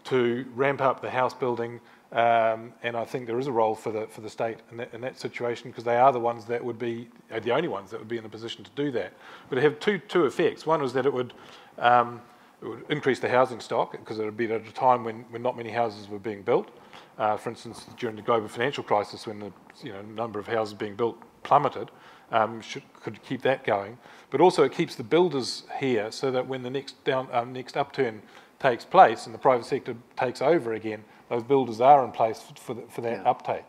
[0.04, 1.80] to ramp up the house building.
[2.12, 4.92] Um, and I think there is a role for the for the state in that,
[4.92, 7.08] in that situation because they are the ones that would be
[7.42, 9.14] the only ones that would be in a position to do that.
[9.48, 10.66] But it have two two effects.
[10.66, 11.32] One was that it would
[11.78, 12.20] um,
[12.62, 15.42] it would increase the housing stock because it would be at a time when, when
[15.42, 16.70] not many houses were being built.
[17.18, 19.52] Uh, for instance, during the global financial crisis, when the
[19.82, 21.90] you know, number of houses being built plummeted,
[22.30, 23.98] um, should, could keep that going.
[24.30, 27.76] But also, it keeps the builders here so that when the next down, um, next
[27.76, 28.22] upturn
[28.60, 32.74] takes place and the private sector takes over again, those builders are in place for,
[32.74, 33.30] the, for that yeah.
[33.30, 33.64] uptake.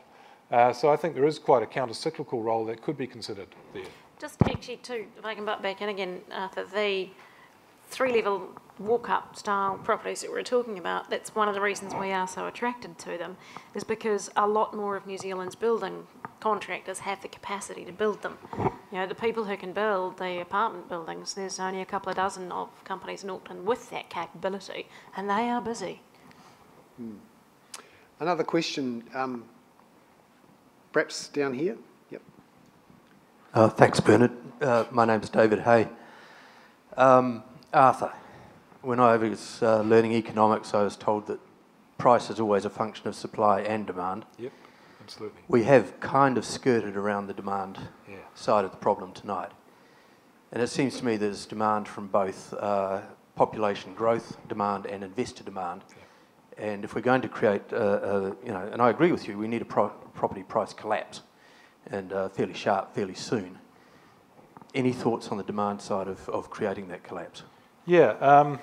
[0.51, 3.83] Uh, so I think there is quite a counter-cyclical role that could be considered there.
[4.19, 7.09] Just actually, too, if I can butt back in again, Arthur, the
[7.87, 8.49] three-level
[8.79, 12.47] walk-up style properties that we're talking about, that's one of the reasons we are so
[12.47, 13.37] attracted to them,
[13.73, 16.05] is because a lot more of New Zealand's building
[16.41, 18.37] contractors have the capacity to build them.
[18.91, 22.17] You know, the people who can build the apartment buildings, there's only a couple of
[22.17, 26.01] dozen of companies in Auckland with that capability, and they are busy.
[26.97, 27.13] Hmm.
[28.23, 29.43] Another question, um,
[30.93, 31.75] perhaps down here?
[32.09, 32.21] Yep.
[33.53, 34.31] Uh, thanks, Bernard.
[34.61, 35.89] Uh, my name's David Hay.
[36.95, 37.43] Um,
[37.73, 38.13] Arthur,
[38.81, 41.41] when I was uh, learning economics, I was told that
[41.97, 44.25] price is always a function of supply and demand.
[44.39, 44.53] Yep,
[45.01, 45.41] absolutely.
[45.49, 47.77] We have kind of skirted around the demand
[48.09, 48.19] yeah.
[48.35, 49.51] side of the problem tonight.
[50.53, 53.01] And it seems to me there's demand from both uh,
[53.35, 55.81] population growth demand and investor demand.
[55.89, 56.02] Yeah.
[56.57, 59.37] And if we're going to create, a, a, you know, and I agree with you,
[59.37, 61.21] we need a pro property price collapse,
[61.89, 63.57] and uh, fairly sharp, fairly soon.
[64.75, 67.43] Any thoughts on the demand side of, of creating that collapse?
[67.85, 68.11] Yeah.
[68.19, 68.59] Um,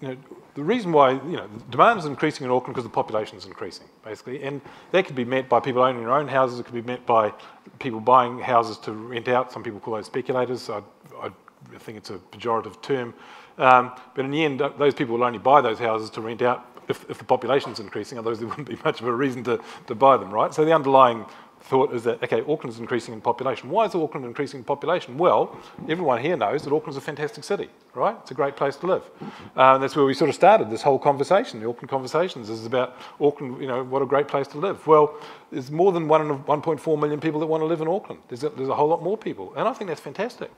[0.00, 0.16] you know,
[0.54, 3.86] the reason why you know demand is increasing in Auckland because the population is increasing,
[4.04, 4.60] basically, and
[4.92, 6.58] that could be met by people owning their own houses.
[6.58, 7.32] It could be met by
[7.78, 9.52] people buying houses to rent out.
[9.52, 10.70] Some people call those speculators.
[10.70, 10.82] I,
[11.22, 11.30] I
[11.78, 13.14] think it's a pejorative term,
[13.58, 16.66] um, but in the end, those people will only buy those houses to rent out
[16.88, 18.18] if, if the population is increasing.
[18.18, 20.52] Otherwise, there wouldn't be much of a reason to, to buy them, right?
[20.52, 21.24] So the underlying
[21.62, 23.68] thought is that, okay, Auckland's increasing in population.
[23.68, 25.18] Why is Auckland increasing in population?
[25.18, 25.56] Well,
[25.88, 28.16] everyone here knows that Auckland's a fantastic city, right?
[28.22, 29.02] It's a great place to live.
[29.54, 31.60] Uh, that's where we sort of started this whole conversation.
[31.60, 34.86] The Auckland Conversations is about Auckland, you know, what a great place to live.
[34.86, 35.14] Well,
[35.52, 38.20] there's more than 1.4 million people that want to live in Auckland.
[38.28, 39.52] There's a, there's a whole lot more people.
[39.54, 40.50] And I think that's fantastic.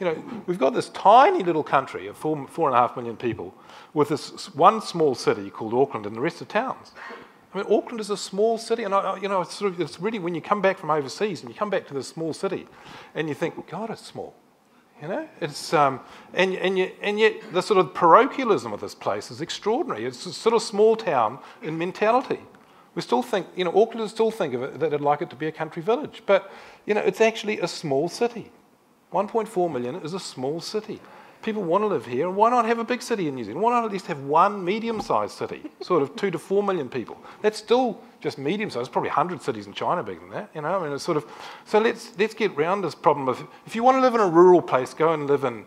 [0.00, 3.16] You know, we've got this tiny little country of four, four and a half million
[3.16, 3.54] people
[3.92, 6.92] with this one small city called Auckland and the rest of towns.
[7.54, 10.00] I mean, Auckland is a small city, and I, you know, it's, sort of, it's
[10.00, 12.66] really when you come back from overseas and you come back to this small city,
[13.14, 14.34] and you think, God, it's small.
[15.00, 16.00] You know, it's um,
[16.32, 20.04] and and yet, and yet the sort of parochialism of this place is extraordinary.
[20.04, 22.40] It's a sort of small town in mentality.
[22.94, 25.36] We still think, you know, Aucklanders still think of it that they'd like it to
[25.36, 26.50] be a country village, but
[26.86, 28.50] you know, it's actually a small city.
[29.12, 31.00] 1.4 million is a small city
[31.44, 33.62] people want to live here, and why not have a big city in New Zealand?
[33.62, 37.16] Why not at least have one medium-sized city, sort of two to four million people?
[37.42, 38.90] That's still just medium-sized.
[38.90, 40.80] Probably 100 cities in China bigger than that, you know.
[40.80, 41.26] I mean, it's sort of.
[41.66, 44.26] So let's let's get round this problem of if you want to live in a
[44.26, 45.64] rural place, go and live in,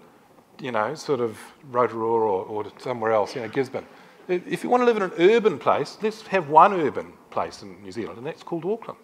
[0.59, 1.37] you know, sort of
[1.71, 3.85] Rotorua or, or somewhere else, you know, Gisborne.
[4.27, 7.81] If you want to live in an urban place, let's have one urban place in
[7.81, 8.99] New Zealand, and that's called Auckland.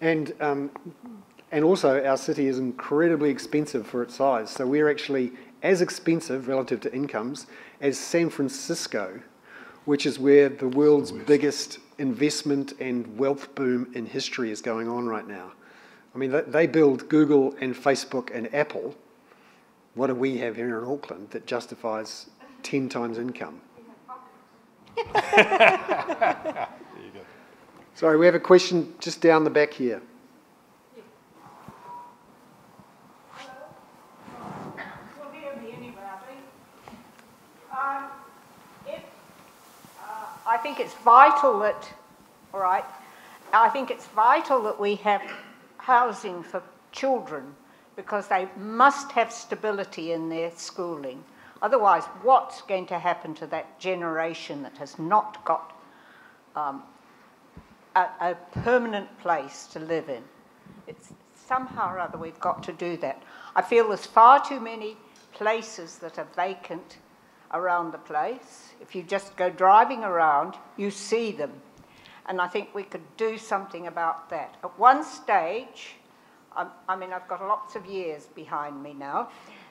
[0.00, 0.70] And um,
[1.50, 4.50] and also, our city is incredibly expensive for its size.
[4.50, 7.46] So we're actually as expensive relative to incomes
[7.80, 9.20] as San Francisco,
[9.86, 15.06] which is where the world's biggest investment and wealth boom in history is going on
[15.06, 15.52] right now.
[16.14, 18.94] I mean, they build Google and Facebook and Apple.
[19.94, 22.28] What do we have here in Auckland that justifies
[22.62, 23.60] 10 times income?
[27.94, 30.02] Sorry, we have a question just down the back here.
[40.48, 41.92] I think it's vital that,
[42.54, 42.84] all right,
[43.52, 45.20] I think it's vital that we have
[45.76, 47.54] housing for children
[47.96, 51.22] because they must have stability in their schooling.
[51.60, 55.76] Otherwise, what's going to happen to that generation that has not got
[56.56, 56.82] um,
[57.94, 60.22] a, a, permanent place to live in?
[60.86, 63.22] It's somehow or other we've got to do that.
[63.54, 64.96] I feel there's far too many
[65.32, 66.96] places that are vacant
[67.52, 68.72] around the place.
[68.80, 71.52] If you just go driving around, you see them.
[72.26, 74.56] And I think we could do something about that.
[74.62, 75.94] At one stage,
[76.54, 79.30] I, I mean, I've got lots of years behind me now,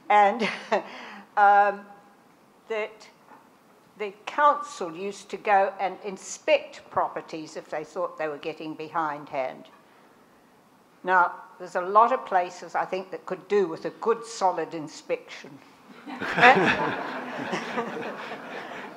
[0.09, 0.41] and
[1.37, 1.85] um,
[2.69, 3.07] that
[3.97, 9.65] the council used to go and inspect properties if they thought they were getting behindhand.
[11.03, 14.73] Now, there's a lot of places I think that could do with a good solid
[14.73, 15.57] inspection.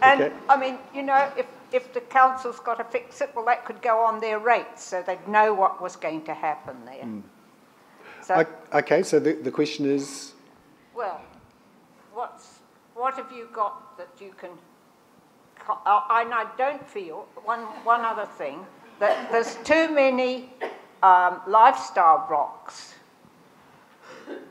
[0.02, 0.32] and Okay.
[0.48, 3.82] I mean, you know, if, if the council's got to fix it, well, that could
[3.82, 7.04] go on their rates so they'd know what was going to happen there.
[7.04, 7.22] Mm.
[8.22, 10.32] So, Okay, so the, the question is,
[10.94, 11.20] well,
[12.12, 12.60] what's,
[12.94, 14.50] what have you got that you can,
[15.68, 18.64] uh, and I don't feel, one, one other thing,
[18.98, 20.52] that there's too many
[21.02, 22.94] um, lifestyle blocks.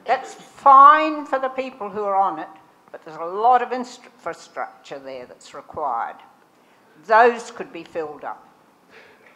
[0.06, 2.47] That's fine for the people who are on it,
[2.91, 6.15] but there's a lot of infrastructure there that's required.
[7.06, 8.47] Those could be filled up.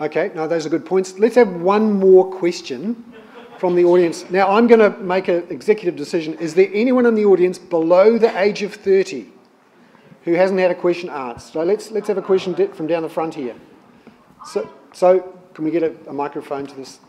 [0.02, 1.18] okay, no, those are good points.
[1.20, 3.14] Let's have one more question
[3.58, 4.30] from the audience.
[4.30, 6.34] Now, I'm going to make an executive decision.
[6.40, 9.28] Is there anyone in the audience below the age of 30
[10.24, 11.54] who hasn't had a question asked?
[11.54, 13.56] So let's, let's have a question from down the front here.
[14.46, 17.00] So, so can we get a, a microphone to this?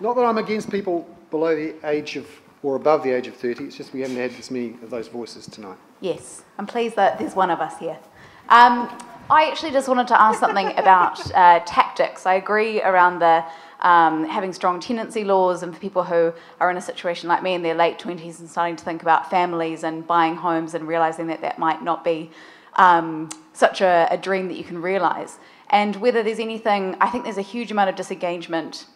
[0.00, 2.26] Not that I'm against people below the age of
[2.62, 5.08] or above the age of 30, it's just we haven't had this many of those
[5.08, 5.78] voices tonight.
[6.00, 7.98] Yes, I'm pleased that there's one of us here.
[8.50, 8.88] Um,
[9.30, 12.26] I actually just wanted to ask something about uh, tactics.
[12.26, 13.44] I agree around the
[13.80, 17.54] um, having strong tenancy laws and for people who are in a situation like me
[17.54, 21.28] in their late 20s and starting to think about families and buying homes and realizing
[21.28, 22.30] that that might not be
[22.74, 25.38] um, such a, a dream that you can realize.
[25.70, 28.86] And whether there's anything, I think there's a huge amount of disengagement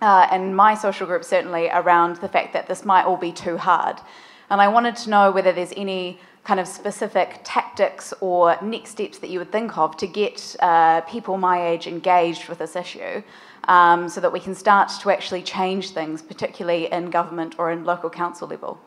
[0.00, 3.56] uh, and my social group certainly around the fact that this might all be too
[3.56, 4.00] hard.
[4.48, 9.18] And I wanted to know whether there's any kind of specific tactics or next steps
[9.18, 13.22] that you would think of to get uh, people my age engaged with this issue
[13.64, 17.84] um, so that we can start to actually change things, particularly in government or in
[17.84, 18.80] local council level.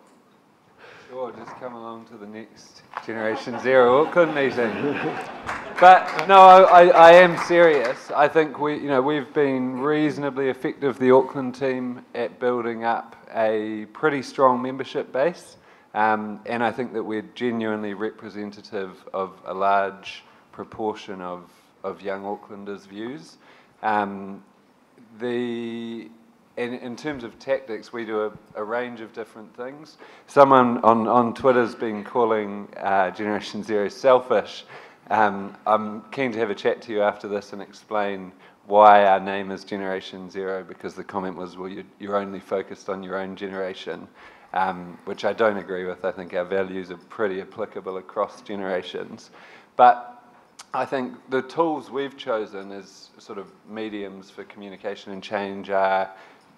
[1.13, 4.73] Sure, just come along to the next Generation Zero Auckland meeting.
[5.79, 8.09] But no, I, I am serious.
[8.09, 13.15] I think we, you know, we've been reasonably effective, the Auckland team, at building up
[13.31, 15.57] a pretty strong membership base.
[15.93, 21.47] Um, and I think that we're genuinely representative of a large proportion of,
[21.83, 23.37] of young Aucklanders' views.
[23.83, 24.43] Um,
[25.19, 26.09] the
[26.57, 29.97] in, in terms of tactics, we do a, a range of different things.
[30.27, 34.65] Someone on, on Twitter's been calling uh, Generation Zero selfish.
[35.09, 38.31] Um, I'm keen to have a chat to you after this and explain
[38.65, 42.87] why our name is Generation Zero, because the comment was, well, you, you're only focused
[42.87, 44.07] on your own generation,
[44.53, 46.05] um, which I don't agree with.
[46.05, 49.31] I think our values are pretty applicable across generations.
[49.75, 50.23] But
[50.73, 56.11] I think the tools we've chosen as sort of mediums for communication and change are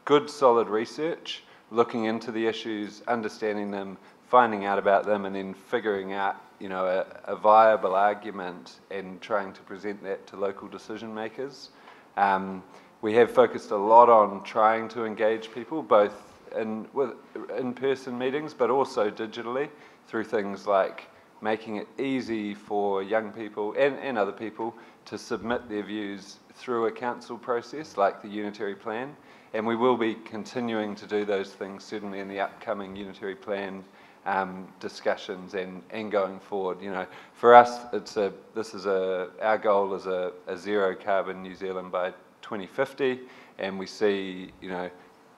[0.05, 5.53] good, solid research, looking into the issues, understanding them, finding out about them, and then
[5.53, 10.67] figuring out, you know, a, a viable argument and trying to present that to local
[10.67, 11.69] decision makers.
[12.17, 12.63] Um,
[13.01, 16.13] we have focused a lot on trying to engage people, both
[16.55, 17.11] in with
[17.57, 19.69] in-person meetings, but also digitally
[20.07, 21.07] through things like
[21.41, 24.73] making it easy for young people and, and other people
[25.05, 29.15] to submit their views through a council process like the unitary plan.
[29.53, 33.83] And we will be continuing to do those things certainly in the upcoming unitary plan
[34.25, 36.81] um, discussions and, and going forward.
[36.81, 40.95] You know, for us, it's a this is a our goal is a, a zero
[40.95, 42.11] carbon New Zealand by
[42.41, 43.19] 2050,
[43.59, 44.89] and we see you know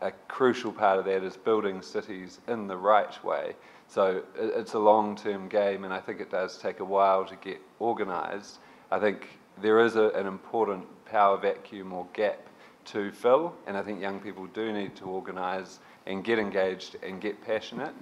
[0.02, 3.56] a crucial part of that is building cities in the right way.
[3.88, 7.36] So it- it's a long-term game, and I think it does take a while to
[7.38, 8.60] get organised.
[8.92, 9.28] I think
[9.62, 12.40] there is a, an important power vacuum or gap
[12.86, 17.20] to fill, and I think young people do need to organise and get engaged and
[17.20, 17.94] get passionate.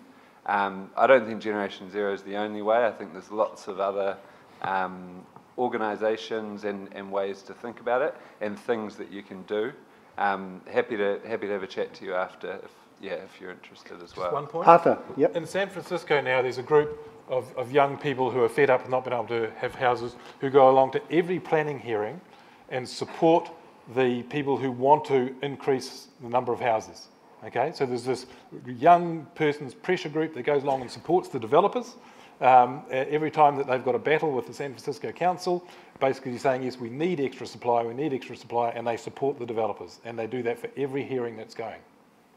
[0.45, 2.85] Um, I don't think Generation Zero is the only way.
[2.85, 4.15] I think there's lots of other
[4.61, 5.25] um,
[5.57, 9.71] organisations and, and ways to think about it and things that you can do.
[10.17, 12.71] Um, happy to happy to have a chat to you after, if,
[13.01, 14.31] yeah, if you're interested as well.
[14.31, 14.67] One point.
[14.67, 15.35] Arthur, yep.
[15.35, 18.81] In San Francisco now, there's a group of, of young people who are fed up
[18.81, 22.21] and not been able to have houses, who go along to every planning hearing
[22.69, 23.51] and support
[23.95, 27.07] the people who want to increase the number of houses.
[27.43, 28.25] Okay, so there's this
[28.65, 31.95] young person's pressure group that goes along and supports the developers.
[32.41, 35.65] Um, every time that they've got a battle with the San Francisco Council,
[35.99, 39.45] basically saying, yes, we need extra supply, we need extra supply, and they support the
[39.45, 39.99] developers.
[40.03, 41.79] And they do that for every hearing that's going.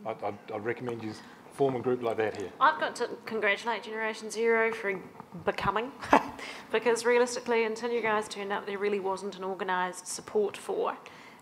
[0.07, 1.13] I, I'd, I'd recommend you
[1.59, 2.51] form a group like that here?
[2.61, 4.99] I've got to congratulate Generation Zero for
[5.45, 5.91] becoming,
[6.73, 10.97] because realistically, until you guys turned up, there really wasn't an organised support for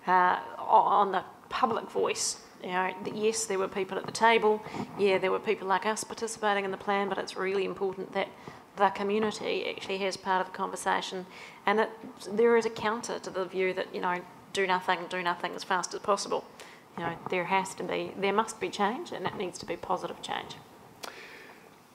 [0.07, 2.41] uh, on the public voice.
[2.63, 4.63] You know, yes, there were people at the table.
[4.99, 8.29] Yeah, there were people like us participating in the plan, but it's really important that
[8.77, 11.27] the community actually has part of the conversation,
[11.67, 11.91] and that
[12.33, 14.19] there is a counter to the view that you know
[14.55, 16.43] do nothing, do nothing as fast as possible.
[16.99, 19.77] You know, there has to be, there must be change, and it needs to be
[19.77, 20.57] positive change.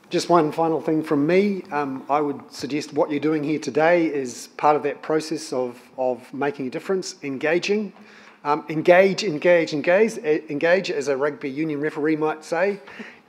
[0.10, 1.64] Just one final thing from me.
[1.72, 5.82] Um, I would suggest what you're doing here today is part of that process of,
[5.98, 7.94] of making a difference, engaging.
[8.44, 12.80] Um, engage, engage, engage, engage, as a rugby union referee might say,